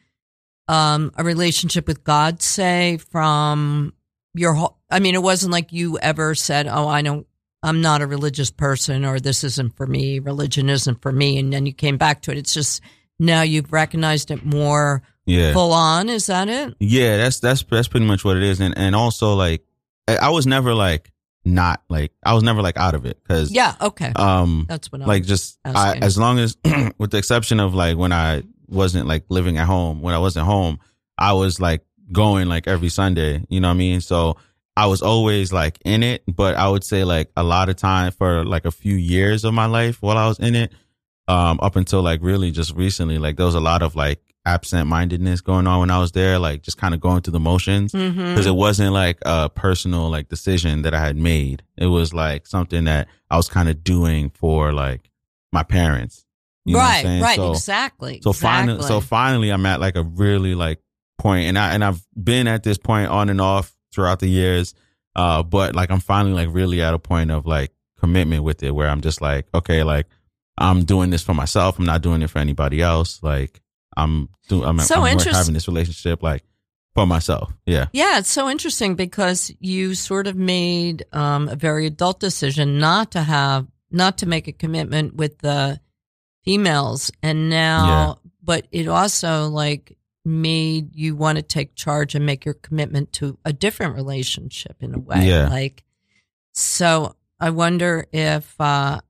um 0.68 1.12
a 1.16 1.24
relationship 1.24 1.88
with 1.88 2.04
God 2.04 2.42
say 2.42 2.98
from 2.98 3.94
your 4.34 4.54
whole 4.54 4.80
I 4.90 5.00
mean 5.00 5.16
it 5.16 5.22
wasn't 5.22 5.52
like 5.52 5.72
you 5.74 6.00
ever 6.00 6.34
said, 6.34 6.68
"Oh, 6.68 6.88
I 6.88 7.02
don't 7.02 7.28
I'm 7.62 7.82
not 7.82 8.02
a 8.02 8.08
religious 8.08 8.52
person 8.52 9.06
or 9.06 9.20
this 9.20 9.44
isn't 9.44 9.76
for 9.76 9.86
me, 9.86 10.20
religion 10.20 10.70
isn't 10.70 11.02
for 11.02 11.12
me." 11.12 11.38
And 11.38 11.52
then 11.52 11.66
you 11.66 11.74
came 11.74 11.98
back 11.98 12.22
to 12.24 12.32
it. 12.32 12.38
It's 12.38 12.54
just 12.54 12.82
now 13.20 13.42
you've 13.42 13.72
recognized 13.72 14.32
it 14.32 14.46
more 14.46 15.04
yeah. 15.26 15.54
full 15.54 15.74
on, 15.74 16.10
is 16.10 16.28
that 16.28 16.48
it? 16.48 16.76
Yeah, 16.80 17.18
that's 17.18 17.40
that's 17.40 17.64
that's 17.64 17.88
pretty 17.88 18.06
much 18.06 18.24
what 18.24 18.38
it 18.38 18.44
is, 18.44 18.60
and 18.60 18.78
and 18.78 18.96
also 18.96 19.34
like 19.34 19.64
I, 20.08 20.18
I 20.18 20.30
was 20.30 20.48
never 20.48 20.74
like 20.74 21.12
not 21.46 21.84
like 21.90 22.12
I 22.24 22.34
was 22.34 22.44
never 22.44 22.62
like 22.62 22.76
out 22.78 22.96
of 22.96 23.06
it 23.06 23.20
because 23.22 23.52
Yeah, 23.52 23.76
okay. 23.80 24.12
um 24.16 24.66
That's 24.68 24.92
what 24.92 25.02
I'm 25.02 25.08
like 25.08 25.24
just 25.24 25.60
I, 25.64 25.98
as 26.02 26.18
long 26.18 26.40
as 26.40 26.58
with 26.98 27.12
the 27.12 27.18
exception 27.18 27.60
of 27.60 27.74
like 27.76 27.98
when 27.98 28.12
I 28.12 28.44
wasn't 28.68 29.08
like 29.08 29.26
living 29.30 29.58
at 29.58 29.68
home 29.68 30.02
when 30.02 30.16
I 30.16 30.18
wasn't 30.18 30.46
home 30.48 30.80
I 31.18 31.34
was 31.34 31.62
like 31.62 31.86
going 32.12 32.48
like 32.48 32.68
every 32.68 32.90
Sunday 32.90 33.46
you 33.48 33.60
know 33.60 33.68
what 33.68 33.76
I 33.76 33.78
mean 33.78 34.02
so 34.02 34.38
I 34.76 34.88
was 34.88 35.02
always 35.04 35.54
like 35.54 35.78
in 35.86 36.02
it 36.02 36.24
but 36.28 36.56
I 36.56 36.68
would 36.68 36.84
say 36.84 37.04
like 37.04 37.32
a 37.38 37.44
lot 37.44 37.70
of 37.70 37.76
time 37.76 38.12
for 38.12 38.44
like 38.44 38.66
a 38.66 38.72
few 38.72 38.96
years 38.96 39.44
of 39.44 39.54
my 39.54 39.68
life 39.68 40.02
while 40.02 40.18
I 40.18 40.28
was 40.28 40.40
in 40.40 40.56
it 40.56 40.74
um 41.28 41.60
up 41.62 41.76
until 41.76 42.02
like 42.02 42.22
really 42.24 42.50
just 42.52 42.76
recently 42.76 43.20
like 43.20 43.38
there 43.38 43.46
was 43.46 43.56
a 43.56 43.60
lot 43.60 43.84
of 43.84 43.96
like 43.96 44.20
absent 44.46 44.88
mindedness 44.88 45.42
going 45.42 45.66
on 45.68 45.80
when 45.80 45.90
I 45.92 46.00
was 46.00 46.12
there, 46.12 46.38
like 46.40 46.62
just 46.62 46.78
kind 46.78 46.94
of 46.94 47.00
going 47.02 47.22
through 47.22 47.34
the 47.34 47.40
motions. 47.40 47.92
Because 47.92 48.46
it 48.46 48.56
wasn't 48.56 48.94
like 48.94 49.18
a 49.26 49.50
personal 49.50 50.10
like 50.10 50.30
decision 50.30 50.84
that 50.84 50.94
I 50.94 51.00
had 51.00 51.18
made. 51.18 51.64
It 51.78 51.88
was 51.88 52.14
like 52.14 52.46
something 52.48 52.84
that 52.86 53.08
I 53.30 53.38
was 53.38 53.48
kind 53.48 53.70
of 53.70 53.84
doing 53.84 54.30
for 54.30 54.72
like 54.74 55.10
my 55.52 55.64
parents. 55.64 56.26
You 56.66 56.74
know 56.74 56.80
what 56.80 57.06
I'm 57.06 57.06
right, 57.06 57.22
right, 57.22 57.36
So- 57.36 57.52
exactly. 57.52 58.22
so 58.24 58.34
finally, 58.34 58.82
so 58.84 59.00
finally, 59.00 59.50
I'm 59.52 59.66
at 59.66 59.80
like 59.80 59.96
a 59.96 60.04
really 60.04 60.56
like 60.56 60.80
point, 61.18 61.46
and 61.48 61.58
I 61.60 61.74
and 61.74 61.84
I've 61.84 62.06
been 62.22 62.48
at 62.48 62.64
this 62.64 62.78
point 62.78 63.10
on 63.10 63.30
and 63.30 63.40
off 63.40 63.76
throughout 63.94 64.20
the 64.20 64.28
years. 64.28 64.74
Uh, 65.16 65.44
but 65.44 65.76
like 65.76 65.92
I'm 65.92 66.00
finally 66.02 66.34
like 66.34 66.54
really 66.54 66.82
at 66.82 66.94
a 66.94 67.00
point 67.00 67.32
of 67.32 67.46
like 67.46 67.72
commitment 68.00 68.44
with 68.44 68.64
it, 68.64 68.72
where 68.72 68.90
I'm 68.90 69.02
just 69.02 69.22
like, 69.22 69.46
okay, 69.54 69.84
like 69.84 70.08
I'm 70.58 70.84
doing 70.86 71.10
this 71.10 71.22
for 71.22 71.34
myself. 71.34 71.78
I'm 71.80 71.86
not 71.86 72.02
doing 72.02 72.22
it 72.22 72.30
for 72.30 72.40
anybody 72.40 72.82
else. 72.82 73.22
Like 73.24 73.62
I'm 73.98 74.30
doing, 74.48 74.66
I'm, 74.66 74.80
So 74.80 75.02
I'm 75.04 75.18
having 75.18 75.54
this 75.54 75.68
relationship 75.68 76.22
like 76.22 76.44
for 76.94 77.06
myself. 77.06 77.52
Yeah, 77.66 77.88
Yeah, 77.94 78.20
it's 78.20 78.32
so 78.32 78.50
interesting 78.50 78.96
because 78.96 79.54
you 79.60 79.96
sort 79.96 80.28
of 80.28 80.36
made 80.36 81.06
um, 81.12 81.50
a 81.50 81.56
very 81.56 81.86
adult 81.86 82.20
decision 82.20 82.80
not 82.80 83.12
to 83.12 83.22
have, 83.22 83.68
not 83.92 84.20
to 84.20 84.26
make 84.26 84.48
a 84.48 84.54
commitment 84.54 85.16
with 85.16 85.40
the 85.40 85.80
females, 86.44 87.12
and 87.22 87.50
now, 87.50 88.20
but 88.42 88.68
it 88.72 88.88
also 88.88 89.48
like 89.50 89.98
made 90.24 90.96
you 90.96 91.16
want 91.16 91.38
to 91.38 91.42
take 91.42 91.76
charge 91.76 92.16
and 92.16 92.26
make 92.26 92.46
your 92.46 92.56
commitment 92.56 93.14
to 93.14 93.38
a 93.46 93.54
different 93.54 93.96
relationship 93.96 94.76
in 94.80 94.96
a 94.96 95.00
way. 95.00 95.28
Yeah. 95.28 95.50
Like, 95.50 95.84
so 96.54 97.16
I 97.40 97.52
wonder 97.52 98.08
if, 98.12 98.60
uh, 98.60 99.02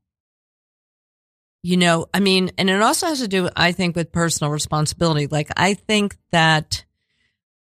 you 1.66 1.78
know, 1.78 2.06
I 2.14 2.20
mean, 2.20 2.52
and 2.60 2.70
it 2.70 2.80
also 2.80 3.08
has 3.08 3.22
to 3.22 3.28
do, 3.28 3.50
I 3.56 3.72
think, 3.72 3.96
with 3.96 4.12
personal 4.12 4.52
responsibility. 4.52 5.26
Like, 5.26 5.50
I 5.58 5.74
think 5.74 6.16
that, 6.32 6.86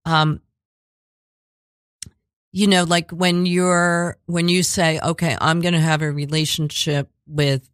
um, 0.04 0.40
you 2.52 2.68
know, 2.68 2.84
like 2.84 3.10
when 3.10 3.44
you're, 3.44 4.16
when 4.26 4.48
you 4.48 4.62
say, 4.62 5.00
okay, 5.00 5.36
I'm 5.40 5.60
going 5.60 5.74
to 5.74 5.80
have 5.80 6.02
a 6.02 6.12
relationship 6.12 7.10
with 7.26 7.68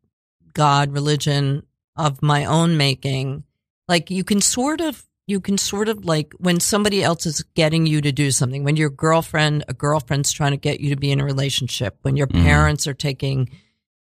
God, 0.54 0.92
religion 0.92 1.66
of 1.94 2.22
my 2.22 2.46
own 2.46 2.78
making, 2.78 3.44
like 3.86 4.10
you 4.10 4.24
can 4.24 4.40
sort 4.40 4.80
of, 4.80 5.04
you 5.26 5.42
can 5.42 5.58
sort 5.58 5.90
of 5.90 6.06
like 6.06 6.32
when 6.38 6.58
somebody 6.58 7.04
else 7.04 7.26
is 7.26 7.42
getting 7.54 7.84
you 7.84 8.00
to 8.00 8.12
do 8.12 8.30
something, 8.30 8.64
when 8.64 8.76
your 8.76 8.88
girlfriend, 8.88 9.62
a 9.68 9.74
girlfriend's 9.74 10.32
trying 10.32 10.52
to 10.52 10.56
get 10.56 10.80
you 10.80 10.88
to 10.88 10.96
be 10.96 11.10
in 11.10 11.20
a 11.20 11.24
relationship, 11.24 11.98
when 12.00 12.16
your 12.16 12.28
Mhm. 12.28 12.42
parents 12.44 12.86
are 12.86 12.94
taking, 12.94 13.50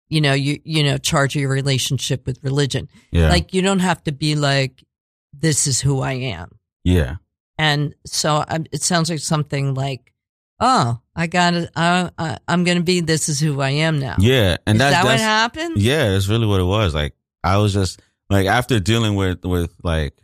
you 0.08 0.20
know, 0.20 0.32
you, 0.34 0.60
you 0.64 0.82
know, 0.82 0.96
charge 0.98 1.34
your 1.36 1.50
relationship 1.50 2.26
with 2.26 2.42
religion. 2.42 2.88
yeah, 3.12 3.28
Like 3.28 3.52
you 3.54 3.62
don't 3.62 3.80
have 3.80 4.02
to 4.04 4.12
be 4.12 4.34
like, 4.36 4.84
this 5.32 5.66
is 5.66 5.80
who 5.80 6.00
I 6.00 6.12
am. 6.12 6.50
yeah, 6.84 7.16
And 7.58 7.94
so 8.06 8.44
um, 8.48 8.64
it 8.72 8.82
sounds 8.82 9.10
like 9.10 9.18
something 9.20 9.74
like, 9.74 10.12
oh, 10.60 10.98
I 11.14 11.26
got 11.26 11.54
it. 11.54 11.70
I, 11.76 12.10
I, 12.18 12.38
I'm 12.48 12.64
going 12.64 12.78
to 12.78 12.82
be, 12.84 13.00
this 13.00 13.28
is 13.28 13.38
who 13.38 13.60
I 13.60 13.70
am 13.70 13.98
now. 13.98 14.16
yeah. 14.18 14.56
And 14.66 14.76
is 14.76 14.80
that's 14.80 14.96
that 14.96 15.04
what 15.04 15.20
happened? 15.20 15.76
Yeah, 15.78 16.10
that's 16.10 16.28
really 16.28 16.46
what 16.46 16.60
it 16.60 16.64
was. 16.64 16.94
Like 16.94 17.14
I 17.44 17.58
was 17.58 17.72
just 17.72 18.00
like 18.30 18.46
after 18.46 18.80
dealing 18.80 19.14
with 19.14 19.44
with 19.44 19.72
like 19.82 20.14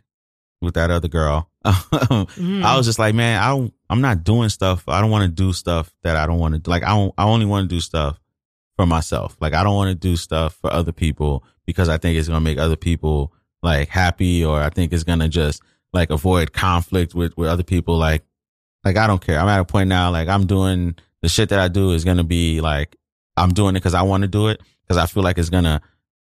with 0.61 0.73
that 0.75 0.91
other 0.91 1.07
girl, 1.07 1.49
Mhm. 1.65 2.63
I 2.63 2.77
was 2.77 2.85
just 2.85 2.99
like, 2.99 3.15
man, 3.15 3.41
I 3.41 3.49
don't, 3.49 3.73
I'm 3.89 4.01
not 4.01 4.23
doing 4.23 4.49
stuff. 4.49 4.83
I 4.87 5.01
don't 5.01 5.09
want 5.11 5.23
to 5.23 5.29
do 5.43 5.53
stuff 5.53 5.93
that 6.03 6.15
I 6.15 6.25
don't 6.27 6.39
want 6.39 6.53
to 6.55 6.59
do. 6.59 6.69
Like 6.71 6.83
I 6.83 6.89
don't, 6.89 7.13
I 7.17 7.23
only 7.25 7.45
want 7.45 7.69
to 7.69 7.75
do 7.75 7.79
stuff 7.81 8.19
for 8.75 8.85
myself. 8.85 9.35
Like 9.39 9.53
I 9.53 9.63
don't 9.63 9.75
want 9.75 9.89
to 9.89 9.95
do 9.95 10.15
stuff 10.17 10.55
for 10.61 10.71
other 10.71 10.91
people 10.91 11.43
because 11.65 11.89
I 11.89 11.97
think 11.97 12.17
it's 12.17 12.27
gonna 12.27 12.41
make 12.41 12.57
other 12.57 12.75
people 12.75 13.33
like 13.63 13.89
happy, 13.89 14.43
or 14.45 14.61
I 14.61 14.69
think 14.69 14.93
it's 14.93 15.03
gonna 15.03 15.29
just 15.29 15.61
like 15.93 16.09
avoid 16.09 16.53
conflict 16.53 17.15
with 17.15 17.35
with 17.37 17.49
other 17.49 17.63
people. 17.63 17.97
Like, 17.97 18.23
like 18.83 18.97
I 18.97 19.07
don't 19.07 19.21
care. 19.25 19.39
I'm 19.39 19.47
at 19.47 19.59
a 19.59 19.65
point 19.65 19.89
now. 19.89 20.11
Like 20.11 20.27
I'm 20.27 20.45
doing 20.45 20.95
the 21.21 21.29
shit 21.29 21.49
that 21.49 21.59
I 21.59 21.67
do 21.67 21.91
is 21.91 22.03
gonna 22.05 22.23
be 22.23 22.61
like 22.61 22.95
I'm 23.37 23.53
doing 23.53 23.75
it 23.75 23.79
because 23.79 23.93
I 23.93 24.03
want 24.03 24.21
to 24.21 24.27
do 24.27 24.47
it 24.49 24.61
because 24.87 24.97
I 25.01 25.05
feel 25.07 25.23
like 25.23 25.37
it's 25.37 25.49
gonna 25.49 25.81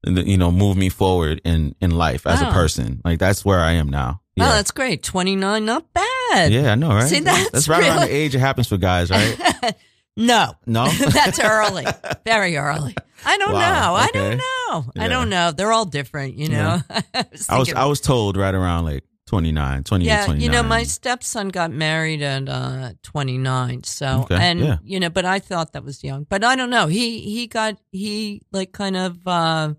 you 0.05 0.37
know 0.37 0.51
move 0.51 0.77
me 0.77 0.89
forward 0.89 1.41
in 1.43 1.75
in 1.81 1.91
life 1.91 2.25
as 2.25 2.41
Wow. 2.41 2.49
a 2.49 2.53
person. 2.53 3.01
Like 3.03 3.19
that's 3.19 3.43
where 3.45 3.59
I 3.59 3.73
am 3.73 3.89
now. 3.89 4.21
Oh, 4.39 4.43
Yeah. 4.43 4.51
that's 4.51 4.71
great. 4.71 5.01
29, 5.03 5.65
not 5.65 5.91
bad. 5.93 6.51
Yeah, 6.51 6.71
I 6.71 6.75
know, 6.75 6.89
right? 6.89 7.07
See, 7.07 7.19
that's 7.19 7.49
that's 7.51 7.67
right 7.67 7.83
around 7.83 8.01
the 8.01 8.13
age 8.15 8.35
it 8.35 8.39
happens 8.39 8.67
for 8.67 8.77
guys, 8.77 9.09
right? 9.09 9.37
no. 10.17 10.53
No, 10.65 10.87
That's 11.13 11.39
early. 11.39 11.85
Very 12.25 12.57
early. 12.57 12.95
I 13.25 13.37
don't 13.37 13.53
Wow, 13.53 13.59
know. 13.93 13.95
I 13.95 14.09
don't 14.13 14.37
know. 14.37 14.91
I 15.03 15.07
don't 15.07 15.29
know. 15.29 15.51
They're 15.51 15.71
all 15.71 15.85
different, 15.85 16.35
you 16.35 16.49
know. 16.49 16.81
I 17.13 17.25
was 17.31 17.49
I 17.49 17.57
was 17.59 17.73
I 17.73 17.85
was 17.85 18.01
told 18.01 18.35
right 18.37 18.53
around 18.53 18.85
like 18.85 19.03
29, 19.27 19.83
28, 19.83 20.07
yeah, 20.07 20.25
29. 20.25 20.41
you 20.41 20.49
know, 20.49 20.63
my 20.63 20.83
stepson 20.83 21.49
got 21.49 21.69
married 21.71 22.21
at 22.21 22.47
uh, 22.47 22.93
29. 23.03 23.83
So, 23.83 24.21
Okay, 24.23 24.37
and 24.39 24.59
yeah. 24.59 24.77
you 24.83 24.99
know, 24.99 25.09
but 25.09 25.25
I 25.25 25.39
thought 25.39 25.73
that 25.73 25.83
was 25.83 26.03
young. 26.03 26.25
But 26.29 26.43
I 26.43 26.55
don't 26.55 26.69
know. 26.69 26.87
He 26.87 27.19
he 27.21 27.47
got 27.47 27.77
he 27.91 28.41
like 28.51 28.71
kind 28.71 28.95
of 28.95 29.27
uh, 29.27 29.73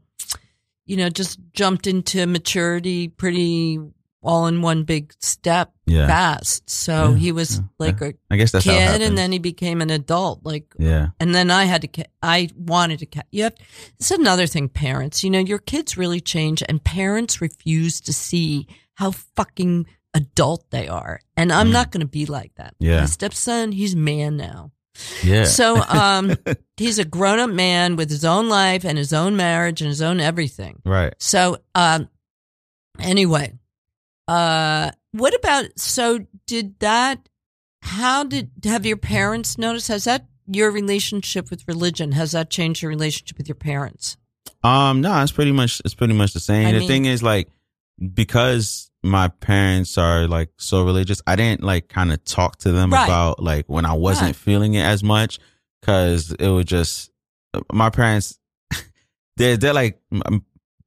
you 0.84 0.96
know 0.96 1.08
just 1.08 1.38
jumped 1.52 1.86
into 1.86 2.26
maturity 2.26 3.08
pretty 3.08 3.78
all 4.28 4.46
in 4.46 4.60
one 4.62 4.84
big 4.84 5.12
step 5.20 5.72
Yeah. 5.86 6.06
fast. 6.06 6.68
So 6.68 7.12
Yeah, 7.12 7.16
he 7.16 7.32
was 7.32 7.56
yeah, 7.56 7.62
like 7.78 8.00
a 8.02 8.12
I 8.30 8.36
guess 8.36 8.52
that's 8.52 8.64
kid, 8.66 9.00
and 9.00 9.16
then 9.16 9.32
he 9.32 9.38
became 9.38 9.80
an 9.80 9.88
adult. 9.90 10.40
Like 10.44 10.66
yeah, 10.78 11.08
and 11.18 11.34
then 11.34 11.50
I 11.50 11.64
had 11.64 11.82
to, 11.90 12.04
I 12.22 12.50
wanted 12.54 12.98
to, 13.10 13.24
you 13.32 13.44
have, 13.44 13.54
it's 13.98 14.10
another 14.10 14.46
thing, 14.46 14.68
parents, 14.68 15.24
you 15.24 15.30
know, 15.30 15.38
your 15.38 15.58
kids 15.58 15.96
really 15.96 16.20
change 16.20 16.62
and 16.68 16.84
parents 16.84 17.40
refuse 17.40 18.00
to 18.02 18.12
see 18.12 18.66
how 18.94 19.12
fucking 19.12 19.86
adult 20.12 20.70
they 20.70 20.88
are. 20.88 21.20
And 21.36 21.50
I'm 21.52 21.68
Mm. 21.68 21.72
not 21.72 21.90
going 21.92 22.00
to 22.02 22.06
be 22.20 22.26
like 22.26 22.54
that. 22.56 22.74
Yeah. 22.78 23.00
My 23.00 23.06
stepson, 23.06 23.72
he's 23.72 23.96
man 23.96 24.36
now. 24.36 24.72
yeah. 25.22 25.44
So, 25.44 25.80
um, 25.88 26.36
he's 26.76 26.98
a 26.98 27.04
grown 27.04 27.38
up 27.38 27.50
man 27.50 27.96
with 27.96 28.10
his 28.10 28.24
own 28.24 28.48
life 28.50 28.84
and 28.84 28.98
his 28.98 29.12
own 29.12 29.36
marriage 29.36 29.80
and 29.80 29.88
his 29.88 30.02
own 30.02 30.20
everything. 30.20 30.82
right. 30.84 31.14
So, 31.18 31.58
um, 31.74 32.08
anyway, 32.98 33.52
uh, 34.28 34.90
what 35.12 35.34
about, 35.34 35.78
so 35.78 36.20
did 36.46 36.78
that, 36.80 37.28
how 37.82 38.24
did, 38.24 38.50
have 38.64 38.84
your 38.86 38.96
parents 38.98 39.58
noticed, 39.58 39.88
has 39.88 40.04
that, 40.04 40.26
your 40.46 40.70
relationship 40.70 41.50
with 41.50 41.66
religion, 41.68 42.12
has 42.12 42.32
that 42.32 42.50
changed 42.50 42.82
your 42.82 42.88
relationship 42.90 43.36
with 43.38 43.48
your 43.48 43.54
parents? 43.56 44.16
Um, 44.62 45.00
no, 45.00 45.22
it's 45.22 45.32
pretty 45.32 45.52
much 45.52 45.80
it's 45.84 45.94
pretty 45.94 46.14
much 46.14 46.32
the 46.32 46.40
same. 46.40 46.66
I 46.66 46.72
the 46.72 46.78
mean- 46.80 46.88
thing 46.88 47.04
is, 47.04 47.22
like, 47.22 47.48
because 48.14 48.90
my 49.02 49.28
parents 49.28 49.98
are 49.98 50.26
like 50.26 50.50
so 50.56 50.84
religious, 50.84 51.20
I 51.26 51.36
didn't 51.36 51.62
like 51.62 51.88
kind 51.88 52.12
of 52.12 52.24
talk 52.24 52.56
to 52.58 52.72
them 52.72 52.92
Right. 52.92 53.04
about 53.04 53.42
like 53.42 53.66
when 53.68 53.84
I 53.84 53.92
wasn't 53.92 54.28
Right. 54.28 54.36
feeling 54.36 54.74
it 54.74 54.82
as 54.82 55.02
much 55.04 55.38
because 55.80 56.32
it 56.32 56.48
was 56.48 56.64
just 56.64 57.10
my 57.72 57.90
parents. 57.90 58.38
They're 59.36 59.56
they're 59.56 59.72
like 59.74 60.00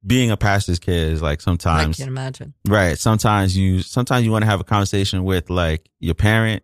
being 0.06 0.30
a 0.30 0.36
pastor's 0.36 0.78
kid 0.78 1.12
is 1.12 1.22
like 1.22 1.40
sometimes 1.40 1.98
I 1.98 2.02
can't 2.02 2.08
imagine. 2.08 2.54
Right. 2.66 2.98
Sometimes 2.98 3.56
you 3.56 3.82
sometimes 3.82 4.24
you 4.24 4.32
want 4.32 4.42
to 4.42 4.50
have 4.50 4.60
a 4.60 4.64
conversation 4.64 5.24
with 5.24 5.50
like 5.50 5.88
your 6.00 6.14
parent, 6.14 6.62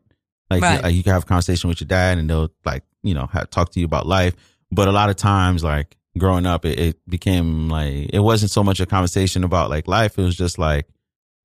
like, 0.51 0.62
Right. 0.62 0.83
like 0.83 0.94
you 0.94 1.03
can 1.03 1.12
have 1.12 1.22
a 1.22 1.27
conversation 1.27 1.68
with 1.68 1.81
your 1.81 1.87
dad, 1.88 2.18
and 2.18 2.29
they'll 2.29 2.51
like 2.64 2.83
you 3.03 3.14
know 3.14 3.27
have, 3.27 3.51
talk 3.51 3.70
to 3.72 3.81
you 3.81 3.87
about 3.87 4.07
life. 4.07 4.35
But 4.70 4.88
a 4.88 4.92
lot 4.92 5.09
of 5.11 5.16
times, 5.16 5.62
like 5.62 5.96
growing 6.18 6.46
up, 6.46 6.64
it, 6.64 6.79
it 6.79 6.96
became 7.09 7.68
like 7.68 8.11
it 8.12 8.20
wasn't 8.20 8.51
so 8.51 8.64
much 8.64 8.81
a 8.81 8.87
conversation 8.87 9.44
about 9.44 9.70
like 9.70 9.87
life. 9.87 10.18
It 10.18 10.22
was 10.22 10.37
just 10.37 10.59
like 10.59 10.88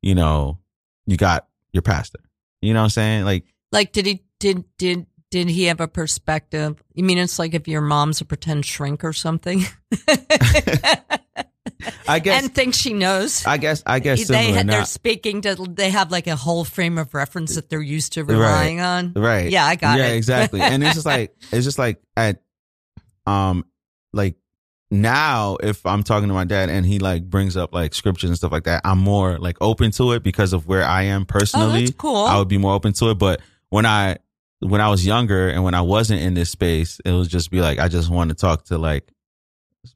you 0.02 0.16
know 0.16 0.58
you 1.06 1.18
got 1.18 1.48
your 1.74 1.82
pastor. 1.84 2.20
You 2.62 2.74
know 2.74 2.80
what 2.80 2.86
I'm 2.86 2.90
saying? 2.92 3.26
Like 3.26 3.46
Like, 3.72 3.92
did 3.92 4.06
he, 4.06 4.24
did, 4.40 4.64
did, 4.78 5.06
did 5.32 5.50
he 5.50 5.66
have 5.66 5.82
a 5.82 5.88
perspective? 5.88 6.82
You 6.94 7.04
mean 7.04 7.18
it's 7.18 7.38
like 7.40 7.54
if 7.54 7.68
your 7.68 7.82
mom's 7.82 8.22
a 8.22 8.26
pretend 8.26 8.66
shrink 8.66 9.04
or 9.04 9.12
something? 9.12 9.64
I 12.08 12.20
guess 12.20 12.44
and 12.44 12.54
thinks 12.54 12.78
she 12.78 12.94
knows. 12.94 13.46
I 13.46 13.58
guess 13.58 13.84
I 13.86 14.00
guess 14.00 14.28
they 14.28 14.52
they're 14.52 14.64
Not, 14.64 14.88
speaking 14.88 15.42
to 15.42 15.56
they 15.56 15.90
have 15.90 16.12
like 16.12 16.28
a 16.28 16.36
whole 16.36 16.64
frame 16.64 16.98
of 16.98 17.14
reference 17.14 17.56
that 17.56 17.70
they're 17.70 17.82
used 17.82 18.14
to 18.14 18.24
relying 18.24 18.80
on. 18.82 19.14
right. 19.16 19.50
Yeah, 19.52 19.66
I 19.66 19.76
got 19.76 19.98
yeah, 19.98 20.08
it. 20.08 20.18
exactly. 20.18 20.62
And 20.62 20.84
it's 20.84 20.94
just 20.96 21.06
like 21.06 21.36
it's 21.52 21.66
just 21.66 21.78
like 21.80 22.02
at 22.16 22.42
um 23.26 23.66
like 24.14 24.36
now 24.92 25.58
if 25.64 25.86
I'm 25.86 26.04
talking 26.04 26.28
to 26.28 26.34
my 26.34 26.44
dad 26.46 26.70
and 26.70 26.86
he 26.86 27.00
like 27.00 27.28
brings 27.30 27.58
up 27.58 27.74
like 27.74 27.94
scriptures 27.94 28.30
and 28.30 28.38
stuff 28.38 28.52
like 28.52 28.66
that, 28.66 28.82
I'm 28.86 29.00
more 29.00 29.38
like 29.40 29.58
open 29.62 29.92
to 29.92 30.12
it 30.12 30.24
because 30.24 30.54
of 30.54 30.68
where 30.68 30.84
I 30.84 31.04
am 31.04 31.24
Oh, 31.24 31.26
personally. 31.26 31.86
that's 31.86 31.98
cool. 31.98 32.16
I 32.26 32.38
would 32.38 32.48
be 32.48 32.58
more 32.58 32.74
open 32.74 32.94
to 32.94 33.10
it. 33.10 33.16
But 33.18 33.42
when 33.70 33.86
I 33.86 34.18
when 34.60 34.80
I 34.82 34.90
was 34.90 35.06
younger 35.06 35.50
and 35.50 35.64
when 35.64 35.74
I 35.74 35.82
wasn't 35.82 36.22
in 36.22 36.36
this 36.36 36.50
space, 36.52 37.02
it 37.04 37.12
was 37.12 37.28
just 37.28 37.50
be 37.52 37.60
like 37.60 37.80
I 37.80 37.88
just 37.88 38.10
want 38.10 38.30
to 38.30 38.36
talk 38.36 38.66
to 38.66 38.78
like 38.78 39.10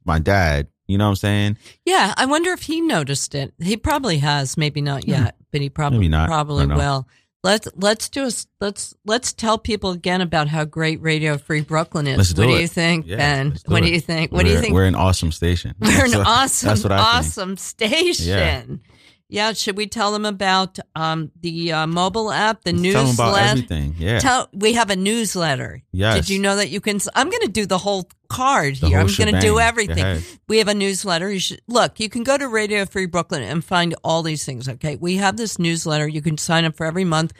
my 0.04 0.18
dad. 0.18 0.66
You 0.88 0.98
know 0.98 1.04
what 1.04 1.10
I'm 1.10 1.16
saying? 1.16 1.58
yeah, 1.84 2.14
I 2.16 2.26
wonder 2.26 2.50
if 2.52 2.62
he 2.62 2.80
noticed 2.80 3.34
it. 3.34 3.52
He 3.60 3.76
probably 3.76 4.18
has, 4.18 4.56
maybe 4.56 4.80
not 4.80 5.04
hmm. 5.04 5.10
yet, 5.10 5.36
but 5.52 5.60
he 5.60 5.68
probably 5.68 6.08
not. 6.08 6.28
Probably 6.28 6.66
will. 6.66 7.06
Let's 7.44 7.68
let's 7.76 8.08
do 8.08 8.26
a, 8.26 8.32
let's 8.60 8.94
let's 9.06 9.32
tell 9.32 9.58
people 9.58 9.92
again 9.92 10.20
about 10.20 10.48
how 10.48 10.64
great 10.64 11.00
Radio 11.00 11.38
Free 11.38 11.60
Brooklyn 11.60 12.08
is. 12.08 12.18
Let's 12.18 12.32
do 12.32 12.42
what 12.42 12.48
do 12.48 12.60
you 12.60 12.66
think, 12.66 13.06
Yeah, 13.06 13.16
Ben? 13.16 13.50
do 13.50 13.58
What 13.66 13.84
do 13.84 13.90
you 13.90 14.00
think? 14.00 14.32
What 14.32 14.44
do 14.44 14.50
you 14.50 14.58
think? 14.60 14.74
We're 14.74 14.86
an 14.86 14.96
awesome 14.96 15.30
station. 15.30 15.74
We're 15.78 16.06
an 16.06 16.12
what- 16.12 16.26
awesome, 16.26 16.68
that's 16.68 16.82
think. 16.82 16.92
awesome 16.92 17.56
station. 17.56 18.26
Yeah. 18.26 18.64
Yeah, 19.30 19.52
should 19.52 19.76
we 19.76 19.86
tell 19.86 20.10
them 20.12 20.24
about 20.24 20.78
um, 20.96 21.30
the 21.38 21.72
uh, 21.72 21.86
mobile 21.86 22.32
app, 22.32 22.64
the 22.64 22.72
newsletter? 22.72 23.14
Tell 23.14 23.34
about 23.34 23.42
everything. 23.42 23.94
Yeah. 23.98 24.20
Tell, 24.20 24.48
we 24.54 24.72
have 24.72 24.88
a 24.88 24.96
newsletter. 24.96 25.82
Yes. 25.92 26.14
Did 26.16 26.30
you 26.30 26.40
know 26.40 26.56
that 26.56 26.70
you 26.70 26.80
can? 26.80 26.98
I'm 27.14 27.28
going 27.28 27.42
to 27.42 27.48
do 27.52 27.66
the 27.66 27.76
whole 27.76 28.08
card 28.30 28.76
The 28.76 28.86
here. 28.88 28.98
whole 28.98 29.08
I'm 29.08 29.14
going 29.14 29.34
to 29.34 29.40
do 29.40 29.60
everything. 29.60 30.22
We 30.48 30.58
have 30.58 30.68
a 30.68 30.74
newsletter. 30.74 31.30
You 31.30 31.40
should 31.40 31.60
look. 31.68 32.00
You 32.00 32.08
can 32.08 32.22
go 32.24 32.38
to 32.38 32.48
Radio 32.48 32.86
Free 32.86 33.04
Brooklyn 33.04 33.42
and 33.42 33.62
find 33.62 33.94
all 34.02 34.22
these 34.22 34.46
things. 34.46 34.66
Okay, 34.66 34.96
we 34.96 35.16
have 35.16 35.36
this 35.36 35.58
newsletter. 35.58 36.08
You 36.08 36.22
can 36.22 36.38
sign 36.38 36.64
up 36.64 36.74
for 36.78 36.86
every 36.86 37.04
month, 37.04 37.34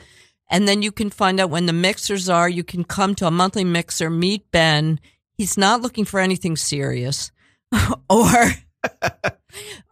and 0.47 0.67
then 0.67 0.83
you 0.83 0.91
can 0.91 1.09
find 1.09 1.39
out 1.39 1.49
when 1.49 1.65
the 1.65 1.73
mixers 1.73 2.29
are. 2.29 2.47
You 2.47 2.63
can 2.63 2.83
come 2.83 3.15
to 3.15 3.25
a 3.25 3.31
monthly 3.31 3.63
mixer, 3.63 4.11
meet 4.11 4.51
Ben. 4.51 4.99
He's 5.33 5.57
not 5.57 5.81
looking 5.81 6.05
for 6.05 6.19
anything 6.19 6.55
serious, 6.55 7.31
or 8.09 8.51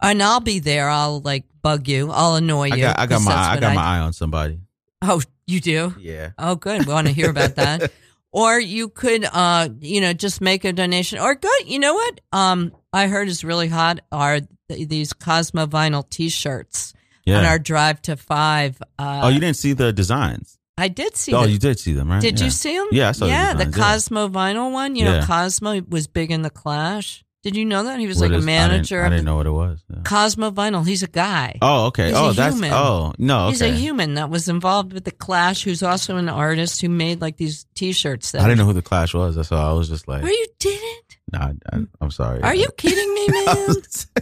and 0.02 0.22
I'll 0.22 0.40
be 0.40 0.58
there. 0.60 0.88
I'll 0.88 1.20
like 1.20 1.44
bug 1.62 1.88
you. 1.88 2.10
I'll 2.10 2.36
annoy 2.36 2.66
you. 2.66 2.74
I 2.74 2.80
got 2.80 2.98
I 2.98 3.06
got 3.06 3.22
my 3.22 3.32
I 3.32 3.60
got 3.60 3.74
my 3.74 3.82
eye 3.82 3.98
on 4.00 4.12
somebody. 4.12 4.60
Oh, 5.02 5.20
you 5.46 5.60
do. 5.60 5.94
Yeah. 6.00 6.30
Oh, 6.38 6.54
good. 6.56 6.86
We 6.86 6.92
want 6.92 7.06
to 7.06 7.12
hear 7.12 7.30
about 7.30 7.54
that. 7.56 7.92
or 8.32 8.58
you 8.58 8.88
could, 8.88 9.24
uh, 9.24 9.68
you 9.80 10.00
know, 10.00 10.12
just 10.12 10.40
make 10.40 10.64
a 10.64 10.72
donation. 10.72 11.18
Or 11.18 11.34
good. 11.34 11.66
You 11.68 11.78
know 11.78 11.94
what? 11.94 12.20
Um, 12.32 12.72
I 12.92 13.06
heard 13.06 13.28
is 13.28 13.44
really 13.44 13.68
hot 13.68 14.00
are 14.12 14.40
th- 14.68 14.88
these 14.88 15.12
Cosmo 15.12 15.66
Vinyl 15.66 16.08
T-shirts 16.10 16.94
Yeah. 17.24 17.38
on 17.38 17.44
our 17.44 17.58
drive 17.58 18.02
to 18.02 18.16
five. 18.16 18.80
Uh, 18.98 19.20
oh, 19.24 19.28
you 19.28 19.40
didn't 19.40 19.56
see 19.56 19.72
the 19.72 19.92
designs? 19.92 20.58
I 20.76 20.88
did 20.88 21.16
see. 21.16 21.32
Them. 21.32 21.40
Oh, 21.42 21.46
the- 21.46 21.52
you 21.52 21.58
did 21.58 21.78
see 21.78 21.92
them, 21.92 22.10
right? 22.10 22.20
did 22.20 22.38
Yeah. 22.38 22.44
you 22.46 22.50
see 22.50 22.76
them? 22.76 22.88
Yeah, 22.92 23.08
I 23.08 23.12
saw 23.12 23.24
the 23.26 23.30
Yeah, 23.30 23.54
the 23.54 23.64
designs, 23.66 23.76
yeah. 23.76 23.82
Cosmo 23.92 24.28
Vinyl 24.28 24.72
one. 24.72 24.96
You 24.96 25.04
know, 25.04 25.22
Cosmo 25.24 25.80
was 25.88 26.06
big 26.06 26.30
in 26.30 26.42
the 26.42 26.50
Clash. 26.50 27.24
Did 27.44 27.54
you 27.56 27.64
know 27.64 27.84
that 27.84 28.00
he 28.00 28.06
was 28.08 28.18
What 28.20 28.30
like 28.30 28.32
a 28.32 28.38
is- 28.38 28.44
I 28.46 28.50
didn't- 28.50 28.68
manager? 28.70 29.02
I 29.02 29.06
of 29.06 29.12
didn't, 29.12 29.24
know 29.24 29.36
what 29.36 29.46
it 29.46 29.52
was. 29.52 29.82
Yeah. 29.88 30.02
Cosmo 30.04 30.50
Vinyl. 30.50 30.84
He's 30.86 31.04
a 31.04 31.06
guy. 31.08 31.56
Oh, 31.62 31.86
okay. 31.86 32.08
He's 32.08 32.16
oh, 32.16 32.30
a 32.30 32.32
that's 32.32 32.54
human. 32.56 32.72
oh 32.72 33.12
no. 33.16 33.42
Okay. 33.42 33.50
He's 33.50 33.62
a 33.62 33.70
human 33.70 34.14
that 34.14 34.28
was 34.28 34.48
involved 34.48 34.92
with 34.92 35.04
the 35.04 35.12
Clash, 35.12 35.62
who's 35.62 35.82
also 35.84 36.16
an 36.16 36.28
artist 36.28 36.80
who 36.80 36.88
made 36.88 37.20
like 37.20 37.36
these 37.36 37.64
T-shirts. 37.76 38.32
That 38.32 38.42
I 38.42 38.44
didn't 38.48 38.58
know 38.58 38.64
who 38.66 38.72
the 38.72 38.82
Clash 38.82 39.14
was. 39.14 39.36
That's 39.36 39.52
all. 39.52 39.70
I 39.70 39.72
was 39.78 39.88
just 39.88 40.08
like, 40.08 40.24
Are 40.24 40.28
you 40.30 40.46
didn't? 40.58 41.18
nah, 41.32 41.52
I, 41.72 41.78
I'm 42.00 42.10
sorry. 42.10 42.42
Are 42.42 42.54
you 42.56 42.68
kidding 42.76 43.14
me, 43.14 43.28
man? 43.46 43.76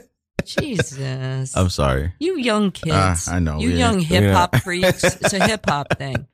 Jesus. 0.45 1.57
I'm 1.57 1.71
sorry. 1.71 2.13
you 2.21 2.37
young 2.39 2.71
kids. 2.71 3.29
Uh, 3.29 3.33
I 3.33 3.39
know, 3.41 3.59
You 3.59 3.71
young 3.71 3.99
hip 4.01 4.33
hop 4.33 4.55
Yeah. 4.55 4.61
freaks. 4.61 5.03
It's 5.05 5.33
a 5.33 5.45
hip 5.47 5.65
hop 5.69 5.97
thing. 5.99 6.27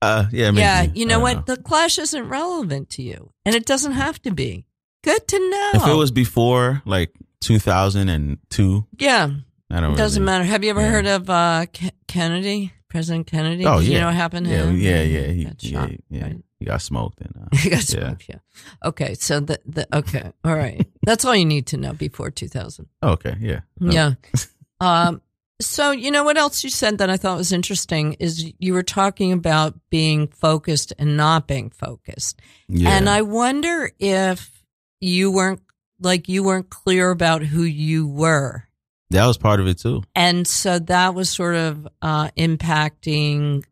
Uh, 0.00 0.26
yeah, 0.30 0.50
maybe. 0.50 0.60
yeah, 0.60 0.82
you 0.82 1.04
I 1.06 1.08
know 1.08 1.14
don't 1.14 1.22
what? 1.22 1.46
The 1.46 1.56
Clash 1.56 1.98
isn't 1.98 2.28
relevant 2.28 2.90
to 2.90 3.02
you, 3.02 3.32
and 3.44 3.54
it 3.54 3.66
doesn't 3.66 3.92
have 3.92 4.20
to 4.22 4.30
be. 4.32 4.64
Good 5.02 5.28
to 5.28 5.38
know. 5.50 5.70
If 5.74 5.86
it 5.86 5.94
was 5.94 6.10
before 6.10 6.82
like 6.84 7.12
2002, 7.40 8.86
yeah, 8.98 9.30
I 9.70 9.80
don't. 9.80 9.92
it 9.92 9.96
doesn't 9.96 10.22
really, 10.22 10.32
matter. 10.32 10.44
Have 10.44 10.64
you 10.64 10.70
ever 10.70 10.80
yeah. 10.80 10.90
heard 10.90 11.06
of 11.06 11.30
uh, 11.30 11.66
K- 11.72 11.90
Kennedy, 12.06 12.72
President 12.88 13.26
Kennedy? 13.26 13.64
Oh, 13.64 13.78
yeah, 13.78 13.90
You 13.90 14.00
know 14.00 14.06
what 14.06 14.14
happened 14.14 14.46
to 14.46 14.52
Yeah, 14.52 14.64
him? 14.64 14.76
yeah, 14.76 15.02
yeah. 15.02 15.26
He, 15.28 15.44
got 15.44 15.60
shot, 15.60 15.90
yeah. 16.10 16.22
right? 16.22 16.36
He 16.58 16.64
got 16.64 16.82
smoked 16.82 17.20
and. 17.20 17.32
Uh, 17.40 17.56
He 17.56 17.70
got 17.70 17.88
yeah. 17.92 18.00
smoked, 18.06 18.28
yeah. 18.28 18.38
Okay, 18.84 19.14
so 19.14 19.40
the, 19.40 19.60
the 19.66 19.96
okay, 19.96 20.32
all 20.44 20.54
right. 20.54 20.86
That's 21.04 21.24
all 21.24 21.36
you 21.36 21.44
need 21.44 21.66
to 21.68 21.76
know 21.76 21.92
before 21.92 22.30
2000. 22.30 22.86
Okay. 23.02 23.36
Yeah. 23.40 23.60
No. 23.78 23.92
Yeah. 23.92 24.12
um, 24.80 25.22
so, 25.60 25.90
you 25.90 26.10
know 26.12 26.22
what 26.22 26.36
else 26.36 26.62
you 26.62 26.70
said 26.70 26.98
that 26.98 27.10
I 27.10 27.16
thought 27.16 27.36
was 27.36 27.52
interesting 27.52 28.14
is 28.20 28.52
you 28.58 28.72
were 28.74 28.84
talking 28.84 29.32
about 29.32 29.74
being 29.90 30.28
focused 30.28 30.92
and 30.98 31.16
not 31.16 31.48
being 31.48 31.70
focused. 31.70 32.40
Yeah. 32.68 32.90
And 32.90 33.08
I 33.08 33.22
wonder 33.22 33.90
if 33.98 34.57
you 35.00 35.30
weren't 35.30 35.60
like 36.00 36.28
you 36.28 36.42
weren't 36.44 36.70
clear 36.70 37.10
about 37.10 37.42
who 37.42 37.62
you 37.62 38.06
were. 38.06 38.64
that 39.10 39.26
was 39.26 39.36
part 39.38 39.60
of 39.60 39.66
it 39.66 39.78
too. 39.78 40.02
And 40.14 40.46
so 40.46 40.78
that 40.78 41.14
was 41.14 41.28
sort 41.30 41.56
of 41.56 41.88
uh, 42.02 42.28
impacting 42.36 43.64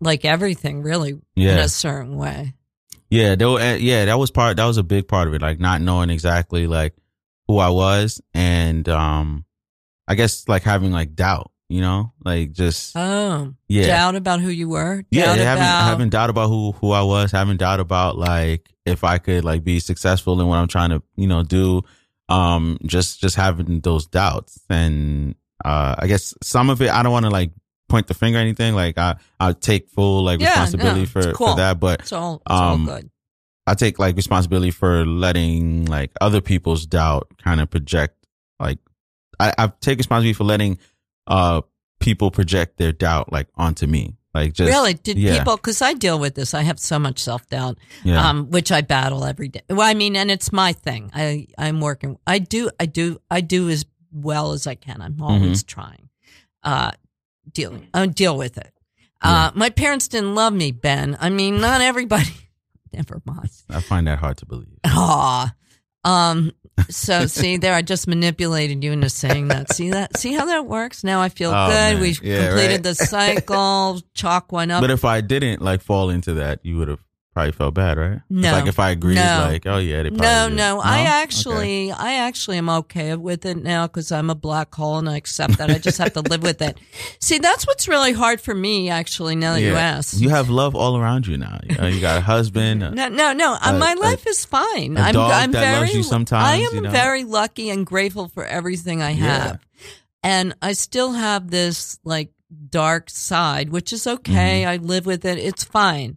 like 0.00 0.24
everything 0.24 0.82
really 0.82 1.18
in 1.52 1.58
a 1.58 1.68
certain 1.68 2.16
way. 2.16 2.54
Yeah, 3.10 3.34
there, 3.34 3.48
were- 3.50 3.60
uh, 3.60 3.74
yeah, 3.74 4.04
that 4.04 4.18
was 4.18 4.30
part. 4.30 4.56
That 4.58 4.66
was 4.66 4.76
a 4.76 4.82
big 4.84 5.08
part 5.08 5.26
of 5.28 5.34
it, 5.34 5.42
like 5.42 5.58
not 5.58 5.80
knowing 5.80 6.10
exactly 6.10 6.66
like 6.66 6.94
who 7.48 7.58
I 7.58 7.70
was, 7.70 8.20
and 8.34 8.88
um, 8.88 9.44
I 10.06 10.14
guess 10.14 10.46
like 10.48 10.62
having 10.62 10.92
like 10.92 11.14
doubt, 11.16 11.50
you 11.70 11.80
know, 11.80 12.12
like 12.24 12.52
just 12.52 12.96
Oh, 12.96 13.54
yeah, 13.68 13.86
doubt 13.86 14.16
about 14.16 14.40
who 14.40 14.48
you 14.50 14.68
were. 14.68 15.04
yeah, 15.10 15.26
doubt 15.26 15.38
having 15.38 15.62
about 15.64 15.84
having 15.84 16.08
doubt 16.10 16.30
about 16.30 16.48
who 16.48 16.72
who 16.72 16.90
I 16.92 17.02
was, 17.02 17.30
having 17.32 17.56
doubt 17.56 17.80
about 17.80 18.18
like 18.18 18.68
if 18.84 19.04
I 19.04 19.18
could 19.18 19.44
like 19.44 19.62
be 19.64 19.80
successful 19.80 20.40
in 20.40 20.46
what 20.48 20.56
I'm 20.56 20.68
trying 20.68 20.90
to 20.90 21.02
you 21.16 21.26
know 21.28 21.42
do, 21.42 21.82
um, 22.28 22.78
just 22.84 23.20
just 23.20 23.36
having 23.36 23.80
those 23.80 24.06
doubts, 24.06 24.60
and 24.68 25.34
uh, 25.64 25.94
I 25.98 26.06
guess 26.06 26.34
some 26.42 26.70
of 26.70 26.82
it 26.82 26.90
I 26.90 27.02
don't 27.02 27.12
want 27.12 27.24
to 27.26 27.30
like 27.30 27.52
point 27.88 28.06
the 28.06 28.14
finger 28.14 28.38
or 28.38 28.42
anything, 28.42 28.74
like 28.74 28.98
I 28.98 29.16
I 29.38 29.52
take 29.52 29.88
full 29.88 30.22
like 30.24 30.40
Yeah, 30.40 30.48
responsibility 30.50 31.00
no, 31.00 31.06
for 31.06 31.32
cool. 31.34 31.48
for 31.52 31.56
that, 31.56 31.78
but 31.80 32.00
it's 32.00 32.12
all, 32.12 32.36
it's 32.36 32.50
um, 32.60 32.88
all 32.88 32.96
good. 32.96 33.10
I 33.66 33.74
take 33.74 33.98
like 34.00 34.16
responsibility 34.16 34.70
for 34.72 35.06
letting 35.06 35.84
like 35.86 36.10
other 36.20 36.40
people's 36.40 36.86
doubt 36.86 37.28
kind 37.44 37.60
of 37.60 37.70
project 37.70 38.16
like 38.58 38.78
I, 39.38 39.54
I 39.56 39.72
take 39.80 39.98
responsibility 39.98 40.32
for 40.34 40.44
letting 40.44 40.78
uh 41.30 41.62
people 42.00 42.30
project 42.30 42.76
their 42.78 42.92
doubt 42.92 43.32
like 43.32 43.48
onto 43.54 43.86
me. 43.86 44.16
Like 44.34 44.52
just 44.52 44.70
really? 44.70 44.94
Did 44.94 45.18
yeah, 45.18 45.38
people? 45.38 45.56
Because 45.56 45.82
I 45.82 45.94
deal 45.94 46.18
with 46.18 46.34
this. 46.34 46.54
I 46.54 46.62
have 46.62 46.78
so 46.78 46.98
much 46.98 47.18
self 47.18 47.48
doubt, 47.48 47.78
yeah. 48.04 48.28
um, 48.28 48.50
which 48.50 48.70
I 48.70 48.80
battle 48.80 49.24
every 49.24 49.48
day. 49.48 49.62
Well, 49.68 49.80
I 49.80 49.94
mean, 49.94 50.14
and 50.14 50.30
it's 50.30 50.52
my 50.52 50.72
thing. 50.72 51.10
I 51.14 51.48
I'm 51.58 51.80
working. 51.80 52.16
I 52.26 52.38
do. 52.38 52.70
I 52.78 52.86
do. 52.86 53.18
I 53.30 53.40
do 53.40 53.68
as 53.68 53.86
well 54.12 54.52
as 54.52 54.66
I 54.66 54.76
can. 54.76 55.00
I'm 55.00 55.20
always 55.20 55.62
trying. 55.64 56.10
Uh, 56.62 56.92
dealing. 57.52 57.88
I 57.92 58.06
deal 58.06 58.36
with 58.36 58.56
it. 58.56 58.72
Uh, 59.22 59.50
my 59.54 59.68
parents 59.68 60.08
didn't 60.08 60.34
love 60.34 60.52
me, 60.52 60.72
Ben. 60.72 61.16
I 61.20 61.28
mean, 61.28 61.60
not 61.60 61.80
everybody. 61.80 62.30
Never 62.92 63.20
mind. 63.24 63.50
I 63.68 63.80
find 63.80 64.06
that 64.06 64.18
hard 64.18 64.38
to 64.38 64.46
believe. 64.46 64.78
Aw. 64.84 65.54
Um, 66.04 66.52
so 66.88 67.26
see 67.26 67.56
there, 67.56 67.74
I 67.74 67.82
just 67.82 68.06
manipulated 68.06 68.82
you 68.82 68.92
into 68.92 69.10
saying 69.10 69.48
that. 69.48 69.72
See 69.72 69.90
that? 69.90 70.16
See 70.16 70.32
how 70.32 70.46
that 70.46 70.66
works? 70.66 71.04
Now 71.04 71.20
I 71.20 71.28
feel 71.28 71.50
Oh, 71.50 71.66
good. 71.68 71.72
man. 71.74 72.00
We 72.00 72.10
Yeah, 72.22 72.48
completed 72.48 72.72
right. 72.72 72.82
the 72.82 72.94
cycle. 72.94 74.00
Chalk 74.14 74.52
one 74.52 74.70
up. 74.70 74.80
But 74.80 74.90
if 74.90 75.04
I 75.04 75.20
didn't 75.20 75.62
like 75.62 75.82
fall 75.82 76.10
into 76.10 76.34
that, 76.34 76.60
you 76.62 76.76
would 76.78 76.88
have 76.88 77.00
probably 77.32 77.52
felt 77.52 77.74
bad, 77.74 77.96
right? 77.96 78.20
No. 78.28 78.50
Like 78.52 78.66
if 78.66 78.78
I 78.80 78.90
agreed, 78.90 79.14
No. 79.14 79.46
like, 79.48 79.64
oh 79.66 79.78
yeah, 79.78 80.02
they 80.02 80.10
probably 80.10 80.26
no, 80.26 80.48
did. 80.48 80.56
no, 80.56 80.80
I 80.80 81.00
Okay. 81.02 81.06
actually, 81.10 81.92
I 81.92 82.14
actually 82.14 82.58
am 82.58 82.68
okay 82.68 83.14
with 83.14 83.46
it 83.46 83.56
now 83.62 83.86
because 83.86 84.10
I'm 84.10 84.30
a 84.30 84.34
black 84.34 84.74
hole 84.74 84.98
and 84.98 85.08
I 85.08 85.16
accept 85.16 85.58
that. 85.58 85.70
I 85.70 85.78
just 85.78 85.98
have 85.98 86.12
to 86.14 86.22
live 86.22 86.42
with 86.42 86.60
it. 86.60 86.78
See, 87.20 87.38
that's 87.38 87.66
what's 87.66 87.86
really 87.86 88.12
hard 88.12 88.40
for 88.40 88.54
me, 88.54 88.90
actually. 88.90 89.36
Now 89.36 89.52
that 89.54 89.60
you 89.62 89.74
ask, 89.74 90.18
You 90.20 90.30
have 90.30 90.50
love 90.50 90.74
all 90.74 90.96
around 90.98 91.26
you 91.28 91.36
now. 91.38 91.58
You, 91.68 91.76
know, 91.76 91.86
you 91.86 92.00
got 92.00 92.18
a 92.18 92.20
husband. 92.20 92.82
a- 92.84 92.90
No, 92.90 93.08
no, 93.08 93.32
no. 93.32 93.52
Uh, 93.54 93.58
a- 93.74 93.78
my 93.78 93.92
a- 93.92 94.00
life 94.00 94.26
is 94.26 94.44
fine. 94.44 94.96
a 94.96 95.00
I'm, 95.00 95.14
dog 95.14 95.30
I'm 95.30 95.52
that 95.52 95.60
very, 95.60 95.80
loves 95.82 95.94
you 95.94 96.02
sometimes, 96.02 96.44
I 96.48 96.56
am 96.56 96.74
you 96.74 96.80
know? 96.82 96.90
very 96.90 97.22
lucky 97.24 97.70
and 97.70 97.86
grateful 97.86 98.28
for 98.28 98.44
everything 98.44 99.02
I 99.02 99.10
Yeah. 99.10 99.24
have, 99.24 99.60
and 100.24 100.54
I 100.60 100.72
still 100.72 101.12
have 101.12 101.48
this 101.50 101.98
like 102.04 102.32
dark 102.68 103.08
side, 103.08 103.70
which 103.70 103.92
is 103.92 104.06
okay. 104.08 104.62
Mm-hmm. 104.62 104.68
I 104.70 104.76
live 104.84 105.06
with 105.06 105.24
it. 105.24 105.38
It's 105.38 105.62
fine. 105.62 106.16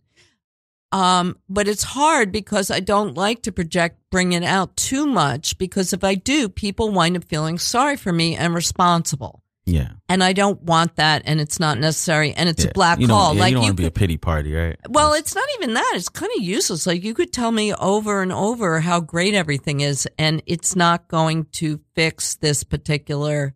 Um, 0.94 1.40
but 1.50 1.68
it's 1.68 1.82
hard 1.82 2.32
because 2.32 2.70
I 2.70 2.80
don't 2.80 3.18
like 3.18 3.42
to 3.44 3.52
project, 3.52 3.98
bring 4.12 4.34
it 4.34 4.44
out 4.44 4.78
too 4.78 5.08
much 5.08 5.58
because 5.58 5.92
if 5.92 6.04
I 6.04 6.14
do, 6.14 6.48
people 6.48 6.92
wind 6.92 7.18
up 7.18 7.24
feeling 7.24 7.58
sorry 7.58 7.98
for 7.98 8.14
me 8.14 8.36
and 8.36 8.54
responsible. 8.54 9.42
yeah. 9.66 9.94
And 10.08 10.24
I 10.24 10.34
don't 10.34 10.62
want 10.62 10.98
that, 10.98 11.24
and 11.26 11.42
it's 11.42 11.60
not 11.60 11.80
necessary, 11.80 12.34
and 12.34 12.48
it's 12.48 12.64
yeah. 12.64 12.70
a 12.70 12.74
black 12.74 13.00
you 13.00 13.08
hole. 13.08 13.34
yeah, 13.34 13.40
like 13.40 13.50
you 13.50 13.56
don't 13.56 13.64
you 13.64 13.68
want 13.70 13.78
to 13.78 13.82
be 13.82 13.88
a 13.88 13.92
pity 13.92 14.18
party, 14.18 14.54
right? 14.54 14.78
well, 14.88 15.14
it's 15.14 15.34
not 15.34 15.48
even 15.56 15.74
that. 15.74 15.94
It's 15.96 16.10
kind 16.10 16.32
of 16.38 16.44
useless. 16.44 16.86
Like 16.86 17.04
you 17.04 17.16
could 17.16 17.34
tell 17.34 17.52
me 17.52 17.74
over 17.74 18.22
and 18.22 18.32
over 18.32 18.80
how 18.80 19.00
great 19.00 19.34
everything 19.34 19.80
is, 19.80 20.08
and 20.20 20.44
it's 20.46 20.76
not 20.76 21.08
going 21.08 21.46
to 21.54 21.80
fix 21.96 22.36
this 22.36 22.64
particular, 22.64 23.56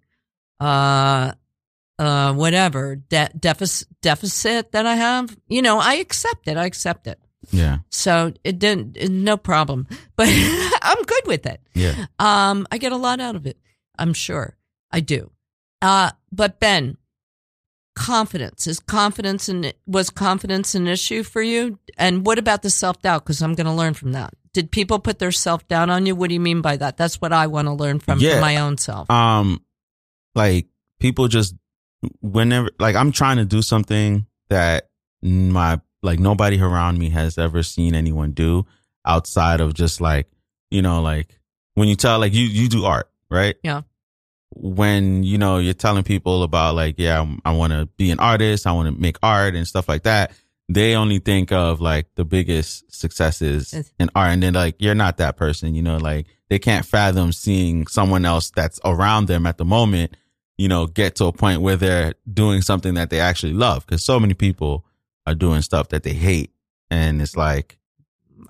uh, 0.60 1.34
uh, 2.00 2.34
whatever 2.34 2.96
de- 2.96 3.30
deficit 3.40 3.88
deficit 4.02 4.72
that 4.72 4.88
I 4.88 4.96
have. 4.96 5.38
You 5.48 5.62
know, 5.62 5.78
I 5.78 5.96
accept 5.96 6.48
it. 6.48 6.58
I 6.58 6.66
accept 6.66 7.06
it. 7.06 7.20
Yeah, 7.52 7.80
So 7.90 8.34
it 8.44 8.60
didn't. 8.60 8.98
No 9.12 9.38
problem. 9.38 9.88
But 10.16 10.28
I'm 10.82 11.04
good 11.04 11.24
with 11.28 11.46
it. 11.46 11.62
yeah. 11.74 12.06
Um, 12.20 12.66
I 12.72 12.78
get 12.78 12.92
a 12.92 12.98
lot 12.98 13.20
out 13.20 13.36
of 13.36 13.46
it. 13.46 13.58
I'm 14.00 14.14
sure 14.14 14.58
I 14.92 15.00
do. 15.00 15.32
Uh, 15.82 16.12
but 16.32 16.60
Ben, 16.60 16.98
confidence 17.96 18.68
is 18.68 18.80
confidence 18.80 19.50
and 19.50 19.74
was 19.86 20.10
confidence 20.10 20.76
an 20.76 20.88
issue 20.88 21.24
for 21.24 21.42
you? 21.42 21.80
And 21.98 22.26
what 22.26 22.40
about 22.40 22.62
the 22.62 22.70
self 22.70 23.02
doubt? 23.02 23.24
Because 23.24 23.42
I'm 23.42 23.56
going 23.56 23.66
to 23.68 23.74
learn 23.74 23.94
from 23.94 24.12
that. 24.14 24.34
Did 24.54 24.72
people 24.72 25.00
put 25.00 25.20
their 25.20 25.32
self 25.32 25.68
doubt 25.68 25.90
on 25.90 26.06
you? 26.06 26.16
What 26.16 26.30
do 26.30 26.34
you 26.34 26.40
mean 26.40 26.62
by 26.62 26.78
that? 26.78 26.98
That's 26.98 27.22
what 27.22 27.32
I 27.34 27.48
want 27.48 27.68
to 27.68 27.74
learn 27.74 28.00
from 28.00 28.20
Yeah. 28.20 28.36
for 28.36 28.42
my 28.42 28.58
own 28.58 28.78
self. 28.78 29.10
um 29.10 29.64
like 30.36 30.68
people 31.00 31.28
just 31.28 31.56
whenever 32.22 32.70
like 32.80 32.96
i'm 32.96 33.12
trying 33.12 33.38
to 33.38 33.46
do 33.46 33.64
something 33.64 34.28
that 34.50 34.88
my 35.24 35.82
like 36.08 36.20
nobody 36.20 36.60
around 36.60 36.98
me 36.98 37.10
has 37.12 37.38
ever 37.38 37.62
seen 37.62 37.94
anyone 37.94 38.32
do 38.32 38.66
outside 39.06 39.62
of 39.62 39.76
just 39.76 40.02
like 40.02 40.28
you 40.72 40.82
know 40.82 41.02
like 41.02 41.40
when 41.76 41.88
you 41.88 41.96
tell 41.96 42.18
like 42.20 42.34
you 42.34 42.46
you 42.46 42.68
do 42.68 42.84
art 42.86 43.08
right? 43.30 43.56
Yeah. 43.62 43.82
when 44.56 45.24
you 45.24 45.38
know 45.38 45.58
you're 45.60 45.74
telling 45.74 46.04
people 46.04 46.42
about 46.44 46.76
like 46.76 46.96
yeah 46.98 47.18
I'm- 47.18 47.40
i 47.46 47.52
want 47.52 47.74
to 47.74 47.86
be 47.98 48.10
an 48.12 48.20
artist 48.20 48.66
i 48.66 48.72
want 48.72 48.94
to 48.94 49.00
make 49.00 49.18
art 49.22 49.56
and 49.56 49.68
stuff 49.68 49.88
like 49.88 50.04
that 50.04 50.32
they 50.70 50.96
only 50.96 51.20
think 51.20 51.52
of 51.52 51.80
like 51.80 52.08
the 52.16 52.26
biggest 52.26 52.92
successes 52.94 53.74
in 54.00 54.10
art. 54.16 54.32
And 54.32 54.44
then 54.44 54.54
like 54.54 54.76
you're 54.80 54.96
not 54.96 55.18
that 55.18 55.38
person 55.38 55.76
you 55.76 55.82
know 55.82 55.98
like 55.98 56.28
they 56.50 56.60
can't 56.60 56.86
fathom 56.86 57.32
seeing 57.32 57.88
someone 57.88 58.26
else 58.26 58.50
that's 58.50 58.80
around 58.84 59.28
them 59.28 59.46
at 59.46 59.58
the 59.58 59.66
moment 59.66 60.16
you 60.58 60.68
know 60.68 60.88
get 60.88 61.16
to 61.18 61.26
a 61.26 61.32
point 61.32 61.62
where 61.62 61.76
they're 61.78 62.16
doing 62.32 62.62
something 62.62 62.96
that 62.96 63.10
they 63.12 63.20
actually 63.20 63.54
love. 63.54 63.86
Because 63.86 64.04
so 64.04 64.20
many 64.20 64.34
people 64.34 64.84
are 65.28 65.36
doing 65.36 65.62
stuff 65.62 65.90
that 65.90 66.02
they 66.04 66.14
hate 66.14 66.52
and 66.90 67.22
it's 67.22 67.36
like 67.36 67.78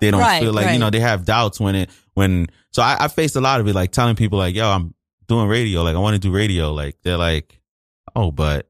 they 0.00 0.10
don't 0.10 0.20
Right, 0.20 0.40
feel 0.42 0.52
like 0.54 0.72
you 0.72 0.78
know 0.78 0.90
they 0.90 1.00
have 1.00 1.24
doubts 1.26 1.58
when 1.60 1.74
it 1.74 1.90
when 2.14 2.46
so 2.72 2.80
I, 2.82 2.96
I 3.00 3.08
faced 3.08 3.36
a 3.36 3.40
lot 3.40 3.60
of 3.60 3.66
it 3.68 3.74
like 3.74 3.90
telling 3.92 4.16
people 4.16 4.38
like 4.38 4.54
yo 4.54 4.66
i'm 4.68 4.94
doing 5.26 5.48
radio 5.48 5.82
like 5.82 5.96
i 5.96 5.98
want 5.98 6.14
to 6.14 6.18
do 6.20 6.30
radio 6.32 6.72
like 6.72 6.96
they're 7.02 7.16
like 7.18 7.60
oh 8.16 8.30
but 8.30 8.68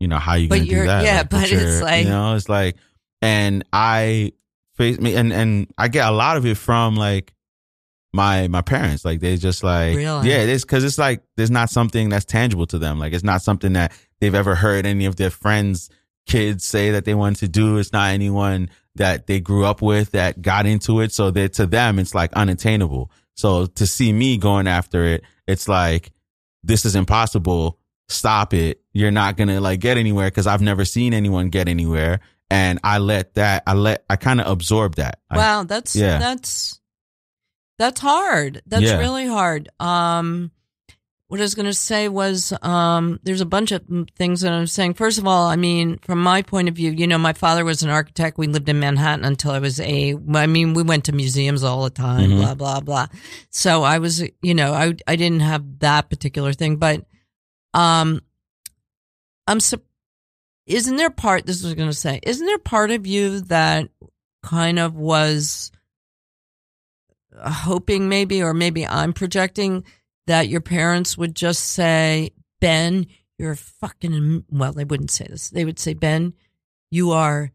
you 0.00 0.08
know 0.08 0.18
how 0.18 0.34
you 0.34 0.48
But 0.48 0.56
gonna 0.56 0.68
do 0.68 0.74
you're- 0.74 0.86
that 0.88 1.04
yeah, 1.04 1.18
Like, 1.18 1.30
but 1.30 1.52
it's 1.52 1.80
like- 1.80 2.04
you 2.04 2.10
know 2.10 2.34
it's 2.34 2.48
like 2.48 2.76
and 3.22 3.64
i 3.72 4.32
face 4.76 4.98
me 4.98 5.14
and 5.14 5.32
and 5.32 5.72
i 5.78 5.86
get 5.88 6.08
a 6.08 6.10
lot 6.10 6.36
of 6.36 6.44
it 6.44 6.56
from 6.56 6.96
like 6.96 7.32
my 8.12 8.48
my 8.48 8.60
parents 8.62 9.04
like 9.04 9.20
they 9.20 9.36
just 9.36 9.62
like 9.64 9.96
Really? 9.96 10.28
yeah 10.30 10.38
it's 10.38 10.64
because 10.64 10.84
it's 10.84 10.98
like 10.98 11.22
there's 11.36 11.50
not 11.50 11.70
something 11.70 12.08
that's 12.08 12.24
tangible 12.24 12.66
to 12.66 12.78
them 12.78 12.98
like 12.98 13.12
it's 13.12 13.24
not 13.24 13.42
something 13.42 13.72
that 13.74 13.92
they've 14.20 14.34
ever 14.34 14.54
heard 14.54 14.86
any 14.86 15.04
of 15.06 15.16
their 15.16 15.30
friends 15.30 15.90
kids 16.26 16.64
say 16.64 16.90
that 16.92 17.04
they 17.04 17.14
want 17.14 17.36
to 17.36 17.48
do 17.48 17.76
it's 17.78 17.92
not 17.92 18.10
anyone 18.12 18.68
that 18.96 19.26
they 19.26 19.40
grew 19.40 19.64
up 19.64 19.82
with 19.82 20.12
that 20.12 20.40
got 20.40 20.66
into 20.66 21.00
it 21.00 21.12
so 21.12 21.30
that 21.30 21.52
to 21.52 21.66
them 21.66 21.98
it's 21.98 22.14
like 22.14 22.32
unattainable 22.34 23.10
so 23.34 23.66
to 23.66 23.86
see 23.86 24.12
me 24.12 24.36
going 24.38 24.66
after 24.66 25.04
it 25.04 25.22
it's 25.46 25.68
like 25.68 26.12
this 26.62 26.84
is 26.84 26.94
impossible 26.94 27.78
stop 28.08 28.54
it 28.54 28.80
you're 28.92 29.10
not 29.10 29.36
gonna 29.36 29.60
like 29.60 29.80
get 29.80 29.96
anywhere 29.98 30.28
because 30.28 30.46
i've 30.46 30.62
never 30.62 30.84
seen 30.84 31.12
anyone 31.12 31.48
get 31.50 31.68
anywhere 31.68 32.20
and 32.50 32.78
i 32.84 32.98
let 32.98 33.34
that 33.34 33.62
i 33.66 33.72
let 33.74 34.04
i 34.08 34.16
kind 34.16 34.40
of 34.40 34.46
absorb 34.46 34.94
that 34.96 35.18
Wow, 35.30 35.64
that's 35.64 35.94
Yeah. 35.96 36.18
that's 36.18 36.80
that's 37.76 37.98
hard. 38.00 38.62
That's 38.66 38.84
Yeah. 38.84 38.98
really 38.98 39.26
hard. 39.26 39.68
Um 39.80 40.52
what 41.34 41.40
I 41.40 41.42
was 41.42 41.56
going 41.56 41.66
to 41.66 41.74
say 41.74 42.08
was 42.08 42.52
um 42.62 43.18
there's 43.24 43.40
a 43.40 43.44
bunch 43.46 43.72
of 43.72 43.82
things 44.16 44.42
that 44.42 44.52
I'm 44.52 44.68
saying. 44.68 44.94
First 44.94 45.18
of 45.18 45.26
all, 45.26 45.48
I 45.48 45.56
mean, 45.56 45.98
from 45.98 46.22
my 46.22 46.42
point 46.42 46.68
of 46.68 46.76
view, 46.76 46.92
you 46.92 47.08
know, 47.08 47.18
my 47.18 47.32
father 47.32 47.64
was 47.64 47.82
an 47.82 47.90
architect. 47.90 48.38
We 48.38 48.46
lived 48.46 48.68
in 48.68 48.78
Manhattan 48.78 49.24
until 49.24 49.50
I 49.50 49.58
was 49.58 49.80
a 49.80 50.14
I 50.32 50.46
mean, 50.46 50.74
we 50.74 50.84
went 50.84 51.06
to 51.06 51.12
museums 51.12 51.64
all 51.64 51.82
the 51.82 51.90
time, 51.90 52.30
Mhm. 52.30 52.36
blah 52.36 52.54
blah 52.54 52.78
blah. 52.78 53.06
So 53.50 53.82
I 53.82 53.98
was, 53.98 54.22
you 54.42 54.54
know, 54.54 54.72
I 54.72 54.94
I 55.08 55.16
didn't 55.16 55.40
have 55.40 55.80
that 55.80 56.08
particular 56.08 56.52
thing, 56.52 56.76
but 56.76 57.04
um 57.72 58.20
I'm 59.48 59.58
isn't 60.66 60.96
there 60.96 61.10
part 61.10 61.46
this 61.46 61.56
is 61.56 61.64
what 61.64 61.70
I 61.70 61.72
was 61.72 61.76
going 61.78 61.90
to 61.90 61.96
say. 61.96 62.20
Isn't 62.22 62.46
there 62.46 62.58
part 62.58 62.92
of 62.92 63.08
you 63.08 63.40
that 63.40 63.88
kind 64.44 64.78
of 64.78 64.94
was 64.94 65.72
hoping 67.36 68.08
maybe, 68.08 68.40
or 68.40 68.54
maybe 68.54 68.86
I'm 68.86 69.12
projecting 69.12 69.82
that 70.26 70.48
your 70.48 70.60
parents 70.60 71.16
would 71.18 71.34
just 71.34 71.64
say, 71.64 72.30
Ben, 72.60 73.06
you're 73.38 73.54
fucking, 73.56 74.44
well, 74.50 74.72
they 74.72 74.84
wouldn't 74.84 75.10
say 75.10 75.26
this. 75.28 75.50
They 75.50 75.64
would 75.64 75.78
say, 75.78 75.94
Ben, 75.94 76.32
you 76.90 77.10
are 77.12 77.50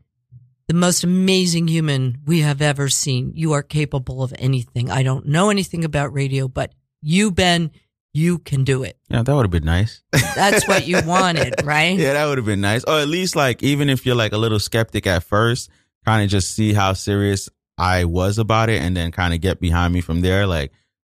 the 0.67 0.73
most 0.75 1.03
amazing 1.03 1.67
human 1.67 2.19
we 2.25 2.41
have 2.41 2.61
ever 2.61 2.89
seen. 2.89 3.31
You 3.35 3.53
are 3.53 3.63
capable 3.63 4.21
of 4.21 4.33
anything. 4.37 4.91
I 4.91 5.01
don't 5.03 5.25
know 5.27 5.49
anything 5.49 5.83
about 5.83 6.13
radio, 6.13 6.47
but 6.47 6.73
you, 7.01 7.31
Ben, 7.31 7.71
you 8.13 8.39
can 8.39 8.63
do 8.63 8.83
it. 8.83 8.97
yeah 9.09 9.21
that 9.21 9.33
would 9.33 9.43
have 9.45 9.51
been 9.51 9.63
nice 9.63 10.01
That's 10.11 10.67
what 10.67 10.87
you 10.87 10.99
wanted, 11.05 11.53
right? 11.63 11.97
yeah, 11.97 12.13
that 12.13 12.25
would 12.25 12.37
have 12.39 12.45
been 12.45 12.61
nice. 12.61 12.83
Or 12.83 12.99
at 12.99 13.07
least 13.07 13.35
like 13.35 13.61
even 13.63 13.87
if 13.89 14.05
you're 14.05 14.15
like 14.15 14.33
a 14.33 14.37
little 14.37 14.59
skeptic 14.59 15.05
at 15.07 15.23
first, 15.23 15.69
kind 16.05 16.23
of 16.23 16.29
just 16.29 16.51
see 16.55 16.73
how 16.73 16.93
serious 16.93 17.49
I 17.77 18.05
was 18.05 18.37
about 18.39 18.69
it, 18.69 18.81
and 18.81 18.97
then 18.97 19.11
kind 19.11 19.33
of 19.33 19.41
get 19.41 19.59
behind 19.61 19.93
me 19.93 20.01
from 20.01 20.21
there. 20.21 20.45
Like 20.47 20.71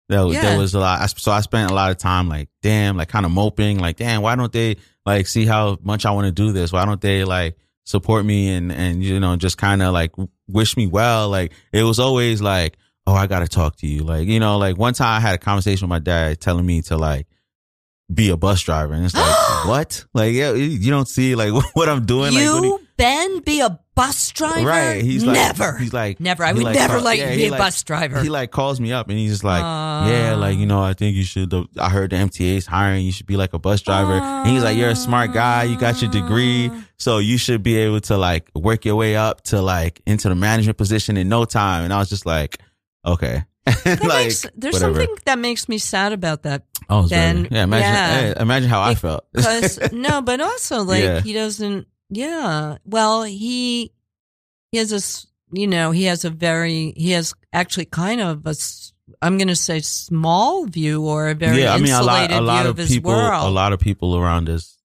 there, 0.09 0.25
Yeah. 0.27 0.41
there 0.41 0.57
was 0.59 0.73
a 0.75 0.79
lot. 0.79 1.09
So 1.19 1.31
I 1.31 1.41
spent 1.41 1.71
a 1.71 1.73
lot 1.73 1.91
of 1.91 1.97
time 1.97 2.29
like, 2.29 2.49
damn, 2.61 2.97
like 2.97 3.09
kind 3.09 3.25
of 3.25 3.31
moping, 3.31 3.79
like, 3.79 3.97
damn, 3.97 4.21
why 4.21 4.35
don't 4.35 4.51
they 4.53 4.77
like 5.05 5.27
see 5.27 5.45
how 5.45 5.77
much 5.83 6.05
I 6.05 6.11
want 6.11 6.25
to 6.25 6.31
do 6.31 6.51
this? 6.51 6.71
Why 6.71 6.85
don't 6.85 7.01
they 7.01 7.23
like 7.23 7.57
support 7.85 8.25
me 8.25 8.49
and 8.53 8.71
and 8.71 9.03
you 9.03 9.19
know 9.19 9.35
just 9.35 9.57
kind 9.57 9.81
of 9.81 9.93
like 9.93 10.11
wish 10.47 10.75
me 10.77 10.87
well? 10.87 11.29
Like 11.29 11.51
it 11.71 11.83
was 11.83 11.99
always 11.99 12.41
like. 12.41 12.77
Oh, 13.07 13.13
I 13.13 13.27
gotta 13.27 13.47
talk 13.47 13.75
to 13.81 13.87
you. 13.87 14.01
Like, 14.01 14.27
you 14.27 14.39
know, 14.39 14.57
like 14.57 14.79
one 14.79 14.95
time 14.95 15.17
I 15.17 15.19
had 15.19 15.35
a 15.35 15.37
conversation 15.37 15.85
with 15.85 15.89
my 15.91 15.99
dad 15.99 16.41
telling 16.41 16.65
me 16.65 16.81
to 16.89 16.97
like 16.97 17.27
be 18.13 18.29
a 18.29 18.37
bus 18.37 18.61
driver. 18.61 18.93
And 18.93 19.05
it's 19.05 19.15
like, 19.15 19.25
what? 19.67 20.05
Like, 20.13 20.33
yeah, 20.33 20.53
you 20.53 20.91
don't 20.91 21.07
see 21.07 21.35
like 21.35 21.51
what 21.73 21.89
I'm 21.89 22.05
doing. 22.05 22.33
you, 22.33 22.53
like, 22.61 22.71
what 22.71 22.81
Ben, 22.97 23.39
be 23.41 23.59
a 23.59 23.77
bus 23.95 24.29
driver? 24.31 24.65
right. 24.67 25.01
He's 25.03 25.23
like, 25.25 25.33
never. 25.33 25.77
He's 25.77 25.91
like, 25.93 26.19
never. 26.19 26.43
I 26.45 26.53
would 26.53 26.63
like, 26.63 26.75
never 26.75 27.01
like 27.01 27.19
yeah, 27.19 27.35
be 27.35 27.47
a 27.47 27.51
like- 27.51 27.59
bus 27.59 27.83
driver. 27.83 28.21
He 28.21 28.29
like 28.29 28.51
calls 28.51 28.79
me 28.79 28.93
up 28.93 29.09
and 29.09 29.17
he's 29.17 29.31
just 29.31 29.43
like, 29.43 29.61
Uh. 29.63 30.09
yeah, 30.09 30.35
like, 30.35 30.57
you 30.57 30.65
know, 30.65 30.81
I 30.81 30.93
think 30.93 31.15
you 31.15 31.23
should, 31.23 31.53
I 31.77 31.89
heard 31.89 32.11
the 32.11 32.15
MTA's 32.17 32.65
hiring. 32.65 33.05
You 33.05 33.11
should 33.11 33.25
be 33.25 33.35
like 33.37 33.53
a 33.53 33.59
bus 33.59 33.81
driver. 33.81 34.13
and 34.13 34.49
he's 34.49 34.63
like, 34.63 34.77
you're 34.77 34.89
a 34.91 34.95
smart 34.95 35.33
guy. 35.33 35.63
You 35.63 35.77
got 35.77 36.01
your 36.01 36.11
degree. 36.11 36.71
So 36.97 37.17
you 37.17 37.37
should 37.37 37.63
be 37.63 37.75
able 37.77 37.99
to 38.01 38.17
like 38.17 38.49
work 38.55 38.85
your 38.85 38.95
way 38.95 39.15
up 39.17 39.41
to 39.45 39.61
like 39.61 40.01
into 40.05 40.29
the 40.29 40.35
management 40.35 40.77
position 40.77 41.17
in 41.17 41.27
no 41.27 41.43
time. 41.45 41.83
And 41.83 41.91
I 41.91 41.97
was 41.99 42.09
just 42.09 42.25
like, 42.25 42.59
okay. 43.05 43.43
Like, 43.85 44.03
makes, 44.03 44.45
there's 44.55 44.73
whatever. 44.73 44.99
something 44.99 45.15
that 45.25 45.39
makes 45.39 45.67
me 45.67 45.77
sad 45.79 46.13
about 46.13 46.43
that 46.43 46.63
Oh, 46.89 47.03
then- 47.07 47.47
yeah, 47.49 47.63
imagine, 47.63 47.89
yeah. 47.93 48.21
yeah, 48.27 48.41
imagine 48.41 48.69
how 48.69 48.81
I 48.81 48.93
felt. 48.95 49.25
because 49.33 49.79
no, 49.91 50.21
but 50.21 50.39
also 50.41 50.83
like 50.83 51.03
Yeah. 51.03 51.21
he 51.21 51.33
doesn't. 51.33 51.87
Yeah, 52.09 52.77
well, 52.85 53.23
he 53.23 53.91
he 54.71 54.77
has 54.77 54.91
a 54.93 55.01
you 55.57 55.65
know 55.67 55.89
he 55.91 56.03
has 56.05 56.25
a 56.25 56.29
very 56.29 56.93
he 56.95 57.11
has 57.11 57.33
actually 57.53 57.85
kind 57.85 58.21
of 58.21 58.45
a 58.45 58.53
I'm 59.21 59.37
going 59.37 59.47
to 59.47 59.55
say 59.55 59.79
small 59.79 60.65
view 60.65 61.03
or 61.05 61.29
a 61.29 61.33
very 61.35 61.61
yeah, 61.61 61.73
I 61.73 61.77
mean, 61.79 61.91
a 61.93 62.01
lot, 62.03 62.21
insulated 62.29 62.37
a 62.37 62.41
lot 62.41 62.61
view 62.63 62.69
of 62.71 62.77
his 62.77 62.89
people, 62.89 63.11
world. 63.11 63.47
a 63.47 63.49
lot 63.49 63.73
of 63.73 63.79
people 63.79 64.15
around 64.15 64.49
us 64.49 64.77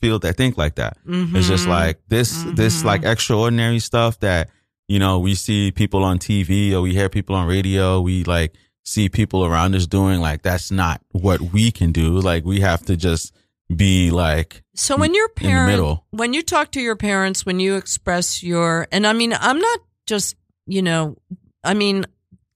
feel 0.00 0.18
that 0.20 0.36
think 0.36 0.56
like 0.58 0.76
that. 0.76 0.96
It's 1.06 1.48
just 1.48 1.66
Mhm. 1.66 1.68
like 1.70 1.98
this, 2.08 2.44
this 2.54 2.82
Mhm. 2.82 2.84
like 2.84 3.02
extraordinary 3.04 3.78
stuff 3.80 4.20
that 4.20 4.50
you 4.88 4.98
know 4.98 5.18
we 5.18 5.34
see 5.34 5.70
people 5.70 6.02
on 6.02 6.18
TV 6.18 6.72
or 6.72 6.80
we 6.80 6.92
hear 6.92 7.08
people 7.08 7.36
on 7.36 7.46
radio. 7.46 8.00
We 8.00 8.24
like 8.24 8.54
see 8.84 9.08
people 9.08 9.44
around 9.44 9.74
us 9.74 9.86
doing 9.86 10.20
like 10.20 10.42
that's 10.42 10.70
not 10.70 11.00
what 11.12 11.40
we 11.40 11.70
can 11.70 11.92
do. 11.92 12.18
Like 12.18 12.44
we 12.44 12.60
have 12.60 12.84
to 12.86 12.96
just 12.96 13.34
be 13.74 14.10
like 14.10 14.62
So 14.74 14.96
when 14.96 15.14
your 15.14 15.28
parents, 15.28 16.02
when 16.10 16.32
you 16.32 16.42
talk 16.42 16.72
to 16.72 16.80
your 16.80 16.96
parents, 16.96 17.44
when 17.44 17.60
you 17.60 17.76
express 17.76 18.42
your, 18.42 18.88
and 18.90 19.06
I 19.06 19.12
mean, 19.12 19.34
I'm 19.38 19.58
not 19.58 19.80
just, 20.06 20.36
you 20.66 20.82
know, 20.82 21.16
I 21.62 21.74
mean, 21.74 22.06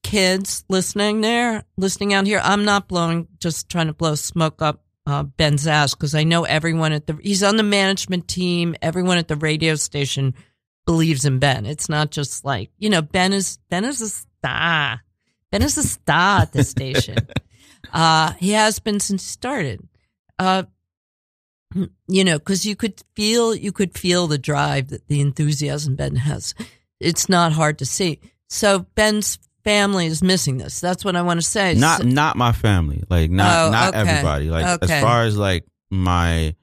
kids 0.01 0.65
listening 0.69 1.21
there, 1.21 1.63
listening 1.77 2.13
out 2.13 2.25
here, 2.25 2.41
I'm 2.43 2.65
not 2.65 2.87
blowing, 2.87 3.27
just 3.39 3.69
trying 3.69 3.87
to 3.87 3.93
blow 3.93 4.15
smoke 4.15 4.61
up 4.61 4.81
uh, 5.05 5.23
Ben's 5.23 5.67
ass 5.67 5.93
because 5.93 6.15
I 6.15 6.23
know 6.23 6.45
everyone 6.45 6.93
at 6.93 7.07
the, 7.07 7.17
he's 7.21 7.43
on 7.43 7.57
the 7.57 7.63
management 7.63 8.27
team, 8.27 8.75
everyone 8.81 9.17
at 9.17 9.27
the 9.27 9.35
radio 9.35 9.75
station 9.75 10.33
believes 10.85 11.25
in 11.25 11.39
Ben. 11.39 11.65
It's 11.65 11.89
not 11.89 12.11
just 12.11 12.43
like, 12.45 12.69
you 12.77 12.89
know, 12.89 13.01
Ben 13.01 13.33
is, 13.33 13.57
Ben 13.69 13.85
is 13.85 14.01
a 14.01 14.09
star. 14.09 15.01
Ben 15.51 15.61
is 15.61 15.77
a 15.77 15.83
star 15.83 16.41
at 16.41 16.51
the 16.51 16.63
station. 16.63 17.17
uh, 17.93 18.33
he 18.33 18.51
has 18.51 18.79
been 18.79 18.99
since 18.99 19.23
started. 19.23 19.87
Uh, 20.39 20.63
you 22.07 22.23
know, 22.23 22.37
because 22.37 22.65
you 22.65 22.75
could 22.75 23.01
feel 23.15 23.55
you 23.55 23.71
could 23.71 23.97
feel 23.97 24.27
the 24.27 24.37
drive 24.37 24.89
that 24.89 25.07
the 25.07 25.21
enthusiasm 25.21 25.95
Ben 25.95 26.15
has. 26.15 26.53
It's 26.99 27.29
not 27.29 27.51
hard 27.51 27.79
to 27.79 27.85
see. 27.85 28.19
So 28.47 28.85
Ben's 28.95 29.39
family 29.63 30.05
is 30.05 30.21
missing 30.21 30.57
this. 30.57 30.79
That's 30.79 31.03
what 31.03 31.15
I 31.15 31.21
want 31.23 31.39
to 31.39 31.45
say. 31.45 31.73
not 31.73 32.01
So- 32.01 32.07
not 32.07 32.35
my 32.37 32.51
family, 32.51 33.03
like 33.09 33.31
not 33.31 33.67
Oh, 33.67 33.71
not 33.71 33.95
okay. 33.95 33.99
everybody. 34.09 34.49
Like 34.49 34.83
Okay. 34.83 34.93
as 34.97 35.01
far 35.03 35.23
as 35.23 35.37
like 35.37 35.65
my 35.89 36.55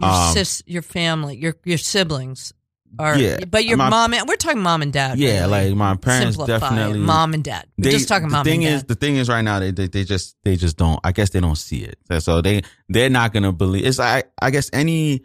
your 0.00 0.10
um, 0.10 0.32
sis, 0.34 0.62
your 0.66 0.82
family, 0.82 1.36
your 1.36 1.56
your 1.64 1.78
siblings 1.78 2.52
are. 2.98 3.18
Yeah, 3.18 3.38
but 3.50 3.64
your 3.64 3.76
my- 3.76 3.90
mom. 3.90 4.14
and 4.14 4.28
We're 4.28 4.36
talking 4.36 4.60
mom 4.62 4.82
and 4.82 4.92
dad. 4.92 5.18
yeah, 5.18 5.40
really. 5.46 5.68
like 5.70 5.74
my 5.76 5.96
parents 5.96 6.36
Simplify 6.36 6.56
it. 6.56 6.60
definitely 6.60 6.98
mom 7.00 7.34
and 7.34 7.44
dad. 7.44 7.66
We're 7.78 7.90
just 7.92 8.08
talking 8.08 8.28
the 8.28 8.32
mom 8.32 8.44
thing 8.44 8.64
and 8.64 8.74
is 8.76 8.82
dad. 8.82 8.88
the 8.88 8.94
thing 8.94 9.16
is 9.16 9.28
right 9.28 9.42
now 9.42 9.58
they, 9.60 9.70
they 9.70 9.86
they 9.88 10.04
just 10.04 10.36
they 10.44 10.56
just 10.56 10.76
don't 10.76 10.98
i 11.04 11.12
guess 11.12 11.30
they 11.30 11.40
don't 11.40 11.56
see 11.56 11.82
it 11.84 11.98
so 12.22 12.40
they 12.40 12.62
they're 12.88 13.10
not 13.10 13.32
gonna 13.32 13.52
believe 13.52 13.84
it's 13.86 13.98
i 14.00 14.22
i 14.40 14.50
guess 14.50 14.70
any 14.72 15.22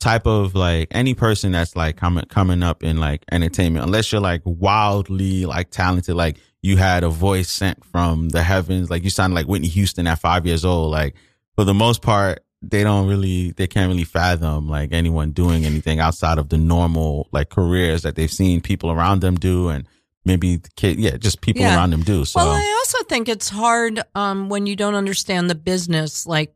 type 0.00 0.26
of 0.26 0.54
like 0.54 0.88
any 0.90 1.14
person 1.14 1.52
that's 1.52 1.74
like 1.76 1.96
coming 1.96 2.24
coming 2.26 2.62
up 2.62 2.82
in 2.82 2.98
like 2.98 3.24
entertainment 3.32 3.84
unless 3.84 4.12
you're 4.12 4.20
like 4.20 4.42
wildly 4.78 5.46
like 5.46 5.70
talented 5.70 6.14
like 6.14 6.36
you 6.62 6.76
had 6.76 7.04
a 7.04 7.08
voice 7.08 7.50
sent 7.50 7.82
from 7.86 8.28
the 8.30 8.42
heavens 8.42 8.90
like 8.90 9.02
you 9.04 9.10
sounded 9.10 9.34
like 9.34 9.46
whitney 9.46 9.68
houston 9.68 10.06
at 10.06 10.18
five 10.18 10.44
years 10.46 10.64
old 10.64 10.90
like 10.90 11.14
for 11.54 11.64
the 11.64 11.72
most 11.74 12.02
part 12.02 12.40
they 12.70 12.82
don't 12.82 13.06
really 13.08 13.50
they 13.52 13.66
can't 13.66 13.88
really 13.90 14.04
fathom 14.04 14.68
like 14.68 14.92
anyone 14.92 15.30
doing 15.32 15.64
anything 15.64 16.00
outside 16.00 16.38
of 16.38 16.48
the 16.48 16.58
normal 16.58 17.28
like 17.32 17.50
careers 17.50 18.02
that 18.02 18.14
they've 18.16 18.30
seen 18.32 18.60
people 18.60 18.90
around 18.90 19.20
them 19.20 19.36
do 19.36 19.68
and 19.68 19.86
maybe 20.24 20.56
the 20.56 20.70
kid 20.76 20.98
yeah 20.98 21.16
just 21.16 21.40
people 21.40 21.62
Yeah. 21.62 21.76
around 21.76 21.90
them 21.90 22.02
do 22.02 22.24
so 22.24 22.40
Well, 22.40 22.50
I 22.50 22.76
also 22.80 23.04
think 23.04 23.28
it's 23.28 23.48
hard 23.48 24.00
um, 24.14 24.48
when 24.48 24.66
you 24.66 24.76
don't 24.76 24.94
understand 24.94 25.50
the 25.50 25.54
business. 25.54 26.26
Like 26.26 26.54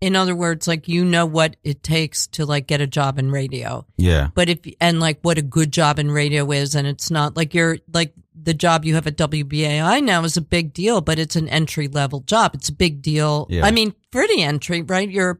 in 0.00 0.14
other 0.14 0.36
words, 0.36 0.68
like 0.68 0.86
you 0.86 1.04
know 1.04 1.26
what 1.26 1.56
it 1.64 1.82
takes 1.82 2.28
to 2.28 2.46
like 2.46 2.68
get 2.68 2.80
a 2.80 2.86
job 2.86 3.18
in 3.18 3.32
radio. 3.32 3.84
Yeah. 3.96 4.28
But 4.32 4.48
if 4.48 4.60
and 4.80 5.00
like 5.00 5.18
what 5.22 5.38
a 5.38 5.42
good 5.42 5.72
job 5.72 5.98
in 5.98 6.10
radio 6.12 6.48
is, 6.52 6.76
and 6.76 6.86
it's 6.86 7.10
not 7.10 7.36
like 7.36 7.52
you're 7.54 7.78
like 7.92 8.12
the 8.42 8.54
job 8.54 8.84
you 8.84 8.94
have 8.94 9.06
at 9.06 9.16
WBAI 9.16 10.02
now 10.02 10.24
is 10.24 10.36
a 10.36 10.40
big 10.40 10.72
deal, 10.72 11.00
but 11.00 11.18
it's 11.18 11.36
an 11.36 11.48
entry 11.48 11.88
level 11.88 12.20
job. 12.20 12.54
It's 12.54 12.68
a 12.68 12.72
big 12.72 13.02
deal. 13.02 13.46
Yeah. 13.50 13.64
I 13.64 13.70
mean, 13.70 13.94
pretty 14.10 14.42
entry, 14.42 14.82
right? 14.82 15.08
You're 15.08 15.34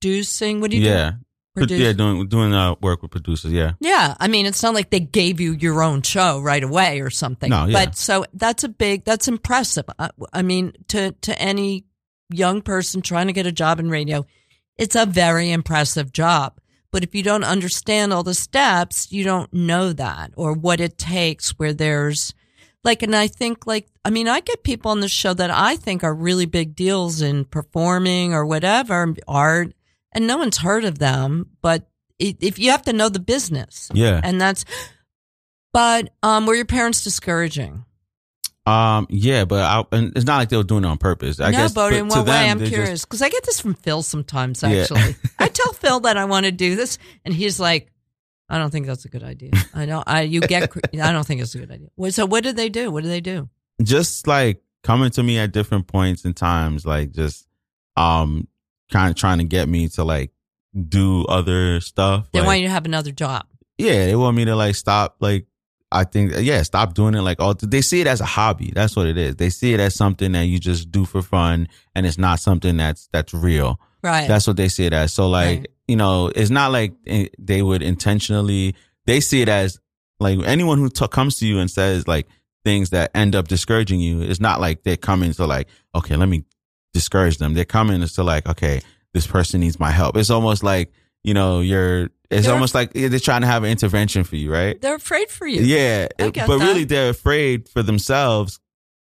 producing. 0.00 0.60
What 0.60 0.70
do 0.70 0.76
you 0.76 0.84
do? 0.84 0.88
Yeah. 0.90 1.10
Pro- 1.54 1.62
Produce- 1.62 1.80
yeah, 1.80 1.92
doing 1.94 2.28
doing 2.28 2.52
uh, 2.52 2.74
work 2.82 3.00
with 3.02 3.10
producers. 3.10 3.50
Yeah. 3.50 3.72
Yeah, 3.80 4.14
I 4.20 4.28
mean, 4.28 4.44
it's 4.44 4.62
not 4.62 4.74
like 4.74 4.90
they 4.90 5.00
gave 5.00 5.40
you 5.40 5.52
your 5.52 5.82
own 5.82 6.02
show 6.02 6.40
right 6.40 6.62
away 6.62 7.00
or 7.00 7.08
something. 7.08 7.48
No, 7.48 7.64
yeah. 7.64 7.72
But 7.86 7.96
so 7.96 8.26
that's 8.34 8.62
a 8.62 8.68
big, 8.68 9.04
that's 9.04 9.26
impressive. 9.26 9.86
I, 9.98 10.10
I 10.34 10.42
mean, 10.42 10.74
to 10.88 11.12
to 11.12 11.40
any 11.40 11.86
young 12.30 12.60
person 12.60 13.00
trying 13.00 13.28
to 13.28 13.32
get 13.32 13.46
a 13.46 13.52
job 13.52 13.80
in 13.80 13.88
radio, 13.88 14.26
it's 14.76 14.96
a 14.96 15.06
very 15.06 15.50
impressive 15.50 16.12
job. 16.12 16.58
But 16.96 17.04
if 17.04 17.14
you 17.14 17.22
don't 17.22 17.44
understand 17.44 18.14
all 18.14 18.22
the 18.22 18.32
steps, 18.32 19.12
you 19.12 19.22
don't 19.22 19.52
know 19.52 19.92
that 19.92 20.30
or 20.34 20.54
what 20.54 20.80
it 20.80 20.96
takes. 20.96 21.50
Where 21.58 21.74
there's 21.74 22.32
like, 22.84 23.02
and 23.02 23.14
I 23.14 23.26
think 23.28 23.66
like, 23.66 23.86
I 24.02 24.08
mean, 24.08 24.28
I 24.28 24.40
get 24.40 24.62
people 24.62 24.90
on 24.92 25.00
the 25.00 25.08
show 25.10 25.34
that 25.34 25.50
I 25.50 25.76
think 25.76 26.02
are 26.02 26.14
really 26.14 26.46
big 26.46 26.74
deals 26.74 27.20
in 27.20 27.44
performing 27.44 28.32
or 28.32 28.46
whatever 28.46 29.14
art, 29.28 29.74
and 30.12 30.26
no 30.26 30.38
one's 30.38 30.56
heard 30.56 30.86
of 30.86 30.98
them. 30.98 31.50
But 31.60 31.86
it, 32.18 32.38
if 32.40 32.58
you 32.58 32.70
have 32.70 32.80
to 32.84 32.94
know 32.94 33.10
the 33.10 33.20
business, 33.20 33.90
Yeah. 33.92 34.18
and 34.24 34.40
that's. 34.40 34.64
But 35.74 36.14
um, 36.22 36.46
were 36.46 36.54
your 36.54 36.64
parents 36.64 37.04
discouraging? 37.04 37.84
Um. 38.66 39.06
Yeah, 39.10 39.44
but 39.44 39.62
I, 39.62 39.84
and 39.96 40.12
it's 40.16 40.26
not 40.26 40.38
like 40.38 40.48
they 40.48 40.56
were 40.56 40.64
doing 40.64 40.84
it 40.84 40.88
on 40.88 40.98
purpose. 40.98 41.38
I 41.38 41.50
no, 41.50 41.58
guess. 41.58 41.72
but 41.72 41.92
in 41.92 42.08
to 42.08 42.16
what 42.16 42.26
way? 42.26 42.32
them, 42.32 42.58
I'm 42.60 42.66
curious 42.66 43.04
because 43.04 43.22
I 43.22 43.28
get 43.28 43.44
this 43.44 43.60
from 43.60 43.74
Phil 43.74 44.02
sometimes. 44.02 44.62
Yeah. 44.62 44.82
Actually, 44.82 45.14
I 45.38 45.48
tell 45.48 45.72
Phil 45.72 46.00
that 46.00 46.16
I 46.16 46.24
want 46.24 46.46
to 46.46 46.52
do 46.52 46.74
this, 46.74 46.98
and 47.24 47.32
he's 47.32 47.60
like, 47.60 47.92
"I 48.48 48.58
don't 48.58 48.70
think 48.70 48.86
that's 48.86 49.04
a 49.04 49.08
good 49.08 49.22
idea." 49.22 49.52
I 49.72 49.86
don't. 49.86 50.02
I 50.06 50.22
you 50.22 50.40
get. 50.40 50.72
I 51.00 51.12
don't 51.12 51.24
think 51.26 51.40
it's 51.42 51.54
a 51.54 51.58
good 51.58 51.70
idea. 51.70 51.88
Well, 51.96 52.10
So 52.10 52.26
what 52.26 52.42
did 52.42 52.56
they 52.56 52.68
do? 52.68 52.90
What 52.90 53.02
did 53.04 53.10
they 53.12 53.20
do? 53.20 53.48
just 53.82 54.26
like 54.26 54.62
coming 54.82 55.10
to 55.10 55.22
me 55.22 55.38
at 55.38 55.52
different 55.52 55.86
points 55.86 56.24
and 56.24 56.34
times, 56.36 56.84
like 56.86 57.12
just 57.12 57.46
um 57.96 58.48
kind 58.90 59.10
of 59.10 59.16
trying 59.16 59.38
to 59.38 59.44
get 59.44 59.68
me 59.68 59.88
to 59.90 60.02
like 60.02 60.32
do 60.88 61.24
other 61.26 61.80
stuff. 61.80 62.28
They 62.32 62.40
like, 62.40 62.46
want 62.46 62.60
you 62.60 62.66
to 62.66 62.72
have 62.72 62.84
another 62.86 63.12
job. 63.12 63.46
yeah, 63.78 64.06
they 64.06 64.16
want 64.16 64.36
me 64.36 64.44
to 64.46 64.56
like 64.56 64.74
stop 64.74 65.16
like 65.20 65.46
I 65.92 66.04
think 66.04 66.32
yeah, 66.40 66.62
stop 66.62 66.94
doing 66.94 67.14
it 67.14 67.22
like 67.22 67.40
all 67.40 67.54
they 67.54 67.80
see 67.80 68.00
it 68.00 68.06
as 68.06 68.20
a 68.20 68.24
hobby. 68.24 68.72
That's 68.74 68.96
what 68.96 69.06
it 69.06 69.16
is. 69.16 69.36
They 69.36 69.50
see 69.50 69.72
it 69.72 69.80
as 69.80 69.94
something 69.94 70.32
that 70.32 70.42
you 70.46 70.58
just 70.58 70.90
do 70.90 71.04
for 71.04 71.22
fun 71.22 71.68
and 71.94 72.06
it's 72.06 72.18
not 72.18 72.40
something 72.40 72.76
that's 72.76 73.08
that's 73.12 73.32
real. 73.32 73.80
Right. 74.02 74.26
That's 74.28 74.46
what 74.46 74.56
they 74.56 74.68
see 74.68 74.84
it 74.86 74.92
as. 74.92 75.12
So 75.12 75.28
like, 75.28 75.58
Right. 75.60 75.68
you 75.88 75.96
know, 75.96 76.28
it's 76.34 76.50
not 76.50 76.72
like 76.72 76.94
eh, 77.06 77.28
they 77.38 77.62
would 77.62 77.82
intentionally 77.82 78.74
they 79.06 79.20
see 79.20 79.42
it 79.42 79.48
as 79.48 79.78
like 80.18 80.38
anyone 80.44 80.78
who 80.78 80.88
t- 80.88 81.06
comes 81.08 81.38
to 81.38 81.46
you 81.46 81.58
and 81.60 81.70
says 81.70 82.08
like 82.08 82.26
things 82.64 82.90
that 82.90 83.10
end 83.14 83.36
up 83.36 83.46
discouraging 83.46 84.00
you, 84.00 84.22
it's 84.22 84.40
not 84.40 84.60
like 84.60 84.82
they're 84.82 84.96
coming 84.96 85.32
to 85.34 85.46
like, 85.46 85.68
okay, 85.94 86.16
let 86.16 86.28
me 86.28 86.42
discourage 86.92 87.38
them. 87.38 87.54
They're 87.54 87.64
coming 87.64 88.04
to 88.04 88.22
like, 88.24 88.48
okay, 88.48 88.80
this 89.14 89.26
person 89.26 89.60
needs 89.60 89.78
my 89.78 89.90
help. 89.92 90.16
It's 90.16 90.30
almost 90.30 90.64
like, 90.64 90.90
you 91.26 91.34
know, 91.34 91.60
you're 91.60 92.08
it's 92.30 92.46
They're- 92.46 92.54
almost 92.54 92.74
like 92.74 92.92
they're 92.92 93.18
trying 93.18 93.42
to 93.42 93.46
have 93.46 93.62
an 93.64 93.70
intervention 93.70 94.24
for 94.24 94.36
you, 94.36 94.50
right? 94.52 94.80
They're 94.80 94.94
afraid 94.94 95.28
for 95.28 95.46
you. 95.46 95.60
Yeah, 95.62 96.08
but 96.18 96.34
that. 96.34 96.48
really 96.48 96.84
they're 96.84 97.10
afraid 97.10 97.68
for 97.68 97.82
themselves. 97.82 98.58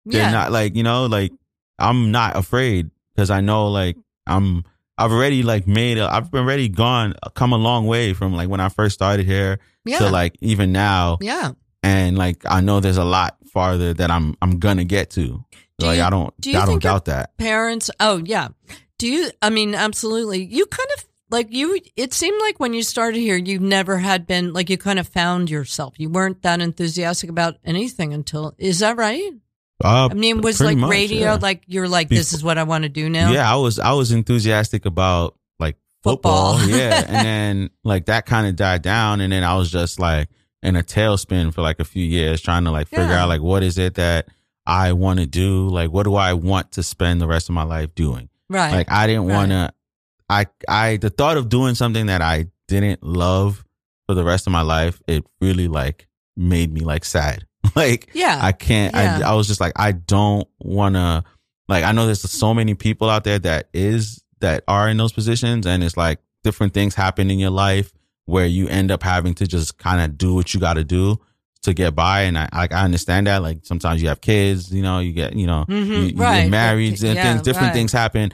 They're 0.05 0.21
Yeah. 0.23 0.31
not 0.31 0.51
like, 0.51 0.75
you 0.75 0.83
know, 0.83 1.05
like 1.05 1.31
I'm 1.77 2.11
not 2.11 2.35
afraid 2.35 2.89
because 3.15 3.29
I 3.29 3.41
know 3.41 3.67
like 3.69 3.95
I'm 4.27 4.63
I've 4.97 5.11
already 5.11 5.43
like 5.43 5.65
made 5.67 5.97
a, 5.97 6.11
I've 6.11 6.33
already 6.33 6.67
gone 6.67 7.13
come 7.35 7.53
a 7.53 7.57
long 7.57 7.85
way 7.87 8.13
from 8.13 8.33
like 8.33 8.49
when 8.49 8.59
I 8.59 8.69
first 8.69 8.95
started 8.95 9.25
here 9.25 9.59
yeah. 9.85 9.99
to 9.99 10.09
like 10.09 10.35
even 10.41 10.71
now 10.71 11.17
yeah. 11.21 11.51
and 11.83 12.17
like 12.17 12.43
I 12.45 12.61
know 12.61 12.79
there's 12.79 12.97
a 12.97 13.05
lot 13.05 13.37
farther 13.53 13.93
that 13.93 14.11
I'm 14.11 14.35
I'm 14.41 14.59
gonna 14.59 14.83
get 14.83 15.09
to. 15.11 15.43
Do 15.79 15.85
like 15.85 15.97
you- 15.97 16.03
I 16.03 16.09
don't 16.09 16.33
do 16.41 16.51
you 16.51 16.59
I 16.59 16.65
don't 16.65 16.81
doubt 16.83 17.05
that. 17.05 17.37
parents 17.37 17.89
oh 17.99 18.17
yeah 18.25 18.49
do 18.97 19.07
you 19.07 19.31
i 19.41 19.49
mean 19.49 19.73
absolutely 19.73 20.43
you 20.43 20.65
kind 20.65 20.89
of 20.97 21.05
like 21.29 21.47
you 21.51 21.79
it 21.95 22.13
seemed 22.13 22.39
like 22.41 22.59
when 22.59 22.73
you 22.73 22.83
started 22.83 23.19
here 23.19 23.35
you 23.37 23.59
never 23.59 23.97
had 23.97 24.25
been 24.27 24.53
like 24.53 24.69
you 24.69 24.77
kind 24.77 24.99
of 24.99 25.07
found 25.07 25.49
yourself 25.49 25.93
you 25.97 26.09
weren't 26.09 26.41
that 26.41 26.59
enthusiastic 26.61 27.29
about 27.29 27.55
anything 27.63 28.13
until 28.13 28.53
is 28.57 28.79
that 28.79 28.97
right 28.97 29.31
Uh, 29.83 30.09
i 30.11 30.13
mean 30.13 30.41
was 30.41 30.59
like 30.59 30.77
much, 30.77 30.89
radio 30.91 31.19
yeah. 31.19 31.37
like 31.41 31.63
you're 31.67 31.87
like 31.87 32.09
this 32.09 32.33
is 32.33 32.43
what 32.43 32.57
i 32.57 32.63
want 32.63 32.83
to 32.83 32.89
do 32.89 33.09
now 33.09 33.31
Yeah, 33.31 33.51
I 33.51 33.55
was 33.57 33.79
I 33.79 33.93
was 33.93 34.11
enthusiastic 34.11 34.85
about 34.85 35.35
like 35.59 35.77
football. 36.03 36.57
Football. 36.57 36.77
yeah. 36.77 37.05
And 37.07 37.25
then 37.25 37.69
like 37.83 38.05
that 38.05 38.25
kind 38.25 38.47
of 38.47 38.55
died 38.55 38.81
down 38.81 39.21
and 39.21 39.31
then 39.33 39.43
I 39.43 39.55
was 39.55 39.69
just 39.71 39.99
like 39.99 40.29
in 40.63 40.75
a 40.75 40.83
tailspin 40.83 41.53
for 41.53 41.61
like 41.61 41.79
a 41.79 41.85
few 41.85 42.03
years 42.05 42.41
trying 42.41 42.63
to 42.65 42.71
like 42.71 42.87
figure 42.87 43.05
Yeah. 43.05 43.23
out 43.23 43.29
like 43.29 43.41
what 43.41 43.63
is 43.63 43.77
it 43.77 43.95
that 43.95 44.27
I 44.65 44.93
want 44.93 45.19
to 45.19 45.25
do? 45.25 45.67
Like 45.69 45.91
what 45.91 46.03
do 46.03 46.15
I 46.15 46.33
want 46.33 46.73
to 46.73 46.83
spend 46.83 47.21
the 47.21 47.27
rest 47.27 47.49
of 47.49 47.55
my 47.55 47.63
life 47.63 47.93
doing? 47.95 48.29
right 48.49 48.71
Like 48.73 48.91
I 48.91 49.07
didn't 49.07 49.27
Right. 49.27 49.35
want 49.35 49.51
to 49.51 49.73
I 50.29 50.45
I 50.67 50.97
the 50.97 51.09
thought 51.09 51.37
of 51.37 51.49
doing 51.49 51.75
something 51.75 52.05
that 52.07 52.21
I 52.21 52.47
didn't 52.67 53.03
love 53.03 53.65
for 54.07 54.15
the 54.15 54.23
rest 54.23 54.47
of 54.47 54.53
my 54.53 54.61
life, 54.61 55.01
it 55.07 55.25
really 55.41 55.67
like 55.67 56.07
made 56.37 56.71
me 56.73 56.81
like 56.81 57.03
sad. 57.05 57.45
like 57.75 58.09
yeah 58.13 58.39
I 58.41 58.51
can't. 58.51 58.93
Yeah. 58.95 59.19
I 59.23 59.31
I 59.31 59.33
was 59.35 59.47
just 59.47 59.59
like, 59.61 59.73
I 59.75 59.91
don't 59.91 60.47
want 60.59 60.95
to. 60.95 61.23
Like, 61.67 61.83
I 61.83 61.91
know 61.91 62.05
there's 62.07 62.21
so 62.21 62.53
many 62.55 62.73
people 62.73 63.09
out 63.11 63.23
there 63.23 63.37
that 63.39 63.69
is 63.73 64.23
that 64.39 64.63
are 64.67 64.89
in 64.89 64.97
those 64.97 65.11
positions, 65.11 65.67
and 65.67 65.83
it's 65.83 65.95
like 65.97 66.19
different 66.43 66.73
things 66.73 66.95
happen 66.95 67.29
in 67.29 67.37
your 67.37 67.51
life 67.51 67.91
where 68.25 68.45
you 68.47 68.67
end 68.69 68.89
up 68.91 69.03
having 69.03 69.33
to 69.35 69.45
just 69.47 69.77
kind 69.77 70.01
of 70.01 70.17
do 70.17 70.33
what 70.33 70.53
you 70.53 70.59
got 70.59 70.75
to 70.75 70.83
do 70.83 71.19
to 71.63 71.73
get 71.73 71.93
by. 71.95 72.21
And 72.21 72.37
I 72.39 72.49
like 72.53 72.71
I 72.73 72.83
understand 72.85 73.27
that. 73.27 73.43
Like 73.43 73.59
sometimes 73.65 74.01
you 74.01 74.07
have 74.07 74.21
kids, 74.21 74.73
you 74.73 74.81
know, 74.81 74.97
you 74.99 75.13
get 75.13 75.35
you 75.35 75.45
know 75.45 75.65
Mhm, 75.67 75.87
you, 75.87 76.01
you 76.03 76.15
right. 76.23 76.41
get 76.43 76.49
married 76.49 77.03
and 77.03 77.15
Yeah, 77.15 77.33
things, 77.33 77.41
different 77.43 77.67
right. 77.67 77.73
things 77.73 77.91
happen. 77.91 78.31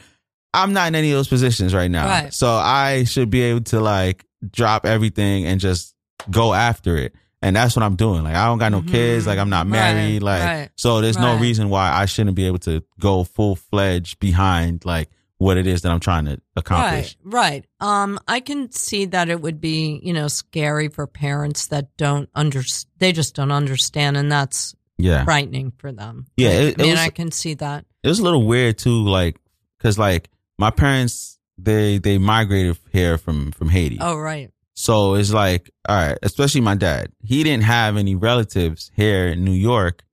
I'm 0.56 0.74
not 0.74 0.88
in 0.88 0.96
any 0.96 1.12
of 1.12 1.18
those 1.18 1.28
positions 1.28 1.74
right 1.74 1.90
now, 1.92 2.08
Right. 2.08 2.34
so 2.34 2.50
I 2.54 3.04
should 3.04 3.30
be 3.30 3.42
able 3.44 3.62
to 3.66 3.80
like 3.80 4.26
drop 4.52 4.86
everything 4.86 5.46
and 5.46 5.60
just 5.60 5.94
go 6.32 6.54
after 6.54 6.98
it. 6.98 7.14
And 7.42 7.56
that's 7.56 7.76
what 7.76 7.84
I'm 7.84 7.96
doing. 7.96 8.24
Like 8.24 8.36
I 8.36 8.46
don't 8.48 8.58
got 8.58 8.72
no 8.72 8.82
Mhm. 8.82 8.88
kids. 8.90 9.28
Like 9.28 9.38
I'm 9.38 9.50
not 9.50 9.68
married. 9.68 10.24
Right, 10.24 10.40
like 10.40 10.44
right, 10.44 10.70
so, 10.78 11.02
there's 11.02 11.18
no 11.18 11.38
reason 11.38 11.70
why 11.70 11.92
I 11.92 12.06
shouldn't 12.06 12.36
be 12.36 12.48
able 12.48 12.58
to 12.60 12.84
go 13.00 13.24
full 13.24 13.56
fledged 13.56 14.20
behind 14.20 14.84
like 14.86 15.10
what 15.38 15.58
it 15.58 15.68
is 15.68 15.82
that 15.82 15.92
I'm 15.92 16.00
trying 16.00 16.26
to 16.26 16.40
accomplish. 16.56 17.18
Right, 17.24 17.34
right. 17.34 17.66
Um, 17.82 18.20
I 18.28 18.40
can 18.40 18.72
see 18.72 19.06
that 19.08 19.30
it 19.30 19.42
would 19.42 19.60
be, 19.60 20.00
you 20.02 20.14
know, 20.14 20.28
scary 20.30 20.88
for 20.88 21.06
parents 21.08 21.68
that 21.68 21.96
don't 21.98 22.30
under, 22.34 22.64
they 23.00 23.12
just 23.12 23.36
don't 23.36 23.52
understand, 23.52 24.16
and 24.16 24.32
that's 24.32 24.74
Yeah, 24.98 25.26
frightening 25.26 25.74
for 25.78 25.92
them. 25.92 26.26
Yeah, 26.38 26.50
it- 26.52 26.80
I 26.80 26.84
mean, 26.84 26.92
was- 26.92 27.00
I 27.02 27.10
can 27.10 27.32
see 27.32 27.54
that. 27.56 27.84
it 28.02 28.08
was 28.08 28.20
a 28.20 28.24
little 28.24 28.46
weird 28.48 28.78
too. 28.78 29.04
Like, 29.04 29.36
cause 29.80 30.00
like 30.00 30.30
my 30.58 30.70
parents 30.72 31.38
they 31.58 31.98
they 31.98 32.18
migrated 32.18 32.78
here 32.92 33.18
from 33.18 33.52
from 33.52 33.70
Haiti. 33.70 33.98
Oh, 34.02 34.18
right. 34.18 34.52
So 34.74 35.16
it's 35.16 35.32
like, 35.32 35.72
all 35.88 35.96
right, 35.96 36.18
especially 36.22 36.60
my 36.62 36.76
dad. 36.76 37.12
He 37.24 37.44
didn't 37.44 37.64
have 37.64 37.96
any 37.96 38.14
relatives 38.16 38.92
here 38.96 39.28
in 39.28 39.46
New 39.46 39.54
York 39.54 40.04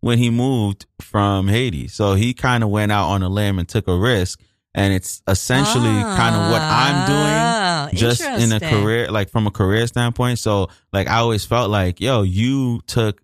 when 0.00 0.18
he 0.18 0.28
moved 0.28 0.84
from 1.00 1.48
Haiti. 1.48 1.88
So 1.88 2.12
he 2.14 2.34
kind 2.34 2.62
of 2.62 2.68
went 2.68 2.92
out 2.92 3.08
on 3.08 3.22
a 3.22 3.30
limb 3.30 3.58
and 3.58 3.66
took 3.66 3.88
a 3.88 3.96
risk. 3.96 4.40
And 4.74 4.92
it's 4.92 5.22
essentially 5.28 5.84
kind 5.84 6.34
of 6.34 6.50
what 6.50 6.60
I'm 6.60 6.94
Ah, 7.08 7.86
doing 7.90 7.96
just 7.98 8.20
in 8.22 8.52
a 8.52 8.58
career, 8.60 9.10
like 9.10 9.30
from 9.30 9.46
a 9.46 9.50
career 9.50 9.86
standpoint. 9.86 10.38
So 10.40 10.68
like 10.92 11.08
I 11.08 11.18
always 11.18 11.44
felt 11.46 11.70
like, 11.70 12.00
yo, 12.00 12.22
you 12.22 12.80
took 12.86 13.22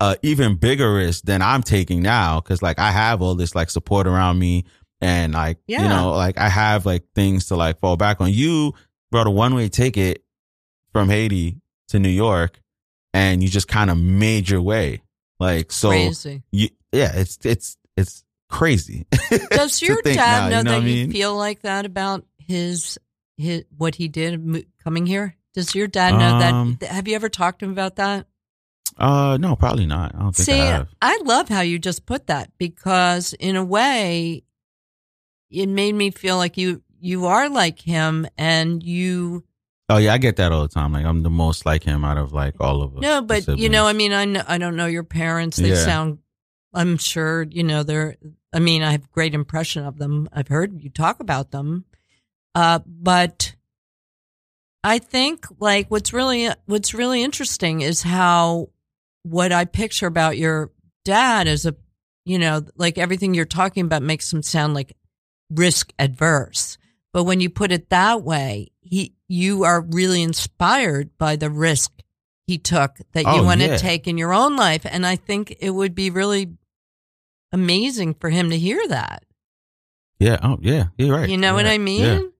a 0.00 0.16
even 0.22 0.56
bigger 0.56 0.92
risk 0.92 1.22
than 1.24 1.40
I'm 1.40 1.62
taking 1.62 2.02
now. 2.02 2.40
Cause 2.40 2.60
like 2.62 2.78
I 2.80 2.90
have 2.90 3.22
all 3.22 3.34
this 3.36 3.54
like 3.54 3.70
support 3.70 4.06
around 4.08 4.38
me 4.40 4.64
and 5.00 5.32
like, 5.34 5.58
Yeah. 5.66 5.82
you 5.82 5.88
know, 5.88 6.12
like 6.12 6.38
I 6.38 6.48
have 6.48 6.86
like 6.86 7.04
things 7.14 7.46
to 7.46 7.56
like 7.56 7.78
fall 7.80 7.96
back 7.96 8.20
on. 8.20 8.32
You 8.32 8.74
brought 9.10 9.26
a 9.26 9.30
one 9.30 9.54
way 9.54 9.68
ticket 9.68 10.24
from 10.92 11.08
Haiti 11.08 11.60
to 11.88 11.98
New 11.98 12.08
York 12.08 12.60
and 13.14 13.42
you 13.42 13.48
just 13.48 13.68
kind 13.68 13.90
of 13.90 13.98
made 13.98 14.48
your 14.48 14.60
way. 14.62 15.02
Like, 15.40 15.70
so 15.72 15.90
Crazy. 15.90 16.42
you, 16.50 16.68
yeah, 16.92 17.12
it's, 17.14 17.38
it's, 17.44 17.76
it's 17.96 18.24
crazy. 18.50 19.06
Does 19.50 19.80
your 19.82 20.00
dad 20.02 20.50
now, 20.50 20.50
know 20.50 20.58
you 20.58 20.64
know 20.64 20.70
that 20.72 20.82
I 20.82 20.86
you 20.86 21.10
feel 21.12 21.36
like 21.36 21.62
that 21.62 21.86
about 21.86 22.24
his 22.38 22.98
his 23.36 23.64
what 23.76 23.94
he 23.94 24.08
did 24.08 24.66
coming 24.82 25.06
here? 25.06 25.36
Does 25.54 25.74
your 25.74 25.86
dad 25.86 26.12
know 26.18 26.46
Um, 26.46 26.76
that? 26.80 26.90
Have 26.90 27.06
you 27.08 27.14
ever 27.14 27.28
talked 27.28 27.60
to 27.60 27.66
him 27.66 27.72
about 27.72 27.96
that? 27.96 28.26
Uh, 28.96 29.36
no, 29.40 29.54
probably 29.54 29.86
not. 29.86 30.14
I 30.14 30.18
don't 30.18 30.34
think 30.34 30.46
See, 30.46 30.60
I 30.60 30.66
have. 30.66 30.88
I 31.00 31.20
love 31.24 31.48
how 31.48 31.60
you 31.60 31.78
just 31.78 32.04
put 32.04 32.26
that 32.26 32.50
because 32.58 33.32
in 33.34 33.54
a 33.54 33.64
way, 33.64 34.42
it 35.50 35.66
made 35.68 35.94
me 35.94 36.10
feel 36.10 36.36
like 36.36 36.56
you 36.56 36.82
you 37.00 37.26
are 37.26 37.48
like 37.48 37.80
him 37.80 38.26
and 38.36 38.82
you 38.82 39.44
Oh 39.90 39.96
yeah, 39.96 40.12
I 40.12 40.18
get 40.18 40.36
that 40.36 40.52
all 40.52 40.62
the 40.62 40.68
time. 40.68 40.92
Like 40.92 41.06
I'm 41.06 41.22
the 41.22 41.30
most 41.30 41.64
like 41.64 41.82
him 41.82 42.04
out 42.04 42.18
of 42.18 42.32
like 42.32 42.56
all 42.60 42.82
of 42.82 42.96
us. 42.96 43.02
no, 43.02 43.22
but 43.22 43.48
you 43.58 43.70
know, 43.70 43.86
I 43.86 43.94
mean, 43.94 44.12
I 44.12 44.26
know, 44.26 44.42
I 44.46 44.58
don't 44.58 44.76
know 44.76 44.84
your 44.86 45.04
parents. 45.04 45.56
They 45.56 45.70
Yeah. 45.70 45.84
sound, 45.84 46.18
I'm 46.74 46.98
sure, 46.98 47.44
you 47.44 47.62
know, 47.62 47.82
they're 47.82 48.16
I 48.52 48.58
mean, 48.58 48.82
I 48.82 48.92
have 48.92 49.04
a 49.04 49.08
great 49.14 49.34
impression 49.34 49.84
of 49.84 49.98
them. 49.98 50.28
I've 50.32 50.48
heard 50.48 50.82
you 50.82 50.90
talk 50.90 51.20
about 51.20 51.50
them. 51.52 51.84
Uh, 52.54 52.80
but 52.86 53.54
I 54.84 54.98
think 54.98 55.46
like 55.58 55.90
what's 55.90 56.12
really 56.12 56.48
what's 56.66 56.92
really 56.94 57.22
interesting 57.22 57.80
is 57.80 58.02
how 58.02 58.68
what 59.22 59.52
I 59.52 59.64
picture 59.64 60.06
about 60.06 60.36
your 60.38 60.70
dad 61.04 61.46
is 61.46 61.64
a 61.66 61.74
you 62.24 62.38
know 62.38 62.62
like 62.76 62.98
everything 62.98 63.32
you're 63.34 63.44
talking 63.46 63.84
about 63.86 64.02
makes 64.02 64.30
him 64.32 64.42
sound 64.42 64.74
like 64.74 64.94
risk 65.50 65.92
adverse. 65.98 66.78
But 67.12 67.24
when 67.24 67.40
you 67.40 67.50
put 67.50 67.72
it 67.72 67.90
that 67.90 68.22
way, 68.22 68.72
he 68.80 69.14
you 69.28 69.64
are 69.64 69.80
really 69.80 70.22
inspired 70.22 71.16
by 71.18 71.36
the 71.36 71.50
risk 71.50 71.92
he 72.46 72.56
took 72.58 72.96
that 73.12 73.24
you 73.24 73.40
Oh, 73.40 73.44
want 73.44 73.60
to 73.60 73.78
take 73.78 74.06
in 74.06 74.16
your 74.16 74.32
own 74.32 74.56
life. 74.56 74.86
And 74.86 75.04
I 75.06 75.16
think 75.16 75.54
it 75.60 75.70
would 75.70 75.94
be 75.94 76.10
really 76.10 76.52
amazing 77.52 78.14
for 78.14 78.30
him 78.30 78.50
to 78.50 78.58
hear 78.58 78.80
that. 78.88 79.24
Yeah. 80.18 80.38
Oh, 80.42 80.58
yeah. 80.60 80.86
You're 80.96 81.14
right. 81.14 81.28
You 81.28 81.36
know 81.36 81.48
You're 81.48 81.54
what 81.56 81.64
right. 81.66 81.74
I 81.74 81.78
mean? 81.78 82.32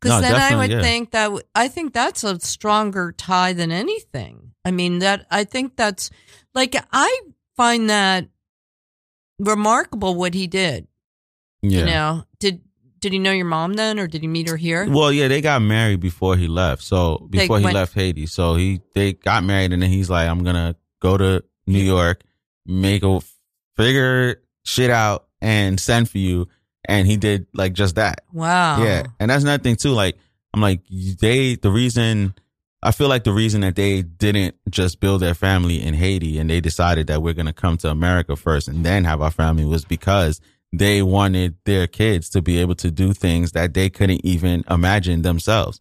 Because 0.00 0.20
No, 0.20 0.28
then 0.28 0.40
I 0.40 0.56
would 0.56 0.70
yeah. 0.70 0.82
think 0.82 1.12
that 1.12 1.24
w- 1.24 1.42
I 1.54 1.68
think 1.68 1.92
that's 1.94 2.24
a 2.24 2.38
stronger 2.40 3.12
tie 3.12 3.52
than 3.52 3.70
anything. 3.72 4.52
I 4.64 4.70
mean 4.72 4.98
that 5.00 5.26
I 5.30 5.44
think 5.44 5.76
that's 5.76 6.10
like 6.54 6.74
I 6.92 7.20
find 7.56 7.88
that 7.90 8.28
remarkable 9.38 10.14
what 10.14 10.34
he 10.34 10.46
did. 10.46 10.86
Yeah. 11.70 11.80
You 11.80 11.86
know, 11.86 12.24
did 12.38 12.60
did 13.00 13.12
he 13.12 13.18
know 13.18 13.32
your 13.32 13.44
mom 13.46 13.74
then, 13.74 13.98
or 13.98 14.06
did 14.06 14.22
he 14.22 14.28
meet 14.28 14.48
her 14.48 14.56
here? 14.56 14.86
Well, 14.88 15.12
yeah, 15.12 15.28
they 15.28 15.40
got 15.40 15.60
married 15.62 16.00
before 16.00 16.36
he 16.36 16.46
left. 16.46 16.82
So 16.82 17.26
before 17.30 17.58
he 17.58 17.64
went- 17.64 17.74
left 17.74 17.94
Haiti, 17.94 18.26
so 18.26 18.54
he 18.54 18.80
they 18.94 19.12
got 19.14 19.44
married, 19.44 19.72
and 19.72 19.82
then 19.82 19.90
he's 19.90 20.08
like, 20.10 20.28
"I'm 20.28 20.42
gonna 20.42 20.74
go 21.00 21.16
to 21.16 21.42
New 21.66 21.82
York, 21.82 22.22
make 22.66 23.02
a 23.02 23.20
figure 23.76 24.42
shit 24.64 24.90
out, 24.90 25.26
and 25.40 25.78
send 25.78 26.08
for 26.08 26.18
you." 26.18 26.48
And 26.86 27.06
he 27.06 27.16
did 27.16 27.46
like 27.54 27.72
just 27.72 27.94
that. 27.96 28.24
Wow. 28.32 28.82
Yeah, 28.82 29.04
and 29.18 29.30
that's 29.30 29.42
another 29.42 29.62
thing 29.62 29.76
too. 29.76 29.92
Like 29.92 30.16
I'm 30.52 30.60
like 30.60 30.80
they 30.90 31.56
the 31.56 31.70
reason 31.70 32.34
I 32.82 32.92
feel 32.92 33.08
like 33.08 33.24
the 33.24 33.32
reason 33.32 33.62
that 33.62 33.76
they 33.76 34.02
didn't 34.02 34.56
just 34.68 35.00
build 35.00 35.22
their 35.22 35.34
family 35.34 35.82
in 35.82 35.94
Haiti 35.94 36.38
and 36.38 36.50
they 36.50 36.60
decided 36.60 37.06
that 37.06 37.22
we're 37.22 37.32
gonna 37.32 37.54
come 37.54 37.78
to 37.78 37.88
America 37.90 38.36
first 38.36 38.68
and 38.68 38.84
then 38.84 39.04
have 39.04 39.22
our 39.22 39.30
family 39.30 39.64
was 39.64 39.86
because 39.86 40.40
they 40.78 41.02
wanted 41.02 41.56
their 41.64 41.86
kids 41.86 42.28
to 42.30 42.42
be 42.42 42.58
able 42.58 42.74
to 42.76 42.90
do 42.90 43.12
things 43.12 43.52
that 43.52 43.74
they 43.74 43.90
couldn't 43.90 44.24
even 44.24 44.64
imagine 44.70 45.22
themselves. 45.22 45.78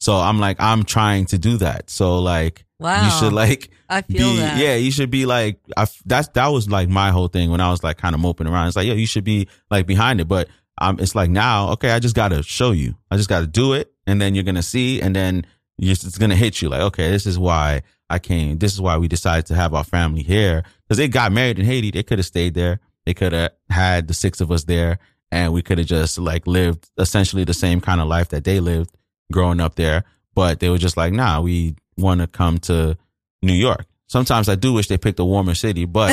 So 0.00 0.14
I'm 0.16 0.38
like 0.38 0.56
I'm 0.60 0.84
trying 0.84 1.26
to 1.26 1.38
do 1.38 1.56
that. 1.58 1.90
So 1.90 2.18
like 2.18 2.64
Wow. 2.78 3.04
you 3.04 3.10
should 3.10 3.32
like 3.32 3.70
I 3.88 4.02
feel 4.02 4.32
be 4.32 4.36
that. 4.40 4.58
yeah 4.58 4.74
you 4.74 4.90
should 4.90 5.10
be 5.10 5.24
like 5.24 5.58
I, 5.78 5.86
that's 6.04 6.28
that 6.34 6.48
was 6.48 6.68
like 6.68 6.90
my 6.90 7.10
whole 7.10 7.28
thing 7.28 7.50
when 7.50 7.58
i 7.62 7.70
was 7.70 7.82
like 7.82 7.96
kind 7.96 8.14
of 8.14 8.20
moping 8.20 8.46
around 8.46 8.66
it's 8.66 8.76
like 8.76 8.86
yeah 8.86 8.92
you 8.92 9.06
should 9.06 9.24
be 9.24 9.48
like 9.70 9.86
behind 9.86 10.20
it 10.20 10.28
but 10.28 10.48
um 10.78 10.98
it's 11.00 11.14
like 11.14 11.30
now 11.30 11.70
okay 11.70 11.92
i 11.92 11.98
just 11.98 12.14
gotta 12.14 12.42
show 12.42 12.72
you 12.72 12.94
i 13.10 13.16
just 13.16 13.30
gotta 13.30 13.46
do 13.46 13.72
it 13.72 13.94
and 14.06 14.20
then 14.20 14.34
you're 14.34 14.44
gonna 14.44 14.62
see 14.62 15.00
and 15.00 15.16
then 15.16 15.46
you're, 15.78 15.92
it's 15.92 16.18
gonna 16.18 16.36
hit 16.36 16.60
you 16.60 16.68
like 16.68 16.82
okay 16.82 17.10
this 17.10 17.24
is 17.24 17.38
why 17.38 17.80
i 18.10 18.18
came 18.18 18.58
this 18.58 18.74
is 18.74 18.80
why 18.80 18.98
we 18.98 19.08
decided 19.08 19.46
to 19.46 19.54
have 19.54 19.72
our 19.72 19.84
family 19.84 20.22
here 20.22 20.62
because 20.86 20.98
they 20.98 21.08
got 21.08 21.32
married 21.32 21.58
in 21.58 21.64
haiti 21.64 21.90
they 21.90 22.02
could 22.02 22.18
have 22.18 22.26
stayed 22.26 22.52
there 22.52 22.78
they 23.06 23.14
could 23.14 23.32
have 23.32 23.52
had 23.70 24.08
the 24.08 24.14
six 24.14 24.40
of 24.42 24.50
us 24.50 24.64
there 24.64 24.98
and 25.32 25.52
we 25.52 25.62
could 25.62 25.78
have 25.78 25.86
just 25.86 26.18
like 26.18 26.46
lived 26.46 26.88
essentially 26.98 27.44
the 27.44 27.54
same 27.54 27.80
kind 27.80 28.00
of 28.00 28.06
life 28.08 28.28
that 28.28 28.44
they 28.44 28.60
lived 28.60 28.90
growing 29.32 29.60
up 29.60 29.76
there 29.76 30.04
but 30.34 30.60
they 30.60 30.68
were 30.68 30.78
just 30.78 30.96
like 30.98 31.12
nah 31.14 31.40
we 31.40 31.74
want 31.96 32.20
to 32.20 32.26
come 32.26 32.58
to 32.58 32.96
New 33.42 33.54
York. 33.54 33.86
Sometimes 34.08 34.48
I 34.48 34.54
do 34.54 34.72
wish 34.72 34.88
they 34.88 34.98
picked 34.98 35.18
a 35.18 35.24
warmer 35.24 35.54
city, 35.54 35.84
but 35.86 36.12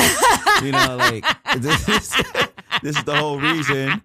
you 0.62 0.72
know, 0.72 0.96
like 0.98 1.24
this 1.58 1.88
is, 1.88 2.10
this 2.82 2.96
is 2.96 3.04
the 3.04 3.14
whole 3.14 3.38
reason 3.38 4.00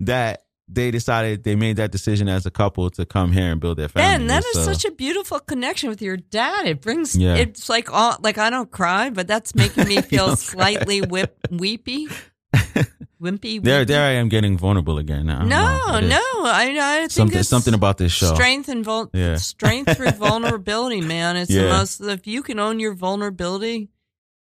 that 0.00 0.44
they 0.68 0.90
decided 0.90 1.42
they 1.44 1.54
made 1.56 1.76
that 1.76 1.90
decision 1.90 2.28
as 2.28 2.46
a 2.46 2.50
couple 2.50 2.88
to 2.90 3.04
come 3.04 3.32
here 3.32 3.50
and 3.50 3.60
build 3.60 3.78
their 3.78 3.88
family. 3.88 4.14
And 4.14 4.30
that 4.30 4.44
is 4.44 4.52
So, 4.54 4.72
such 4.72 4.84
a 4.84 4.90
beautiful 4.90 5.38
connection 5.40 5.88
with 5.88 6.00
your 6.02 6.16
dad. 6.16 6.66
It 6.66 6.80
brings 6.80 7.16
Yeah. 7.16 7.34
it's 7.36 7.68
like 7.68 7.92
all 7.92 8.16
like 8.20 8.38
I 8.38 8.48
don't 8.50 8.70
cry, 8.70 9.10
but 9.10 9.26
that's 9.26 9.54
making 9.54 9.88
me 9.88 10.00
feel 10.02 10.36
slightly 10.36 11.00
whip 11.02 11.36
weepy. 11.50 12.08
Wimpy. 13.20 13.62
there, 13.62 13.84
there 13.84 14.02
I 14.04 14.12
am 14.12 14.28
getting 14.28 14.58
vulnerable 14.58 14.98
again. 14.98 15.26
No, 15.26 15.40
is. 15.98 16.08
no. 16.10 16.20
I, 16.44 16.76
I 16.80 16.98
think 17.02 17.10
something, 17.12 17.42
something 17.44 17.74
about 17.74 17.96
this 17.98 18.10
show. 18.12 18.34
strength 18.34 18.68
and 18.68 18.84
vul- 18.84 19.10
Yeah. 19.12 19.36
strength 19.36 19.96
through 19.96 20.10
vulnerability, 20.18 21.00
man. 21.00 21.36
It's 21.36 21.48
the 21.52 21.62
Yeah. 21.62 21.68
most. 21.68 22.00
If 22.00 22.26
you 22.26 22.42
can 22.42 22.58
own 22.58 22.80
your 22.80 22.94
vulnerability, 22.94 23.90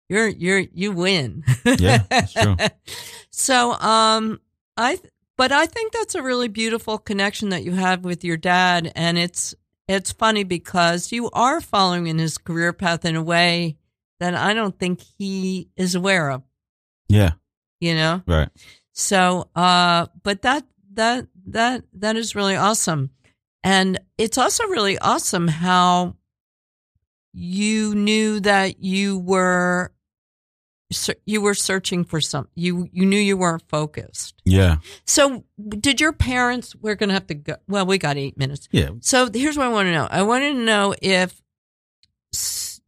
you're 0.08 0.28
you're 0.28 0.60
you 0.72 0.92
win. 0.92 1.44
Yeah, 1.64 2.04
that's 2.08 2.32
true. 2.32 2.56
so, 3.30 3.72
um, 3.74 4.40
I 4.76 4.98
but 5.36 5.52
I 5.52 5.66
think 5.66 5.92
that's 5.92 6.14
a 6.14 6.22
really 6.22 6.48
beautiful 6.48 6.96
connection 6.98 7.50
that 7.50 7.62
you 7.64 7.72
have 7.72 8.02
with 8.04 8.24
your 8.24 8.36
dad, 8.38 8.90
and 8.96 9.18
it's 9.18 9.54
it's 9.88 10.10
funny 10.12 10.42
because 10.44 11.12
you 11.12 11.28
are 11.32 11.60
following 11.60 12.06
in 12.06 12.18
his 12.18 12.38
career 12.38 12.72
path 12.72 13.04
in 13.04 13.14
a 13.14 13.22
way 13.22 13.76
that 14.20 14.34
I 14.34 14.54
don't 14.54 14.78
think 14.78 15.00
he 15.18 15.68
is 15.76 15.94
aware 15.94 16.30
of. 16.30 16.42
Yeah, 17.08 17.32
You 17.80 17.94
know. 17.94 18.22
right. 18.26 18.48
So, 18.92 19.48
uh, 19.56 20.06
but 20.22 20.42
that 20.42 20.64
that 20.94 21.26
that 21.46 21.84
that 21.94 22.16
is 22.16 22.34
really 22.34 22.56
awesome, 22.56 23.10
and 23.64 23.98
it's 24.18 24.36
also 24.38 24.64
really 24.66 24.98
awesome 24.98 25.48
how 25.48 26.16
you 27.32 27.94
knew 27.94 28.40
that 28.40 28.82
you 28.82 29.18
were 29.18 29.92
you 31.24 31.40
were 31.40 31.54
searching 31.54 32.04
for 32.04 32.20
some 32.20 32.48
you 32.56 32.88
you 32.92 33.06
knew 33.06 33.18
you 33.18 33.36
weren't 33.36 33.62
focused. 33.68 34.34
Yeah, 34.44 34.78
So, 35.06 35.44
did 35.68 36.00
your 36.00 36.12
parents? 36.12 36.74
We're 36.74 36.96
gonna 36.96 37.12
have 37.12 37.28
to 37.28 37.34
go. 37.34 37.56
Well, 37.68 37.86
we 37.86 37.96
got 37.98 38.16
eight 38.16 38.36
minutes. 38.36 38.68
yeah. 38.72 38.90
So 39.00 39.30
here's 39.32 39.56
what 39.56 39.66
I 39.66 39.70
want 39.70 39.86
to 39.86 39.92
know. 39.92 40.08
I 40.10 40.22
want 40.22 40.42
to 40.42 40.52
know 40.52 40.94
if 41.00 41.40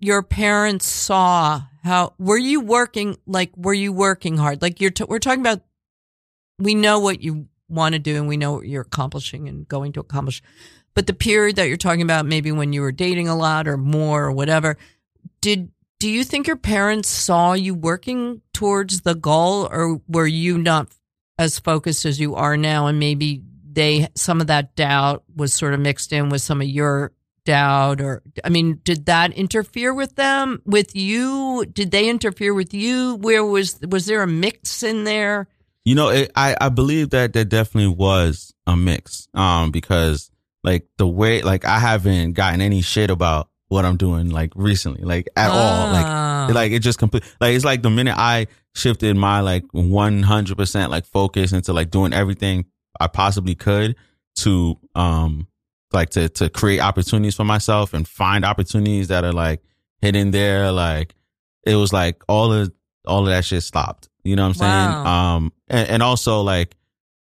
your 0.02 0.22
parents 0.22 0.84
saw 0.84 1.62
how 1.84 2.12
were 2.18 2.36
you 2.36 2.60
working 2.60 3.16
like 3.24 3.56
were 3.56 3.72
you 3.72 3.92
working 3.92 4.36
hard? 4.36 4.60
Like 4.60 4.80
you're 4.80 4.90
t- 4.90 5.04
we're 5.04 5.20
talking 5.20 5.40
about 5.40 5.60
we 6.58 6.74
know 6.74 6.98
what 6.98 7.22
you 7.22 7.46
want 7.68 7.94
to 7.94 7.98
do 8.00 8.16
and 8.16 8.28
we 8.28 8.36
know 8.36 8.54
what 8.54 8.66
you're 8.66 8.82
accomplishing 8.82 9.48
and 9.48 9.66
going 9.66 9.92
to 9.92 10.00
accomplish. 10.00 10.42
But 10.94 11.06
the 11.06 11.14
period 11.14 11.56
that 11.56 11.68
you're 11.68 11.76
talking 11.76 12.02
about 12.02 12.26
maybe 12.26 12.50
when 12.52 12.72
you 12.72 12.82
were 12.82 12.92
dating 12.92 13.28
a 13.28 13.36
lot 13.36 13.68
or 13.68 13.76
more 13.76 14.24
or 14.24 14.32
whatever, 14.32 14.76
did 15.40 15.70
do 16.00 16.10
you 16.10 16.24
think 16.24 16.48
your 16.48 16.56
parents 16.56 17.08
saw 17.08 17.52
you 17.52 17.72
working 17.72 18.42
towards 18.52 19.02
the 19.02 19.14
goal 19.14 19.68
or 19.70 20.00
were 20.08 20.26
you 20.26 20.58
not 20.58 20.88
as 21.38 21.60
focused 21.60 22.04
as 22.04 22.18
you 22.18 22.34
are 22.34 22.56
now 22.56 22.88
and 22.88 22.98
maybe 22.98 23.40
they 23.72 24.08
some 24.16 24.40
of 24.40 24.48
that 24.48 24.74
doubt 24.74 25.22
was 25.34 25.54
sort 25.54 25.74
of 25.74 25.80
mixed 25.80 26.12
in 26.12 26.28
with 26.28 26.42
some 26.42 26.60
of 26.60 26.66
your 26.66 27.12
doubt 27.44 28.00
or 28.00 28.22
i 28.44 28.48
mean 28.48 28.80
did 28.84 29.06
that 29.06 29.32
interfere 29.32 29.92
with 29.92 30.14
them 30.16 30.62
with 30.64 30.94
you 30.94 31.64
did 31.72 31.90
they 31.90 32.08
interfere 32.08 32.54
with 32.54 32.72
you 32.72 33.16
where 33.16 33.44
was 33.44 33.78
was 33.88 34.06
there 34.06 34.22
a 34.22 34.26
mix 34.26 34.82
in 34.82 35.04
there 35.04 35.48
You 35.84 35.96
know, 35.96 36.10
it, 36.10 36.30
I 36.36 36.54
I 36.60 36.68
believe 36.68 37.10
that 37.10 37.32
there 37.32 37.44
definitely 37.44 37.92
was 37.96 38.54
a 38.68 38.76
mix. 38.76 39.26
Um, 39.34 39.72
because 39.72 40.30
like 40.62 40.86
the 40.96 41.08
way 41.08 41.42
like 41.42 41.64
I 41.64 41.80
haven't 41.80 42.34
gotten 42.34 42.60
any 42.60 42.82
shit 42.82 43.10
about 43.10 43.48
what 43.68 43.84
I'm 43.84 43.96
doing 43.96 44.30
like 44.30 44.52
recently, 44.54 45.02
like 45.02 45.26
at 45.34 45.50
all. 45.50 45.92
Like 45.92 46.06
Ah. 46.06 46.48
like 46.54 46.70
it 46.70 46.82
just 46.86 47.00
complete 47.00 47.24
like 47.40 47.56
it's 47.56 47.64
like 47.64 47.82
the 47.82 47.90
minute 47.90 48.14
I 48.16 48.46
shifted 48.76 49.16
my 49.16 49.40
like 49.40 49.64
100 49.72 50.56
percent 50.56 50.92
like 50.92 51.04
focus 51.06 51.52
into 51.52 51.72
like 51.72 51.90
doing 51.90 52.12
everything 52.12 52.66
I 53.00 53.08
possibly 53.08 53.56
could 53.56 53.96
to 54.42 54.78
um 54.94 55.48
like 55.94 56.10
to 56.10 56.28
to 56.30 56.48
create 56.50 56.80
opportunities 56.80 57.34
for 57.36 57.44
myself 57.44 57.94
and 57.94 58.06
find 58.06 58.44
opportunities 58.44 59.08
that 59.08 59.24
are 59.24 59.32
like 59.32 59.62
hidden 60.00 60.30
there. 60.30 60.72
Like 60.72 61.14
it 61.64 61.76
was 61.76 61.92
like 61.92 62.22
all 62.28 62.52
of 62.52 62.72
all 63.06 63.20
of 63.20 63.26
that 63.26 63.44
shit 63.44 63.62
stopped. 63.62 64.08
You 64.24 64.36
know 64.36 64.42
what 64.42 64.48
I'm 64.48 64.54
saying? 64.54 65.04
Wow. 65.04 65.06
Um 65.36 65.52
and, 65.68 65.88
and 65.88 66.02
also 66.02 66.40
like 66.42 66.76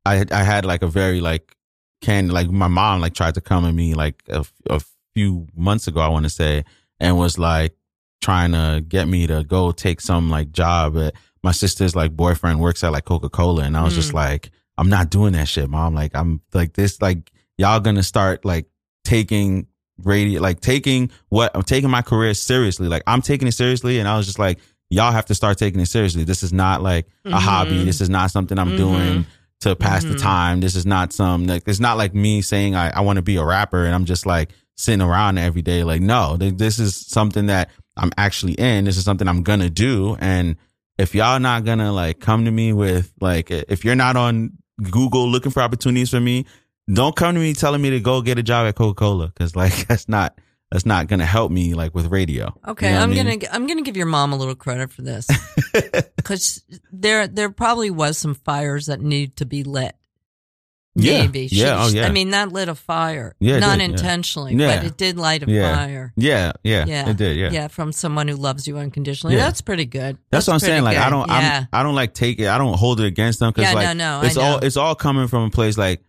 I 0.05 0.25
I 0.31 0.43
had 0.45 0.65
like 0.65 0.83
a 0.83 0.87
very 0.89 1.21
like 1.21 1.55
can 2.03 2.29
like 2.29 2.51
my 2.51 2.69
mom 2.69 3.01
like 3.01 3.15
tried 3.15 3.35
to 3.35 3.41
come 3.41 3.65
at 3.65 3.75
me 3.75 3.95
like 3.95 4.23
a, 4.29 4.45
a 4.69 4.81
few 5.15 5.47
months 5.57 5.87
ago 5.87 6.01
I 6.01 6.09
want 6.09 6.25
to 6.25 6.31
say 6.31 6.65
and 7.01 7.17
was 7.17 7.39
like 7.39 7.75
trying 8.21 8.53
to 8.53 8.85
get 8.87 9.09
me 9.09 9.27
to 9.27 9.45
go 9.45 9.73
take 9.73 10.01
some 10.01 10.29
like 10.31 10.51
job 10.53 10.97
at 10.99 11.15
my 11.43 11.53
sister's 11.53 11.95
like 11.97 12.17
boyfriend 12.17 12.59
works 12.61 12.83
at 12.85 12.93
like 12.93 13.05
Coca-Cola 13.05 13.63
and 13.65 13.77
I 13.77 13.85
was 13.85 13.95
just 13.95 14.11
Mm. 14.11 14.15
like 14.15 14.51
I'm 14.77 14.89
not 14.89 15.09
doing 15.11 15.33
that 15.35 15.49
shit 15.49 15.71
mom 15.71 15.95
like 15.95 16.11
I'm 16.15 16.41
like 16.53 16.75
this 16.75 17.01
like 17.01 17.31
y'all 17.59 17.81
gonna 17.81 18.03
start 18.03 18.45
like 18.45 18.67
taking 19.05 19.67
radio 20.03 20.41
like 20.41 20.61
taking 20.61 21.11
what 21.29 21.53
I'm 21.55 21.63
taking 21.63 21.91
my 21.91 22.03
career 22.03 22.35
seriously. 22.35 22.89
Like 22.89 23.03
I'm 23.07 23.23
taking 23.23 23.47
it 23.47 23.53
seriously 23.53 23.99
and 24.01 24.09
I 24.09 24.17
was 24.17 24.27
just 24.27 24.39
like 24.39 24.59
y'all 24.91 25.13
have 25.13 25.27
to 25.27 25.35
start 25.35 25.57
taking 25.59 25.81
it 25.81 25.87
seriously. 25.87 26.25
This 26.25 26.43
is 26.43 26.53
not 26.53 26.83
like 26.83 27.07
a 27.25 27.31
Mhm. 27.31 27.33
hobby. 27.33 27.85
This 27.85 28.01
is 28.01 28.11
not 28.11 28.31
something 28.31 28.59
I'm 28.59 28.73
Mhm. 28.73 28.77
doing 28.77 29.27
to 29.61 29.77
pass 29.77 30.03
the 30.05 30.15
Mhm. 30.15 30.21
time. 30.21 30.61
This 30.61 30.75
is 30.75 30.85
not 30.85 31.13
some 31.13 31.47
like 31.47 31.63
it's 31.67 31.81
not 31.81 31.97
like 31.97 32.15
me 32.15 32.43
saying 32.43 32.75
I, 32.75 32.91
I 32.91 33.01
want 33.01 33.17
to 33.17 33.23
be 33.23 33.37
a 33.37 33.45
rapper 33.45 33.85
and 33.85 33.95
I'm 33.95 34.05
just 34.05 34.27
like 34.27 34.51
sitting 34.77 35.01
around 35.01 35.39
every 35.39 35.63
day 35.63 35.85
like 35.85 36.01
no. 36.03 36.37
Th- 36.39 36.55
this 36.57 36.79
is 36.81 36.97
something 36.97 37.47
that 37.47 37.71
I'm 37.97 38.11
actually 38.19 38.55
in. 38.55 38.85
This 38.87 38.97
is 38.97 39.05
something 39.05 39.29
I'm 39.29 39.43
gonna 39.45 39.71
do. 39.71 40.17
And 40.19 40.57
if 40.99 41.15
y'all 41.15 41.39
not 41.39 41.65
gonna 41.65 41.93
like 41.93 42.19
come 42.19 42.45
to 42.47 42.51
me 42.51 42.73
with 42.73 43.13
like 43.21 43.51
if 43.53 43.85
you're 43.85 43.95
not 43.95 44.17
on 44.17 44.55
Google 44.91 45.29
looking 45.29 45.53
for 45.53 45.63
opportunities 45.63 46.11
for 46.11 46.21
me, 46.21 46.47
don't 46.93 47.17
come 47.17 47.35
to 47.35 47.41
me 47.41 47.55
telling 47.55 47.81
me 47.83 47.91
to 47.91 48.01
go 48.01 48.21
get 48.23 48.39
a 48.39 48.43
job 48.43 48.67
at 48.67 48.75
Coca 48.77 48.95
Cola 48.95 49.29
because 49.29 49.57
like 49.57 49.87
that's 49.89 50.09
not 50.09 50.39
that's 50.71 50.87
not 50.87 51.07
gonna 51.07 51.27
help 51.27 51.51
me 51.53 51.75
like 51.75 51.95
with 51.95 52.07
radio. 52.07 52.53
Okay, 52.67 52.89
You 52.89 52.95
know 52.95 53.01
I'm 53.03 53.11
I 53.11 53.15
mean? 53.15 53.39
gonna 53.39 53.53
I'm 53.53 53.67
gonna 53.67 53.83
give 53.83 53.97
your 53.97 54.07
mom 54.07 54.33
a 54.33 54.37
little 54.37 54.55
credit 54.55 54.91
for 54.91 55.03
this 55.03 55.27
because 56.17 56.63
there 56.93 57.27
there 57.29 57.51
probably 57.51 57.91
was 57.91 58.19
some 58.19 58.35
fires 58.35 58.87
that 58.87 59.01
need 59.01 59.37
to 59.37 59.47
be 59.47 59.63
lit. 59.63 59.95
Yeah, 60.97 61.23
She- 61.33 61.49
oh, 61.49 61.49
yeah, 61.51 61.77
oh, 61.85 61.89
yeah. 61.89 62.07
I 62.07 62.13
mean, 62.13 62.31
that 62.31 62.53
lit 62.53 62.69
a 62.69 62.75
fire. 62.77 63.35
Yeah, 63.41 63.59
not 63.59 63.81
did, 63.81 63.91
intentionally, 63.91 64.55
Yeah. 64.55 64.77
but 64.77 64.87
it 64.87 64.97
did 64.97 65.17
light 65.19 65.43
a 65.43 65.51
Yeah. 65.51 65.75
fire. 65.75 66.13
Yeah, 66.17 66.53
yeah, 66.63 66.85
Yeah, 66.87 67.09
it 67.11 67.17
did. 67.17 67.37
Yeah, 67.37 67.51
yeah, 67.51 67.67
from 67.67 67.91
someone 67.91 68.29
who 68.29 68.37
loves 68.37 68.69
you 68.69 68.79
unconditionally. 68.79 69.35
Yeah. 69.35 69.43
That's 69.43 69.61
pretty 69.61 69.87
good. 69.87 70.19
That's, 70.31 70.47
what 70.47 70.53
I'm 70.55 70.61
saying. 70.61 70.85
Like 70.85 70.97
I 70.97 71.11
don't, 71.11 71.27
Yeah. 71.29 71.65
I'm, 71.73 71.81
I 71.81 71.83
don't 71.83 71.97
like 71.97 72.15
take 72.15 72.39
it. 72.39 72.47
I 72.47 72.59
don't 72.59 72.75
hold 72.79 73.01
it 73.01 73.07
against 73.07 73.41
them 73.41 73.51
because 73.53 73.71
Yeah, 73.71 73.75
like 73.75 73.97
no, 73.97 74.21
no, 74.21 74.21
I 74.23 74.27
it's 74.27 74.37
all, 74.37 74.59
it's 74.59 74.77
all 74.77 74.95
coming 74.95 75.27
from 75.27 75.43
a 75.43 75.51
place 75.51 75.77
like, 75.77 76.01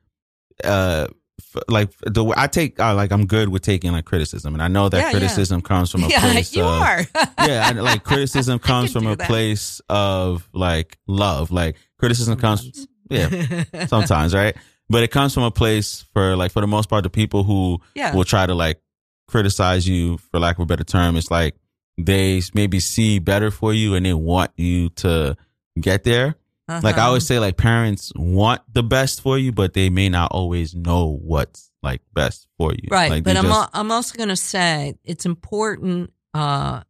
uh, 0.64 1.08
f- 1.40 1.64
like 1.68 1.90
the 2.06 2.24
way 2.24 2.34
I 2.38 2.48
take, 2.48 2.80
uh, 2.80 2.96
like 2.96 3.12
I'm 3.12 3.26
good 3.26 3.50
with 3.50 3.62
taking 3.62 3.92
like 3.92 4.06
criticism, 4.06 4.54
and 4.54 4.62
I 4.64 4.68
know 4.68 4.90
that 4.90 4.98
Yeah, 4.98 5.04
yeah. 5.06 5.12
criticism 5.12 5.62
comes 5.62 5.92
from 5.92 6.04
a 6.04 6.08
yeah, 6.10 6.20
place. 6.22 6.56
you 6.56 6.64
of, 6.64 6.82
are. 6.82 7.02
yeah, 7.48 7.68
I, 7.68 7.72
like 7.72 8.04
criticism 8.04 8.60
comes 8.72 8.92
from 8.94 9.08
a 9.08 9.16
that. 9.16 9.28
place 9.28 9.82
of 9.90 10.48
like 10.54 10.98
love. 11.08 11.52
Like 11.52 11.76
criticism 12.00 12.38
comes, 12.38 12.88
yeah, 13.10 13.64
sometimes, 13.88 14.34
right? 14.34 14.56
But 14.90 15.04
it 15.04 15.10
comes 15.12 15.34
from 15.34 15.44
a 15.44 15.52
place 15.52 16.06
for 16.14 16.36
like 16.36 16.52
for 16.52 16.62
the 16.62 16.68
most 16.68 16.90
part, 16.90 17.04
the 17.04 17.10
people 17.10 17.44
who 17.44 17.82
Yeah. 17.96 18.14
will 18.14 18.24
try 18.26 18.46
to 18.46 18.54
like 18.54 18.80
criticize 19.28 19.88
you, 19.88 20.18
for 20.18 20.40
lack 20.40 20.58
of 20.58 20.64
a 20.64 20.66
better 20.66 20.84
term, 20.84 21.16
it's 21.16 21.32
like 21.32 21.56
they 21.98 22.42
maybe 22.54 22.80
see 22.80 23.20
better 23.20 23.50
for 23.52 23.74
you 23.74 23.96
and 23.96 24.06
they 24.06 24.14
want 24.14 24.52
you 24.58 24.90
to 24.90 25.36
get 25.80 26.04
there. 26.04 26.36
Like 26.68 26.84
I 26.84 26.90
Uh-huh. 26.90 27.08
always 27.08 27.28
say, 27.28 27.38
like 27.40 27.58
parents 27.58 28.12
want 28.16 28.62
the 28.74 28.82
best 28.84 29.22
for 29.22 29.38
you, 29.38 29.52
but 29.52 29.74
they 29.74 29.90
may 29.90 30.10
not 30.10 30.32
always 30.32 30.74
know 30.74 31.20
what's 31.22 31.72
like 31.84 32.02
best 32.14 32.48
for 32.58 32.74
you. 32.74 32.88
Right, 32.90 33.12
Like, 33.12 33.24
but 33.24 33.38
I'm 33.38 33.44
just- 33.46 33.56
al- 33.56 33.70
I'm 33.74 33.92
also 33.92 34.16
going 34.18 34.30
to 34.30 34.36
say 34.36 34.96
it's 35.04 35.26
important 35.26 36.12
uh, 36.34 36.82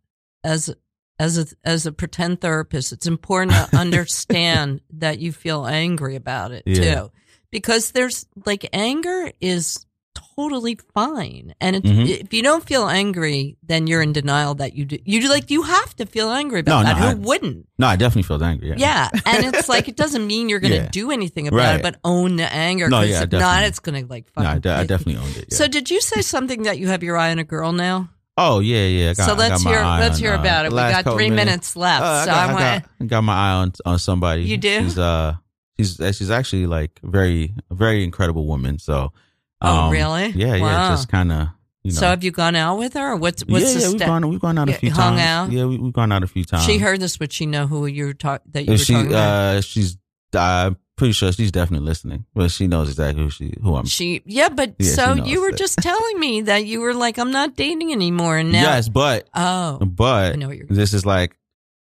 as 0.43 0.73
as 1.19 1.37
a 1.37 1.45
as 1.65 1.85
a 1.85 1.91
pretend 1.91 2.39
therapist. 2.41 2.93
It's 2.93 3.05
important 3.07 3.51
to 3.51 3.77
understand 3.77 4.81
that 4.93 5.19
you 5.19 5.31
feel 5.33 5.65
angry 5.65 6.15
about 6.15 6.51
it 6.51 6.63
Yeah. 6.65 6.95
too, 6.95 7.11
because 7.51 7.91
there's 7.91 8.25
like 8.45 8.67
anger 8.71 9.31
is 9.41 9.84
totally 10.15 10.77
fine, 10.93 11.53
and 11.61 11.75
Mhm. 11.83 12.07
if 12.09 12.33
you 12.33 12.41
don't 12.41 12.63
feel 12.65 12.87
angry, 12.87 13.57
then 13.61 13.85
you're 13.87 14.01
in 14.01 14.13
denial 14.13 14.55
that 14.55 14.73
you 14.75 14.85
do. 14.85 14.97
You 15.05 15.21
do 15.21 15.29
like 15.29 15.51
you 15.51 15.63
have 15.63 15.95
to 15.97 16.05
feel 16.05 16.31
angry 16.31 16.61
about 16.61 16.79
No, 16.79 16.83
that. 16.83 16.99
no, 16.99 17.05
Who 17.05 17.11
I- 17.11 17.13
wouldn't? 17.13 17.67
no, 17.77 17.87
I 17.87 17.95
definitely 17.95 18.23
feel 18.23 18.43
angry. 18.43 18.69
Yeah. 18.69 18.75
Yeah, 18.77 19.09
and 19.25 19.45
it's 19.53 19.69
like 19.73 19.87
it 19.87 19.95
doesn't 19.95 20.25
mean 20.25 20.49
you're 20.49 20.59
going 20.59 20.71
to 20.73 20.77
Yeah. 20.83 20.89
do 20.91 21.11
anything 21.11 21.47
about 21.47 21.57
Right. 21.57 21.75
it, 21.75 21.83
but 21.83 21.97
own 22.03 22.37
the 22.37 22.51
anger. 22.51 22.89
No, 22.89 23.01
yeah, 23.01 23.23
if 23.23 23.31
not, 23.31 23.63
it's 23.63 23.79
going 23.79 24.01
to 24.03 24.09
like 24.09 24.25
No, 24.37 24.45
I, 24.45 24.57
de- 24.59 24.73
I 24.73 24.83
definitely 24.85 25.17
owned 25.21 25.37
it. 25.37 25.45
Yeah. 25.51 25.57
So 25.57 25.67
did 25.67 25.89
you 25.91 26.01
say 26.01 26.21
something 26.21 26.63
that 26.63 26.79
you 26.79 26.87
have 26.87 27.03
your 27.03 27.17
eye 27.17 27.31
on 27.31 27.39
a 27.39 27.43
girl 27.43 27.71
now? 27.71 28.09
oh 28.37 28.59
yeah, 28.59 28.85
yeah. 28.85 29.13
Got, 29.13 29.27
so 29.27 29.33
let's 29.33 29.63
hear 29.63 29.81
let's 29.81 30.15
on, 30.15 30.21
hear 30.21 30.33
uh, 30.33 30.39
about 30.39 30.65
it. 30.65 30.71
We 30.71 30.77
got 30.77 31.03
three 31.05 31.29
minutes 31.29 31.75
left, 31.77 32.03
Uh, 32.03 32.05
I 32.05 32.25
so 32.25 32.31
got, 32.31 32.37
I 32.37 32.43
I, 32.43 32.47
want. 32.47 32.59
got, 32.83 32.91
I 33.01 33.05
got 33.05 33.21
my 33.21 33.33
eye 33.33 33.51
on 33.53 33.71
on 33.85 33.99
somebody. 33.99 34.43
You 34.43 34.57
do? 34.57 34.83
She's 34.83 34.99
uh, 34.99 35.35
she's 35.77 35.99
uh, 36.01 36.11
she's 36.11 36.29
actually 36.29 36.65
like 36.67 36.99
very 37.03 37.53
very 37.71 38.03
incredible 38.03 38.45
woman. 38.45 38.77
So. 38.79 39.13
Oh, 39.61 39.85
um, 39.85 39.91
really? 39.91 40.29
Yeah, 40.29 40.55
yeah. 40.55 40.89
Just 40.89 41.09
kind 41.09 41.31
of 41.31 41.47
you 41.83 41.91
know. 41.91 41.99
So 41.99 42.07
have 42.07 42.23
you 42.23 42.31
gone 42.31 42.55
out 42.55 42.77
with 42.77 42.93
her? 42.93 43.13
Or 43.13 43.15
what's 43.15 43.43
what's 43.45 43.73
yeah, 43.75 43.81
yeah, 43.81 43.87
we've 43.89 43.97
step? 43.97 44.07
gone 44.07 44.29
we've 44.29 44.39
gone 44.39 44.57
out 44.57 44.69
a 44.69 44.73
few 44.73 44.91
hung 44.91 45.17
times. 45.17 45.21
out? 45.21 45.51
Yeah, 45.51 45.65
we, 45.65 45.77
we've 45.77 45.93
gone 45.93 46.11
out 46.11 46.23
a 46.23 46.27
few 46.27 46.43
times. 46.43 46.65
She 46.65 46.77
heard 46.77 46.99
this. 46.99 47.19
Would 47.19 47.31
she 47.31 47.45
know 47.45 47.67
who 47.67 47.85
you 47.85 48.05
were 48.07 48.13
talk 48.13 48.41
that 48.51 48.65
you 48.65 48.71
were 48.71 48.77
she 48.77 48.93
talking 48.93 49.07
about? 49.11 49.55
uh 49.57 49.61
she's 49.61 49.97
I'm 50.33 50.75
pretty 50.97 51.13
sure 51.13 51.31
she's 51.31 51.51
definitely 51.51 51.85
listening. 51.85 52.25
But 52.33 52.51
she 52.51 52.67
knows 52.67 52.89
exactly 52.89 53.23
who 53.23 53.29
she 53.29 53.53
who 53.61 53.75
I'm. 53.75 53.85
She 53.85 54.21
yeah, 54.25 54.49
but 54.49 54.75
Yeah, 54.79 54.91
so 54.93 55.13
you 55.13 55.41
were 55.41 55.51
that. 55.51 55.57
just 55.57 55.77
telling 55.77 56.19
me 56.19 56.41
that 56.41 56.65
you 56.65 56.81
were 56.81 56.93
like, 56.93 57.17
I'm 57.17 57.31
not 57.31 57.55
dating 57.55 57.91
anymore, 57.93 58.37
and 58.37 58.51
now 58.51 58.61
yes, 58.61 58.89
but 58.89 59.29
oh, 59.33 59.77
but 59.79 60.33
I 60.33 60.35
know 60.35 60.47
what 60.47 60.57
you're. 60.57 60.67
this 60.67 60.93
is 60.93 61.05
like 61.05 61.37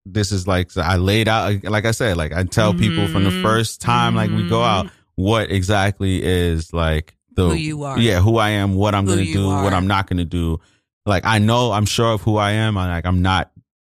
this 0.05 0.31
is 0.31 0.47
like 0.47 0.71
so 0.71 0.83
I 0.83 0.97
laid 0.97 1.27
out 1.27 1.65
like 1.65 1.85
I 1.85 1.91
said 1.91 2.17
like 2.17 2.33
I 2.33 2.45
tell 2.45 2.73
people 2.73 3.09
from 3.09 3.25
the 3.25 3.31
Mhm. 3.31 3.43
first 3.43 3.81
time 3.81 4.15
like 4.15 4.31
we 4.31 4.49
go 4.49 4.63
out 4.63 4.89
what 5.17 5.51
exactly 5.51 6.23
is 6.23 6.73
like 6.73 7.16
the 7.37 7.49
Who 7.51 7.55
you 7.55 7.85
are. 7.85 7.99
yeah 7.99 8.21
who 8.21 8.37
I 8.39 8.51
am 8.51 8.75
what 8.75 8.95
I'm 8.95 9.07
Who 9.07 9.13
gonna 9.15 9.25
do 9.33 9.47
what. 9.49 9.73
I'm 9.73 9.87
not 9.87 10.09
gonna 10.09 10.25
do 10.25 10.59
like 11.07 11.25
I 11.25 11.39
know 11.39 11.71
I'm 11.73 11.87
sure 11.87 12.13
of 12.15 12.23
who 12.23 12.37
I 12.37 12.53
am 12.53 12.77
I 12.77 12.89
like 12.89 13.07
I'm 13.07 13.23
not 13.23 13.53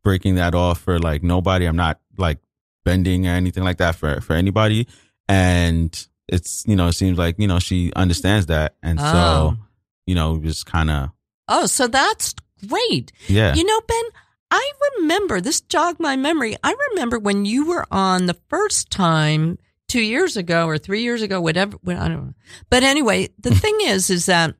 breaking 0.03 0.35
that 0.35 0.53
off 0.55 0.79
for 0.81 0.99
like 0.99 1.23
nobody 1.23 1.65
I'm 1.65 1.75
not 1.75 1.99
like 2.17 2.39
bending 2.83 3.27
or 3.27 3.31
anything 3.31 3.63
like 3.63 3.77
that 3.77 3.95
for 3.95 4.19
for 4.21 4.33
anybody 4.33 4.87
and 5.29 6.07
it's 6.27 6.63
you 6.67 6.75
know 6.75 6.87
it 6.87 6.93
seems 6.93 7.17
like 7.17 7.35
you 7.37 7.47
know 7.47 7.59
she 7.59 7.91
understands 7.95 8.47
that 8.47 8.75
and 8.83 8.99
Oh. 8.99 9.03
so 9.11 9.57
you 10.05 10.15
know 10.15 10.39
just 10.39 10.65
kind 10.65 10.89
of 10.89 11.09
Oh, 11.49 11.65
so 11.65 11.87
that's 11.87 12.35
great. 12.67 13.13
yeah 13.27 13.53
You 13.55 13.63
know, 13.63 13.79
Ben, 13.87 14.03
I 14.51 14.71
remember 14.97 15.39
this 15.39 15.61
jogged 15.61 15.99
my 15.99 16.15
memory. 16.17 16.57
I 16.63 16.75
remember 16.89 17.19
when 17.19 17.45
you 17.45 17.67
were 17.67 17.85
on 17.91 18.25
the 18.25 18.35
first 18.49 18.89
time 18.89 19.57
two 19.87 20.01
years 20.01 20.37
ago 20.37 20.67
or 20.67 20.77
three 20.77 21.03
years 21.03 21.21
ago, 21.21 21.39
whatever. 21.41 21.77
I 21.87 21.93
don't 21.93 22.27
know. 22.27 22.33
But 22.69 22.83
anyway, 22.83 23.29
the 23.39 23.53
thing 23.55 23.77
is, 23.81 24.09
is 24.09 24.25
that 24.27 24.55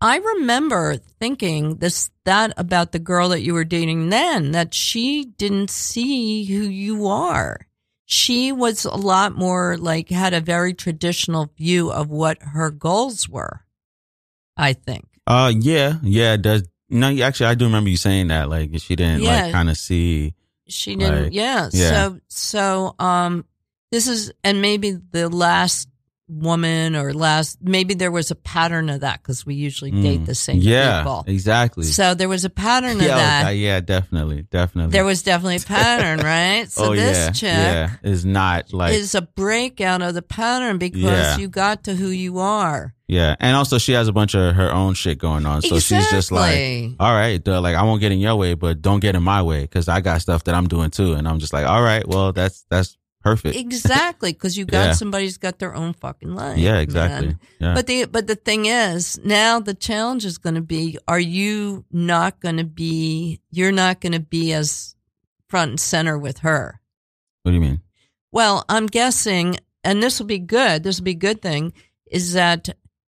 I 0.00 0.16
remember 0.16 0.96
thinking 0.96 1.76
this 1.76 2.10
that 2.24 2.52
about 2.56 2.92
the 2.92 2.98
girl 2.98 3.28
that 3.30 3.42
you 3.42 3.54
were 3.54 3.64
dating 3.64 4.08
then 4.10 4.50
that 4.52 4.74
she 4.74 5.24
didn't 5.24 5.70
see 5.70 6.44
who 6.44 6.62
you 6.62 7.06
are. 7.06 7.66
She 8.04 8.52
was 8.52 8.84
a 8.84 8.94
lot 8.96 9.36
more 9.36 9.76
like 9.78 10.08
had 10.10 10.34
a 10.34 10.40
very 10.40 10.74
traditional 10.74 11.52
view 11.56 11.90
of 11.90 12.10
what 12.10 12.38
her 12.42 12.70
goals 12.70 13.28
were. 13.28 13.60
I 14.56 14.72
think. 14.74 15.06
Uh, 15.26 15.52
yeah, 15.56 15.94
yeah. 16.02 16.36
Does 16.36 16.64
no? 16.90 17.08
Actually, 17.22 17.46
I 17.46 17.54
do 17.54 17.64
remember 17.66 17.88
you 17.88 17.96
saying 17.96 18.28
that. 18.28 18.50
Like, 18.50 18.70
she 18.78 18.96
didn't 18.96 19.22
Yeah. 19.22 19.44
like 19.44 19.52
kind 19.52 19.70
of 19.70 19.76
see. 19.78 20.34
She 20.68 20.96
didn't. 20.96 21.24
Like, 21.24 21.32
yeah. 21.32 21.70
yeah. 21.72 21.90
So 21.90 22.20
so 22.28 22.94
um, 22.98 23.44
this 23.92 24.08
is 24.08 24.32
and 24.42 24.60
maybe 24.60 24.98
the 25.12 25.28
last 25.28 25.88
woman 26.28 26.96
or 26.96 27.12
last 27.12 27.58
maybe 27.60 27.92
there 27.92 28.10
was 28.10 28.30
a 28.30 28.34
pattern 28.34 28.88
of 28.88 29.00
that 29.00 29.20
because 29.20 29.44
we 29.44 29.54
usually 29.54 29.90
date 29.90 30.20
Mm. 30.22 30.26
the 30.26 30.34
same 30.34 30.58
Yeah, 30.62 31.00
people. 31.02 31.24
exactly. 31.26 31.84
So 31.84 32.14
there 32.14 32.28
was 32.28 32.44
a 32.46 32.50
pattern 32.50 32.96
of 32.96 33.02
yeah, 33.02 33.16
that. 33.16 33.42
okay, 33.46 33.56
yeah, 33.56 33.80
definitely, 33.80 34.46
definitely. 34.50 34.92
There 34.92 35.04
was 35.04 35.22
definitely 35.22 35.56
a 35.56 35.60
pattern, 35.60 36.20
right? 36.24 36.70
So 36.70 36.92
oh 36.92 36.94
this 36.96 37.18
yeah, 37.18 37.30
chick 37.32 37.42
yeah, 37.52 37.90
is 38.02 38.24
not 38.24 38.72
like 38.72 38.94
is 38.94 39.14
a 39.14 39.22
breakout 39.22 40.00
of 40.00 40.14
the 40.14 40.22
pattern 40.22 40.78
because 40.78 41.38
you 41.38 41.48
got 41.48 41.84
to 41.84 41.94
who 41.94 42.08
you 42.08 42.38
are. 42.38 42.94
yeah, 43.08 43.36
and 43.38 43.54
also 43.54 43.76
she 43.76 43.92
has 43.92 44.08
a 44.08 44.12
bunch 44.12 44.34
of 44.34 44.54
her 44.54 44.72
own 44.72 44.94
shit 44.94 45.18
going 45.18 45.44
on, 45.44 45.60
so 45.60 45.78
she's 45.80 46.08
just 46.10 46.32
like, 46.32 46.92
all 46.98 47.12
right, 47.12 47.42
duh, 47.44 47.60
like 47.60 47.76
I 47.76 47.82
won't 47.82 48.00
get 48.00 48.10
in 48.12 48.20
your 48.20 48.36
way, 48.36 48.54
but 48.54 48.80
don't 48.80 49.00
get 49.00 49.14
in 49.16 49.22
my 49.22 49.42
way 49.42 49.62
because 49.62 49.86
I 49.88 50.00
got 50.00 50.22
stuff 50.22 50.44
that 50.44 50.54
I'm 50.54 50.68
doing 50.68 50.90
too, 50.90 51.12
and 51.12 51.28
I'm 51.28 51.40
just 51.40 51.52
like, 51.52 51.66
all 51.66 51.82
right, 51.82 52.06
well, 52.08 52.32
that's 52.32 52.64
that's 52.70 52.96
perfect. 53.22 53.56
Exactly, 53.56 54.32
because 54.32 54.56
you 54.56 54.64
got 54.64 54.86
Yeah. 54.86 54.92
somebody's 54.92 55.38
got 55.38 55.58
their 55.58 55.74
own 55.74 55.92
fucking 55.94 56.34
life. 56.34 56.58
yeah, 56.58 56.78
exactly. 56.78 57.36
Yeah. 57.60 57.74
But 57.74 57.86
the 57.86 58.04
but 58.06 58.26
the 58.26 58.36
thing 58.36 58.66
is, 58.66 59.18
now 59.24 59.60
the 59.60 59.74
challenge 59.74 60.24
is 60.24 60.38
going 60.38 60.56
to 60.56 60.60
be: 60.62 60.98
Are 61.08 61.20
you 61.20 61.84
not 61.90 62.40
going 62.40 62.56
to 62.58 62.64
be? 62.64 63.40
You're 63.50 63.72
not 63.72 64.00
going 64.00 64.12
to 64.12 64.20
be 64.20 64.52
as 64.52 64.94
front 65.48 65.70
and 65.70 65.80
center 65.80 66.18
with 66.18 66.38
her. 66.38 66.80
what 67.42 67.50
do 67.52 67.54
you 67.56 67.60
mean? 67.60 67.80
Well, 68.30 68.64
I'm 68.68 68.86
guessing, 68.86 69.58
and 69.84 70.02
this 70.02 70.18
will 70.18 70.26
be 70.26 70.38
good. 70.38 70.82
This 70.82 70.98
will 70.98 71.04
be 71.04 71.10
a 71.12 71.14
good 71.14 71.42
thing. 71.42 71.72
Is 72.10 72.32
that 72.34 72.68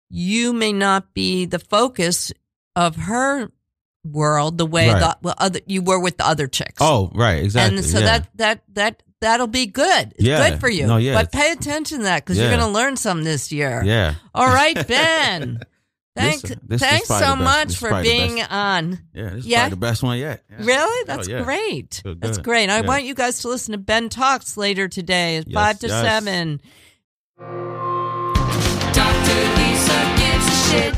you 0.08 0.52
may 0.52 0.72
not 0.72 1.14
be 1.14 1.46
the 1.46 1.58
focus 1.58 2.32
of 2.76 2.96
her 2.96 3.50
world 4.04 4.58
the 4.58 4.66
way 4.66 4.88
Right. 4.90 4.98
the 5.00 5.16
well, 5.22 5.34
other 5.38 5.60
you 5.66 5.80
were 5.82 6.00
with 6.00 6.16
the 6.18 6.26
other 6.26 6.48
chicks. 6.48 6.78
Oh, 6.80 7.10
right, 7.14 7.42
exactly. 7.42 7.78
And 7.78 7.86
so 7.86 7.98
yeah. 8.00 8.04
that 8.06 8.28
that 8.36 8.62
that 8.74 9.02
that'll 9.22 9.46
be 9.46 9.66
good. 9.66 10.12
It's 10.16 10.24
Yeah. 10.24 10.50
good 10.50 10.60
for 10.60 10.68
you. 10.68 10.86
No, 10.86 10.98
yeah, 10.98 11.14
But 11.14 11.32
pay 11.32 11.50
attention 11.52 11.98
to 11.98 12.04
that 12.04 12.22
because 12.24 12.36
you're 12.38 12.48
going 12.50 12.60
to 12.60 12.66
learn 12.68 12.96
something 12.96 13.24
this 13.24 13.50
year. 13.50 13.82
yeah, 13.84 14.14
All 14.34 14.46
right, 14.46 14.86
Ben. 14.86 15.60
Uh, 16.14 16.20
thanks, 16.20 16.42
this- 16.42 16.56
this 16.68 16.80
thanks 16.82 17.08
so 17.08 17.18
best- 17.20 17.38
much 17.38 17.76
for 17.76 18.02
being 18.02 18.36
best. 18.36 18.52
on. 18.52 18.98
yeah. 19.14 19.30
This 19.30 19.38
is 19.38 19.46
Yeah? 19.46 19.60
probably 19.60 19.70
the 19.70 19.76
best 19.76 20.02
one 20.02 20.18
yet. 20.18 20.42
Yeah. 20.50 20.56
Really? 20.58 20.76
Oh, 21.00 21.04
That's 21.06 21.26
yeah. 21.26 21.42
great. 21.42 22.02
That's 22.04 22.36
great. 22.36 22.68
I 22.68 22.80
Yeah. 22.80 22.86
want 22.86 23.04
you 23.04 23.14
guys 23.14 23.38
to 23.40 23.48
listen 23.48 23.72
to 23.72 23.78
Ben 23.78 24.10
Talks 24.10 24.58
later 24.58 24.88
today 24.88 25.38
at 25.38 25.48
Yes, 25.48 25.54
5 25.54 25.78
to 25.78 25.86
yes. 25.86 26.02
7. 26.04 26.60
Dr. 28.92 29.38
Lisa 29.56 30.14
gives 30.18 30.46
a 30.46 30.50
shit. 30.68 30.94